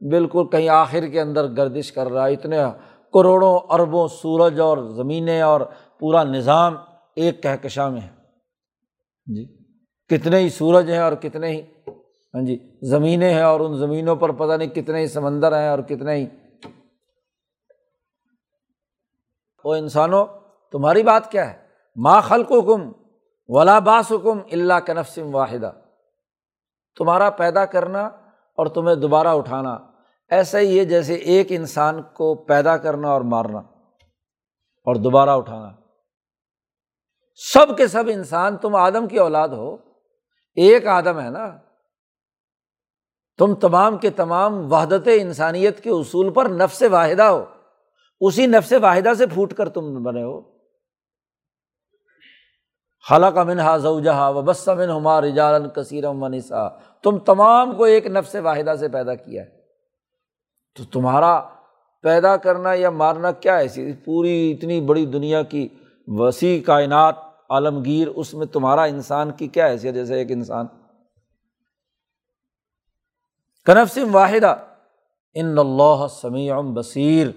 بالکل 0.00 0.48
کہیں 0.52 0.68
آخر 0.68 1.06
کے 1.06 1.20
اندر 1.20 1.50
گردش 1.50 1.92
کر 1.92 2.08
رہا 2.08 2.26
ہے۔ 2.26 2.32
اتنے 2.32 2.56
کروڑوں 3.12 3.58
اربوں 3.68 4.08
سورج 4.08 4.60
اور 4.60 4.78
زمینیں 4.78 5.40
اور 5.40 5.60
پورا 6.00 6.24
نظام 6.24 6.74
ایک 7.16 7.42
کہکشاں 7.42 7.90
میں 7.90 8.00
ہے۔ 8.00 8.08
جی۔ 9.26 9.57
کتنے 10.10 10.38
ہی 10.38 10.48
سورج 10.48 10.90
ہیں 10.90 10.98
اور 10.98 11.12
کتنے 11.12 11.48
ہی 11.48 11.60
ہاں 12.34 12.46
جی 12.46 12.58
زمینیں 12.82 13.34
ہیں 13.34 13.42
اور 13.42 13.60
ان 13.60 13.76
زمینوں 13.76 14.16
پر 14.16 14.32
پتہ 14.32 14.52
نہیں 14.52 14.68
کتنے 14.68 15.00
ہی 15.00 15.06
سمندر 15.06 15.60
ہیں 15.60 15.68
اور 15.68 15.78
کتنے 15.78 16.14
ہی 16.14 16.26
وہ 19.64 19.74
انسانوں، 19.74 20.26
تمہاری 20.72 21.02
بات 21.02 21.30
کیا 21.30 21.52
ہے؟ 21.52 21.66
ماں 21.96 22.20
خلق 22.20 22.52
حکم 22.52 22.92
ولا 23.48 23.78
باس 23.78 24.12
حکم 24.12 24.38
اللہ 24.52 24.74
کا 24.74 24.92
نفسم 24.92 25.34
واحدہ۔ 25.34 25.72
تمہارا 26.96 27.30
پیدا 27.30 27.64
کرنا 27.64 28.06
اور 28.58 28.66
تمہیں 28.66 28.96
دوبارہ 28.96 29.28
اٹھانا 29.28 29.78
ایسا 30.30 30.58
ہی 30.58 30.78
ہے 30.78 30.84
جیسے 30.84 31.14
ایک 31.14 31.46
انسان 31.50 32.02
کو 32.02 32.34
پیدا 32.34 32.76
کرنا 32.76 33.08
اور 33.08 33.20
مارنا 33.20 33.58
اور 34.86 34.94
دوبارہ 34.94 35.30
اٹھانا۔ 35.30 35.72
سب 37.34 37.76
کے 37.76 37.86
سب 37.86 38.04
انسان، 38.08 38.56
تم 38.56 38.74
آدم 38.76 39.08
کی 39.08 39.18
اولاد 39.18 39.48
ہو 39.48 39.76
ایک 40.54 40.86
آدم 40.86 41.20
ہے 41.20 41.30
نا، 41.30 41.58
تم 43.38 43.54
تمام 43.54 43.98
کے 43.98 44.10
تمام 44.10 44.72
وحدت 44.72 45.08
انسانیت 45.14 45.80
کے 45.80 45.90
اصول 45.90 46.32
پر 46.32 46.48
نفس 46.48 46.82
واحدہ 46.90 47.22
ہو، 47.22 47.44
اسی 48.20 48.46
نفس 48.46 48.72
واحدہ 48.82 49.12
سے 49.18 49.26
پھوٹ 49.26 49.54
کر 49.54 49.68
تم 49.68 50.02
بنے 50.02 50.22
ہو۔ 50.22 50.58
خلا 53.08 53.30
کا 53.30 53.44
منہا 53.44 53.76
زوجہا 53.76 54.28
و 54.28 54.42
بس 54.42 54.68
من 54.68 54.90
ہما 54.90 55.20
رجالن 55.20 55.68
کثیر 55.68 56.12
منسا 56.12 56.68
تم 57.02 57.18
تمام 57.18 57.76
کو 57.76 57.84
ایک 57.84 58.06
نفس 58.06 58.34
واحدہ 58.34 58.74
سے 58.80 58.88
پیدا 58.88 59.14
کیا 59.14 59.42
ہے۔ 59.42 59.48
تو 60.76 60.84
تمہارا 60.84 61.40
پیدا 62.02 62.36
کرنا 62.36 62.74
یا 62.74 62.90
مارنا 62.90 63.32
کیا 63.32 63.56
ایسی 63.56 63.92
پوری 63.92 64.52
اتنی 64.52 64.80
بڑی 64.80 65.06
دنیا 65.06 65.42
کی 65.42 65.68
وسیع 66.06 66.62
کائنات 66.62 67.14
عالمگیر، 67.48 68.08
اس 68.08 68.34
میں 68.34 68.46
تمہارا 68.46 68.82
انسان 68.82 69.30
کی 69.30 69.46
کیا 69.46 69.66
حیثیت 69.66 69.94
جیسے 69.94 70.14
ایک 70.14 70.30
انسان۔ 70.30 70.66
کنفسم 73.64 74.14
واحدہ۔ 74.14 74.56
ان 75.34 75.58
اللہ 75.58 76.06
سمیع 76.10 76.60
بصیر۔ 76.60 77.28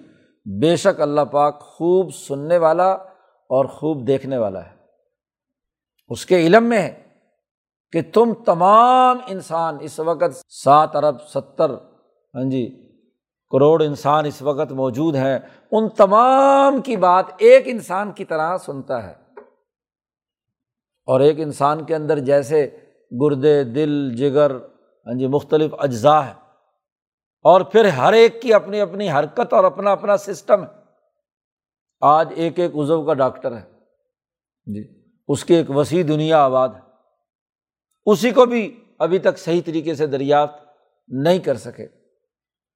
بے 0.46 0.76
شک 0.76 1.02
اللہ 1.02 1.22
پاک 1.22 1.62
خوب 1.62 2.14
سننے 2.14 2.58
والا 2.58 2.92
اور 3.50 3.66
خوب 3.66 4.08
دیکھنے 4.08 4.38
والا 4.38 4.66
ہے۔ 4.66 4.72
اس 6.10 6.26
کے 6.26 6.38
علم 6.38 6.64
میں 6.64 6.82
ہے 6.82 7.04
کہ 7.92 8.02
تم 8.14 8.34
تمام 8.46 9.18
انسان 9.28 9.78
اس 9.82 10.00
وقت 10.00 10.54
سات 10.64 10.96
ارب 10.96 11.16
ستر 11.22 11.70
ہاں 12.36 12.50
جی 12.52 12.92
کروڑ 13.52 13.82
انسان 13.82 14.26
اس 14.26 14.42
وقت 14.42 14.72
موجود 14.72 15.16
ہیں۔ 15.16 15.40
ان 15.72 15.90
تمام 15.90 16.82
کی 16.82 16.98
بات 16.98 17.26
ایک 17.38 17.64
انسان 17.66 18.12
کی 18.12 18.26
طرح 18.26 18.58
سنتا 18.58 19.10
ہے۔ 19.10 19.21
اور 21.06 21.20
ایک 21.20 21.40
انسان 21.40 21.86
کے 21.86 21.96
اندر 21.96 22.20
جیسے 22.20 22.78
گردے، 23.22 23.64
دل، 23.64 24.16
جگر 24.16 24.52
ہاں 25.06 25.20
جی 25.20 25.28
مختلف 25.28 25.72
اجزاء 25.80 26.20
ہے 26.20 26.34
اور 27.44 27.62
پھر 27.62 27.86
ہر 27.86 28.14
ایک 28.14 28.42
کی 28.42 28.54
اپنی 28.54 28.82
اپنی 28.82 29.12
حرکت 29.12 29.54
اور 29.54 29.64
اپنا 29.64 29.92
اپنا 29.92 30.18
سسٹم 30.18 30.64
ہے۔ 30.64 30.82
آج 32.02 32.34
ایک 32.36 32.60
ایک 32.60 32.76
عزو 32.76 33.06
کا 33.06 33.14
ڈاکٹر 33.14 33.58
ہے۔ 33.58 33.62
جی 34.66 35.02
اس 35.28 35.46
کی 35.46 35.54
ایک 35.54 35.70
وسیع 35.70 36.04
دنیا 36.08 36.44
آباد 36.44 36.70
ہے۔ 36.70 36.80
اسی 38.06 38.32
کو 38.32 38.46
بھی 38.46 38.84
ابھی 39.00 39.20
تک 39.20 39.38
صحیح 39.38 39.62
طریقے 39.66 39.96
سے 39.96 40.08
دریافت 40.08 40.66
نہیں 41.08 41.40
کر 41.40 41.58
سکے۔ 41.58 41.88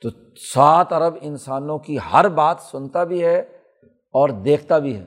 تو 0.02 0.10
سات 0.54 0.94
ارب 0.94 1.14
انسانوں 1.22 1.80
کی 1.80 1.98
ہر 2.14 2.30
بات 2.30 2.58
سنتا 2.62 3.04
بھی 3.04 3.26
ہے 3.26 3.40
اور 3.90 4.30
دیکھتا 4.30 4.78
بھی 4.78 4.98
ہے۔ 4.98 5.06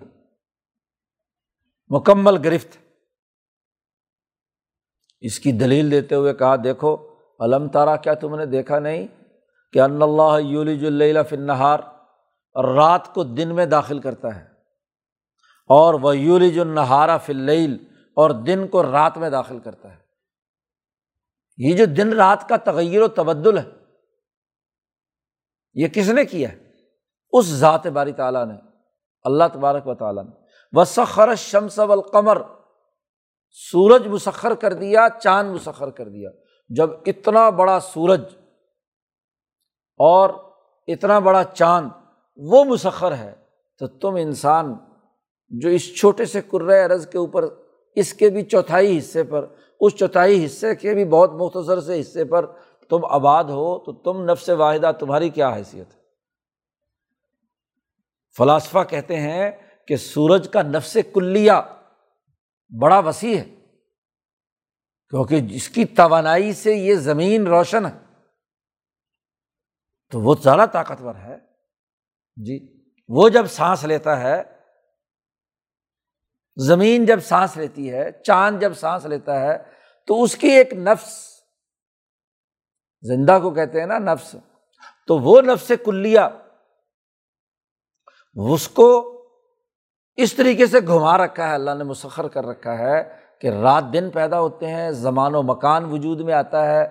مکمل 1.88 2.36
گرفت۔ 2.44 2.87
اس 5.20 5.38
کی 5.40 5.52
دلیل 5.52 5.90
دیتے 5.90 6.14
ہوئے 6.14 6.34
کہا، 6.34 6.56
دیکھو 6.56 6.96
علم 7.40 7.68
تارا 7.68 7.96
کیا 7.96 8.14
تم 8.14 8.34
نے 8.34 8.46
دیکھا 8.46 8.78
نہیں 8.78 9.06
کہ 9.72 9.80
ان 9.80 10.02
اللہ 10.02 10.40
یولج 10.40 10.84
اللہ 10.86 11.22
فنہار 11.28 11.78
رات 12.76 13.14
کو 13.14 13.24
دن 13.24 13.54
میں 13.54 13.66
داخل 13.66 13.98
کرتا 13.98 14.34
ہے 14.36 14.44
اور 15.70 15.94
وہ 15.94 16.16
یولج 16.16 16.58
النہارا 16.58 17.16
فل 17.16 17.50
اور 18.16 18.30
دن 18.30 18.66
کو 18.66 18.82
رات 18.82 19.18
میں 19.18 19.30
داخل 19.30 19.58
کرتا 19.58 19.90
ہے؟ 19.90 19.96
یہ 21.56 21.76
جو 21.76 21.84
دن 21.84 22.12
رات 22.12 22.48
کا 22.48 22.56
تغیر 22.56 23.02
و 23.02 23.08
تبدل 23.08 23.58
ہے، 23.58 23.64
یہ 25.76 25.88
کس 25.88 26.08
نے 26.08 26.24
کیا 26.24 26.52
ہے؟ 26.52 26.56
اس 27.32 27.46
ذات 27.46 27.86
باری 27.86 28.12
تعالیٰ 28.12 28.46
نے، 28.46 28.54
اللہ 29.24 29.44
تبارک 29.52 29.86
و 29.86 29.94
تعالیٰ 29.94 30.24
نے۔ 30.24 30.30
وسخر 30.72 31.34
شمس 31.34 31.78
القمر 31.78 32.42
سورج 33.70 34.06
مسخر 34.06 34.54
کر 34.54 34.72
دیا، 34.72 35.06
چاند 35.22 35.54
مسخر 35.54 35.90
کر 35.90 36.08
دیا۔ 36.08 36.30
جب 36.68 36.90
اتنا 37.06 37.50
بڑا 37.50 37.80
سورج 37.80 38.22
اور 40.00 40.30
اتنا 40.86 41.18
بڑا 41.18 41.44
چاند 41.44 41.88
وہ 42.36 42.64
مسخر 42.64 43.14
ہے، 43.16 43.32
تو 43.78 43.86
تم 43.86 44.14
انسان 44.14 44.74
جو 45.50 45.68
اس 45.68 45.96
چھوٹے 45.96 46.24
سے 46.24 46.40
ارض 46.84 47.06
کے 47.06 47.18
اوپر، 47.18 47.44
اس 47.94 48.12
کے 48.14 48.30
بھی 48.30 48.42
چوتھائی 48.42 48.98
حصے 48.98 49.22
پر، 49.22 49.46
اس 49.80 49.96
چوتھائی 49.96 50.44
حصے 50.44 50.74
کے 50.74 50.94
بھی 50.94 51.04
بہت 51.04 51.30
مختصر 51.32 51.80
سے 51.80 52.00
حصے 52.00 52.24
پر 52.24 52.46
تم 52.90 53.04
آباد 53.04 53.44
ہو، 53.44 53.78
تو 53.78 53.92
تم 53.92 54.24
نفس 54.30 54.48
واحدہ 54.48 54.90
تمہاری 54.98 55.28
کیا 55.28 55.54
حیثیت 55.56 55.94
ہے؟ 55.94 55.98
فلاسفہ 58.36 58.78
کہتے 58.88 59.16
ہیں 59.16 59.50
کہ 59.86 59.96
سورج 59.96 60.48
کا 60.48 60.62
نفس 60.62 60.96
کلیہ 61.14 61.52
بڑا 62.72 62.98
وسیع 62.98 63.36
ہے، 63.38 63.44
کیونکہ 65.12 65.40
جس 65.40 65.68
کی 65.68 65.84
توانائی 65.84 66.52
سے 66.52 66.74
یہ 66.74 66.94
زمین 66.94 67.46
روشن 67.46 67.86
ہے، 67.86 67.92
تو 70.12 70.20
وہ 70.20 70.34
زیادہ 70.42 70.66
طاقتور 70.72 71.14
ہے۔ 71.14 71.36
جی 72.36 72.58
وہ 73.10 73.28
جب 73.28 73.46
سانس 73.46 73.84
لیتا 73.84 74.20
ہے، 74.20 74.42
زمین 76.56 77.06
جب 77.06 77.20
سانس 77.20 77.56
لیتی 77.56 77.92
ہے، 77.92 78.10
چاند 78.22 78.60
جب 78.60 78.74
سانس 78.74 79.04
لیتا 79.06 79.40
ہے، 79.40 79.56
تو 80.08 80.22
اس 80.22 80.36
کی 80.36 80.48
ایک 80.48 80.72
نفس، 80.72 81.16
زندہ 83.04 83.38
کو 83.42 83.50
کہتے 83.54 83.80
ہیں 83.80 83.86
نا 83.86 83.98
نفس، 83.98 84.34
تو 85.08 85.18
وہ 85.18 85.40
نفس 85.42 85.72
کلیا 85.84 86.28
اس 88.36 88.68
کو 88.68 89.17
اس 90.18 90.34
طریقے 90.34 90.66
سے 90.66 90.78
گھما 90.86 91.18
رکھا 91.18 91.48
ہے، 91.48 91.54
اللہ 91.54 91.70
نے 91.78 91.84
مسخر 91.84 92.28
کر 92.28 92.46
رکھا 92.46 92.78
ہے 92.78 93.04
کہ 93.40 93.46
رات 93.46 93.84
دن 93.92 94.10
پیدا 94.10 94.40
ہوتے 94.40 94.66
ہیں، 94.66 94.90
زمان 94.90 95.34
و 95.34 95.42
مکان 95.42 95.84
وجود 95.84 96.20
میں 96.20 96.34
آتا 96.34 96.66
ہے۔ 96.66 96.88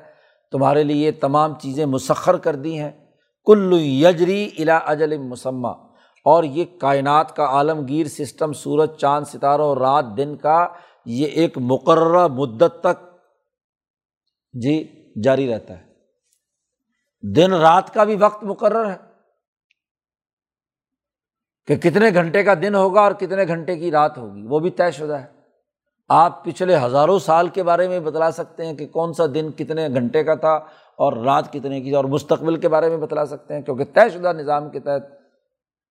تمہارے 0.51 0.84
لیے 0.84 1.11
تمام 1.11 1.53
چیزیں 1.59 1.86
مسخر 1.86 2.38
کر 2.38 2.55
دی 2.55 2.80
ہیں۔ 2.80 2.91
کل 3.45 3.73
یجری 3.80 4.49
الا 4.59 4.78
اجل 4.78 5.17
مسمہ 5.17 5.67
اور 6.25 6.43
یہ 6.43 6.65
کائنات 6.80 7.36
کا 7.36 7.45
عالمگیر 7.45 8.07
سسٹم، 8.07 8.53
سورج، 8.53 8.89
چاند 8.97 9.25
ستاروں 9.25 9.75
رات 9.75 10.05
دن 10.17 10.36
کا 10.36 10.67
یہ 11.05 11.28
ایک 11.28 11.57
مقررہ 11.57 12.28
مدت 12.28 12.82
تک 12.82 13.03
جی 14.53 15.03
جاری 15.23 15.53
رہتا 15.53 15.73
ہے۔ 15.78 15.84
دن 17.36 17.53
رات 17.53 17.93
کا 17.93 18.03
بھی 18.03 18.15
وقت 18.15 18.43
مقرر 18.43 18.89
ہے۔ 18.89 19.07
کہ 21.68 21.76
کتنے 21.76 22.09
گھنٹے 22.13 22.43
کا 22.43 22.53
دن 22.53 22.76
ہوگا 22.76 23.01
اور 23.01 23.11
کتنے 23.11 23.47
گھنٹے 23.47 23.76
کی 23.76 23.91
رات 23.91 24.18
ہوگی، 24.18 24.43
وہ 24.47 24.59
بھی 24.59 24.70
طے 24.70 24.91
شدہ 24.91 25.13
ہے۔ 25.13 25.26
آپ 26.09 26.43
پچھلے 26.43 26.78
ہزاروں 26.78 27.20
سال 27.20 27.47
کے 27.47 27.63
بارے 27.63 27.88
میں 27.88 27.99
بتلا 27.99 28.32
سکتے 28.32 28.65
ہیں 28.65 28.74
کہ 28.74 28.88
کون 28.88 29.13
سا 29.13 29.26
دن 29.34 29.51
کتنے 29.51 29.88
گھنٹے 29.88 30.24
کا 30.24 30.36
تھا 30.36 30.53
اور 30.97 31.13
رات 31.13 31.53
کتنے 31.53 31.82
کی 31.82 31.95
اور 31.95 32.05
مستقبل 32.05 32.55
کے 32.55 32.70
بارے 32.70 32.89
میں 32.89 32.97
بتلا 32.97 33.26
سکتے 33.26 33.53
ہیں، 33.53 33.61
کیونکہ 33.61 33.84
طے 33.84 34.09
شدہ 34.09 34.34
نظام 34.34 34.70
کے 34.70 34.80
تحت 34.80 35.03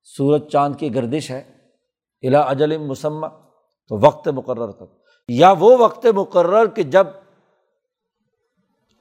سورج 0.02 0.48
چاند 0.48 0.76
کی 0.76 0.94
گردش 0.94 1.30
ہے۔ 1.30 1.42
الا 2.22 2.40
اجل 2.40 2.78
مسمہ، 2.78 3.26
تو 3.88 4.06
وقت 4.06 4.28
مقرر 4.28 4.72
تک 4.72 4.90
یا 5.28 5.54
وہ 5.58 5.76
وقت 5.78 6.06
مقرر 6.06 6.66
کہ 6.66 6.82
جب 6.82 7.06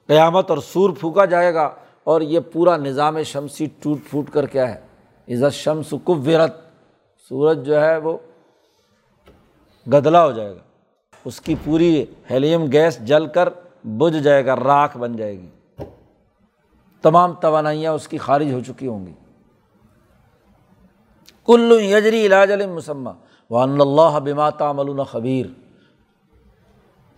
قیامت 0.06 0.50
اور 0.50 0.58
سور 0.58 0.90
پھونکا 1.00 1.24
جائے 1.24 1.54
گا 1.54 1.74
اور 2.04 2.20
یہ 2.20 2.40
پورا 2.52 2.76
نظام 2.76 3.22
شمسی 3.22 3.66
ٹوٹ 3.82 3.98
پھوٹ 4.10 4.30
کر 4.30 4.46
کیا 4.46 4.74
ہے۔ 4.74 4.86
عزت 5.34 5.54
شمس 5.54 5.94
کبرت 6.04 6.65
سورج 7.28 7.66
جو 7.66 7.80
ہے 7.80 7.96
وہ 7.96 8.18
گدلا 9.92 10.24
ہو 10.24 10.32
جائے 10.32 10.52
گا۔ 10.52 10.60
اس 11.24 11.40
کی 11.40 11.54
پوری 11.64 12.04
ہیلیم 12.30 12.72
گیس 12.72 12.98
جل 12.98 13.26
کر 13.26 13.48
بجھ 13.84 14.16
جائے 14.16 14.46
گا، 14.46 14.56
راکھ 14.56 14.96
بن 14.96 15.16
جائے 15.16 15.38
گی۔ 15.38 15.48
تمام 17.02 17.32
توانائیاں 17.32 17.92
اس 17.92 18.08
کی 18.08 18.18
خارج 18.18 18.52
ہو 18.52 18.60
چکی 18.66 18.86
ہوں 18.86 19.06
گی۔ 19.06 19.12
کل 21.46 21.78
یجری 21.80 22.26
علاج 22.26 22.52
المسمہ 22.52 23.10
وان 23.50 23.80
اللہ 23.80 24.18
بماتا 24.18 24.72
ملون 24.72 25.04
خبیر۔ 25.04 25.46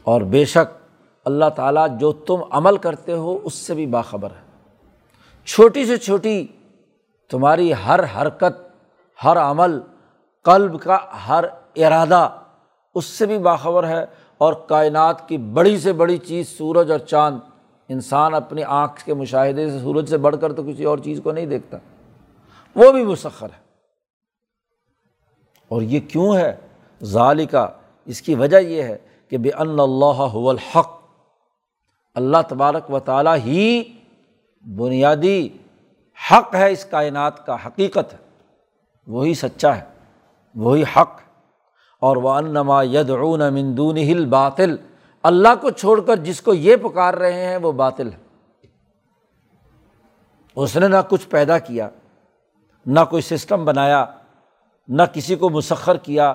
اور 0.02 0.20
بے 0.20 0.44
شک 0.44 0.78
اللہ 1.24 1.48
تعالیٰ 1.56 1.98
جو 1.98 2.12
تم 2.12 2.36
عمل 2.50 2.76
کرتے 2.76 3.12
ہو، 3.12 3.38
اس 3.44 3.54
سے 3.54 3.74
بھی 3.74 3.86
باخبر 3.86 4.30
ہے۔ 4.30 4.66
چھوٹی 5.44 5.86
سے 5.86 5.96
چھوٹی 5.96 6.46
تمہاری 7.30 7.72
ہر 7.72 8.00
حرکت، 8.16 8.76
ہر 9.24 9.36
عمل 9.36 9.80
قلب 10.44 10.80
کا 10.80 10.98
ہر 11.28 11.44
ارادہ 11.76 12.28
اس 12.94 13.04
سے 13.04 13.26
بھی 13.26 13.38
باخبر 13.38 13.88
ہے 13.88 14.04
اور 14.38 14.52
کائنات 14.52 15.28
کی 15.28 15.38
بڑی 15.38 15.78
سے 15.78 15.92
بڑی 15.92 16.18
چیز 16.18 16.48
سورج 16.48 16.90
اور 16.90 16.98
چاند۔ 16.98 17.38
انسان 17.88 18.34
اپنی 18.34 18.62
آنکھ 18.62 19.04
کے 19.04 19.14
مشاہدے 19.14 19.70
سے 19.70 19.78
سورج 19.78 20.08
سے 20.08 20.18
بڑھ 20.18 20.36
کر 20.40 20.52
تو 20.52 20.62
کسی 20.62 20.84
اور 20.84 20.98
چیز 20.98 21.20
کو 21.24 21.32
نہیں 21.32 21.46
دیکھتا۔ 21.46 21.76
وہ 22.76 22.92
بھی 22.92 23.04
مسخر 23.04 23.46
ہے۔ 23.46 23.62
اور 25.68 25.82
یہ 25.82 26.00
کیوں 26.00 26.36
ہے؟ 26.36 26.56
ظالی 27.04 27.46
کا 27.46 27.68
اس 28.04 28.22
کی 28.22 28.34
وجہ 28.34 28.56
یہ 28.56 28.82
ہے 28.82 28.98
کہ 29.28 29.38
بے 29.38 29.50
ان 29.50 29.80
اللہ 29.80 30.48
الحق۔ 30.48 31.00
اللہ 32.14 32.36
تبارک 32.48 32.90
و 32.90 32.98
تعالیٰ 32.98 33.36
ہی 33.36 33.84
بنیادی 34.76 35.48
حق 36.30 36.54
ہے، 36.54 36.72
اس 36.72 36.84
کائنات 36.84 37.46
کا 37.46 37.66
حقیقت 37.66 38.12
ہے۔ 38.12 38.18
وہی 39.06 39.34
سچا 39.34 39.76
ہے۔ 39.76 39.97
وہی 40.58 40.82
حق۔ 40.82 41.20
اور 42.00 42.16
وہ 42.16 42.30
انما 42.30 42.82
یدعون 42.82 43.38
مندون 43.38 43.96
ہل 43.96 44.26
باطل 44.26 44.76
اللہ 45.22 45.48
کو 45.60 45.70
چھوڑ 45.70 46.00
کر 46.00 46.16
جس 46.16 46.40
کو 46.40 46.54
یہ 46.54 46.76
پکار 46.76 47.14
رہے 47.14 47.44
ہیں 47.44 47.56
وہ 47.56 47.72
باطل 47.72 48.12
ہے۔ 48.12 48.18
اس 50.56 50.76
نے 50.76 50.88
نہ 50.88 50.96
کچھ 51.08 51.28
پیدا 51.28 51.58
کیا، 51.58 51.88
نہ 52.86 53.00
کوئی 53.10 53.22
سسٹم 53.22 53.64
بنایا، 53.64 54.04
نہ 54.88 55.02
کسی 55.12 55.36
کو 55.36 55.50
مسخر 55.50 55.96
کیا۔ 55.96 56.32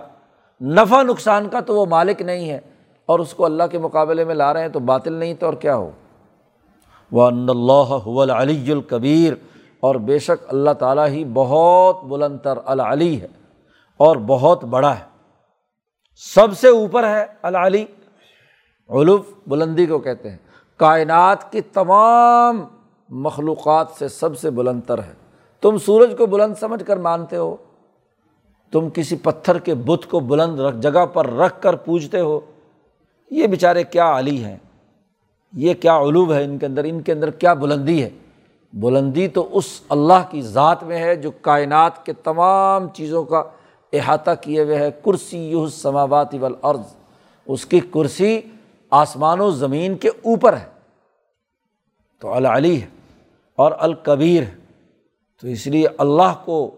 نفع 0.62 1.02
نقصان 1.02 1.50
کا 1.50 1.60
تو 1.60 1.76
وہ 1.76 1.86
مالک 1.86 2.22
نہیں 2.22 2.50
ہے۔ 2.50 2.60
اور 3.06 3.20
اس 3.20 3.34
کو 3.34 3.46
اللہ 3.46 3.64
کے 3.72 3.78
مقابلے 3.78 4.24
میں 4.24 4.36
لا 4.36 4.54
رہے 4.54 4.62
ہیں 4.62 4.70
تو 4.70 4.80
باطل 4.80 5.14
نہیں 5.14 5.34
تو 5.34 5.46
اور 5.46 5.54
کیا 5.54 5.76
ہو؟ 5.76 5.92
وہ 7.12 7.24
اللہ 7.26 8.08
العلی 8.20 8.72
الکبیر 8.72 9.34
اور 9.80 9.96
بے 9.96 10.20
شک 10.20 10.54
اللہ 10.54 10.72
تعالیٰ 10.72 11.08
ہی 11.08 11.26
بہت 11.34 12.04
بلند 12.04 12.38
تر 12.40 12.58
العلی 12.66 13.22
ہے۔ 13.22 13.28
اور 13.98 14.16
بہت 14.16 14.64
بڑا 14.64 15.00
ہے۔ 15.00 15.04
سب 16.16 16.58
سے 16.58 16.68
اوپر 16.68 17.08
ہے 17.08 17.26
العلی۔ 17.42 17.86
علوف 18.90 19.26
بلندی 19.48 19.86
کو 19.86 20.00
کہتے 20.00 20.30
ہیں۔ 20.30 20.38
کائنات 20.78 21.52
کی 21.52 21.62
تمام 21.62 22.64
مخلوقات 23.10 23.88
سے 24.00 24.08
سب 24.08 24.38
سے 24.38 24.50
بلند 24.50 24.82
تر 24.88 25.04
ہے۔ 25.04 25.14
تم 25.62 25.78
سورج 25.78 26.16
کو 26.18 26.26
بلند 26.26 26.54
سمجھ 26.60 26.84
کر 26.84 26.98
مانتے 26.98 27.36
ہو۔ 27.36 27.56
تم 28.72 28.90
کسی 28.90 29.16
پتھر 29.16 29.60
کے 29.60 29.74
بت 29.76 30.10
کو 30.10 30.20
بلند 30.20 30.60
رکھ 30.60 30.78
جگہ 30.78 31.06
پر 31.06 31.30
رکھ 31.30 31.62
کر 31.62 31.76
پوجتے 31.76 32.20
ہو۔ 32.20 32.40
یہ 33.32 33.48
بیچارے 33.48 33.84
کیا 33.84 34.20
علی 34.20 34.44
ہیں؟ 34.44 34.58
یہ 35.54 35.74
کیا 35.74 35.98
علوب 35.98 36.34
ہے 36.34 36.44
ان 36.44 36.58
کے 36.58 36.66
اندر؟ 36.66 36.84
ان 36.84 37.02
کے 37.02 37.12
اندر 37.12 37.30
کیا 37.30 37.54
بلندی 37.54 38.04
ہے؟ 38.04 38.10
بلندی 38.74 39.28
تو 39.28 39.58
اس 39.58 39.82
اللہ 39.90 40.28
کی 40.30 40.42
ذات 40.42 40.84
میں 40.84 40.98
ہے 40.98 41.16
جو 41.16 41.32
کائنات 41.32 42.06
کے 42.06 42.14
تمام 42.14 42.90
چیزوں 42.90 43.24
کا 43.24 43.44
احاطہ 43.94 44.32
کیے 44.42 44.64
ہوئے 44.64 44.78
ہے 44.78 44.92
کرسی 45.06 45.38
یو 45.38 45.70
سماوات 45.70 46.36
والارض۔ 46.40 46.96
اس 47.46 47.66
کی 47.66 47.80
کرسی 47.80 48.42
آسمان 48.90 49.40
و 49.40 49.52
زمین 49.52 49.98
کے 49.98 50.08
اوپر 50.08 50.58
ہے۔ 50.58 50.66
تو 52.20 52.34
العلی 52.34 52.82
ہے 52.82 52.88
اور 53.56 53.72
الکبیر 53.80 54.44
ہے۔ 54.44 54.56
تو 55.42 55.48
اس 55.48 55.68
لیے 55.68 55.88
اللہ 55.98 56.34
کو 56.46 56.72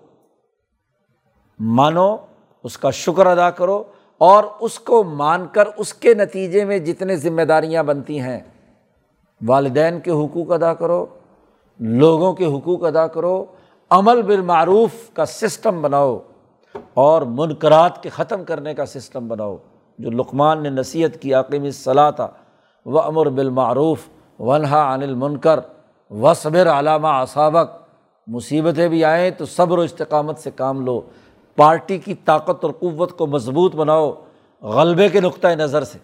مانو، 1.60 2.16
اس 2.64 2.78
کا 2.78 2.92
شکر 2.92 3.26
ادا 3.26 3.50
کرو 3.50 3.84
اور 4.18 4.44
اس 4.60 4.80
کو 4.80 5.04
مان 5.04 5.48
کر 5.52 5.68
اس 5.78 5.94
کے 5.94 6.14
نتیجے 6.14 6.66
میں 6.66 6.80
جتنے 6.80 7.16
ذمہ 7.16 7.42
داریاں 7.42 7.84
بنتی 7.84 8.20
ہیں، 8.20 8.40
والدین 9.48 10.00
کے 10.00 10.12
حقوق 10.12 10.52
ادا 10.52 10.74
کرو، 10.74 11.06
لوگوں 11.80 12.34
کے 12.34 12.46
حقوق 12.46 12.84
ادا 12.84 13.08
کرو، 13.08 13.46
عمل 13.90 14.22
بالمعروف 14.22 14.92
کا 15.14 15.26
سسٹم 15.26 15.82
بناؤ۔ 15.82 16.20
اور 16.96 17.22
منقرات 17.22 18.04
کے 18.04 18.10
ختم 18.10 18.44
کرنے 18.44 18.74
کا 18.74 18.86
سسٹم 18.86 19.28
بناؤ، 19.28 19.58
جو 20.00 20.12
لقمان 20.12 20.64
نے 20.64 20.70
نصیحت 20.70 21.22
کی 21.22 21.34
عقیم 21.34 21.70
صلاح 21.72 22.10
تھا 22.10 22.28
و 22.86 23.00
امر 23.00 23.30
بالمعروف 23.30 24.08
ونہا 24.40 24.94
عن 24.94 25.04
المنکر 25.04 25.60
و 26.12 26.34
صبر 26.34 26.68
علامہ 26.68 27.08
اصابق 27.08 27.78
مصیبتیں 28.28 28.88
بھی 28.88 29.06
آئیں 29.06 29.32
تو 29.32 29.46
صبر 29.46 29.78
و 29.78 29.82
استقامت 29.82 30.40
سے 30.40 30.52
کام 30.52 30.86
لو، 30.86 31.02
پارٹی 31.56 31.98
کی 31.98 32.14
طاقت 32.14 32.64
اور 32.66 32.74
قوت 32.80 33.18
کو 33.18 33.28
مضبوط 33.28 33.76
بناؤ، 33.76 34.14
غلبے 34.62 35.10
کے 35.10 35.20
نقطۂ 35.20 35.48
نظر 35.48 35.84
سے۔ 35.84 35.98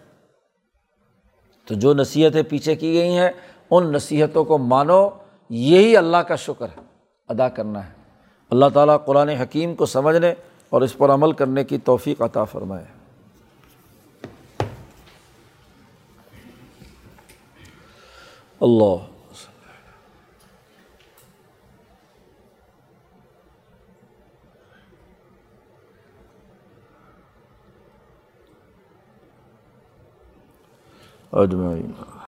تو 1.66 1.74
جو 1.74 1.94
نصیحتیں 1.94 2.42
پیچھے 2.42 2.76
کی 2.76 2.92
گئی 2.92 3.18
ہیں، 3.18 3.30
ان 3.70 3.92
نصیحتوں 3.92 4.44
کو 4.44 4.58
مانو، 4.58 5.08
یہی 5.50 5.96
اللہ 5.96 6.16
کا 6.16 6.36
شکر 6.36 6.66
ہے، 6.66 6.82
ادا 7.28 7.48
کرنا 7.48 7.86
ہے۔ 7.86 7.92
اللہ 8.50 8.66
تعالیٰ 8.74 8.96
قرآن 9.04 9.28
حکیم 9.28 9.74
کو 9.74 9.86
سمجھنے 9.86 10.34
اور 10.72 10.82
اس 10.82 10.98
پر 10.98 11.08
عمل 11.08 11.32
کرنے 11.32 11.64
کی 11.64 11.78
توفیق 11.78 12.22
عطا 12.22 12.44
فرمائے۔ 12.44 12.84
اللہ۔ 18.60 19.06
اجمعین۔ 31.32 32.12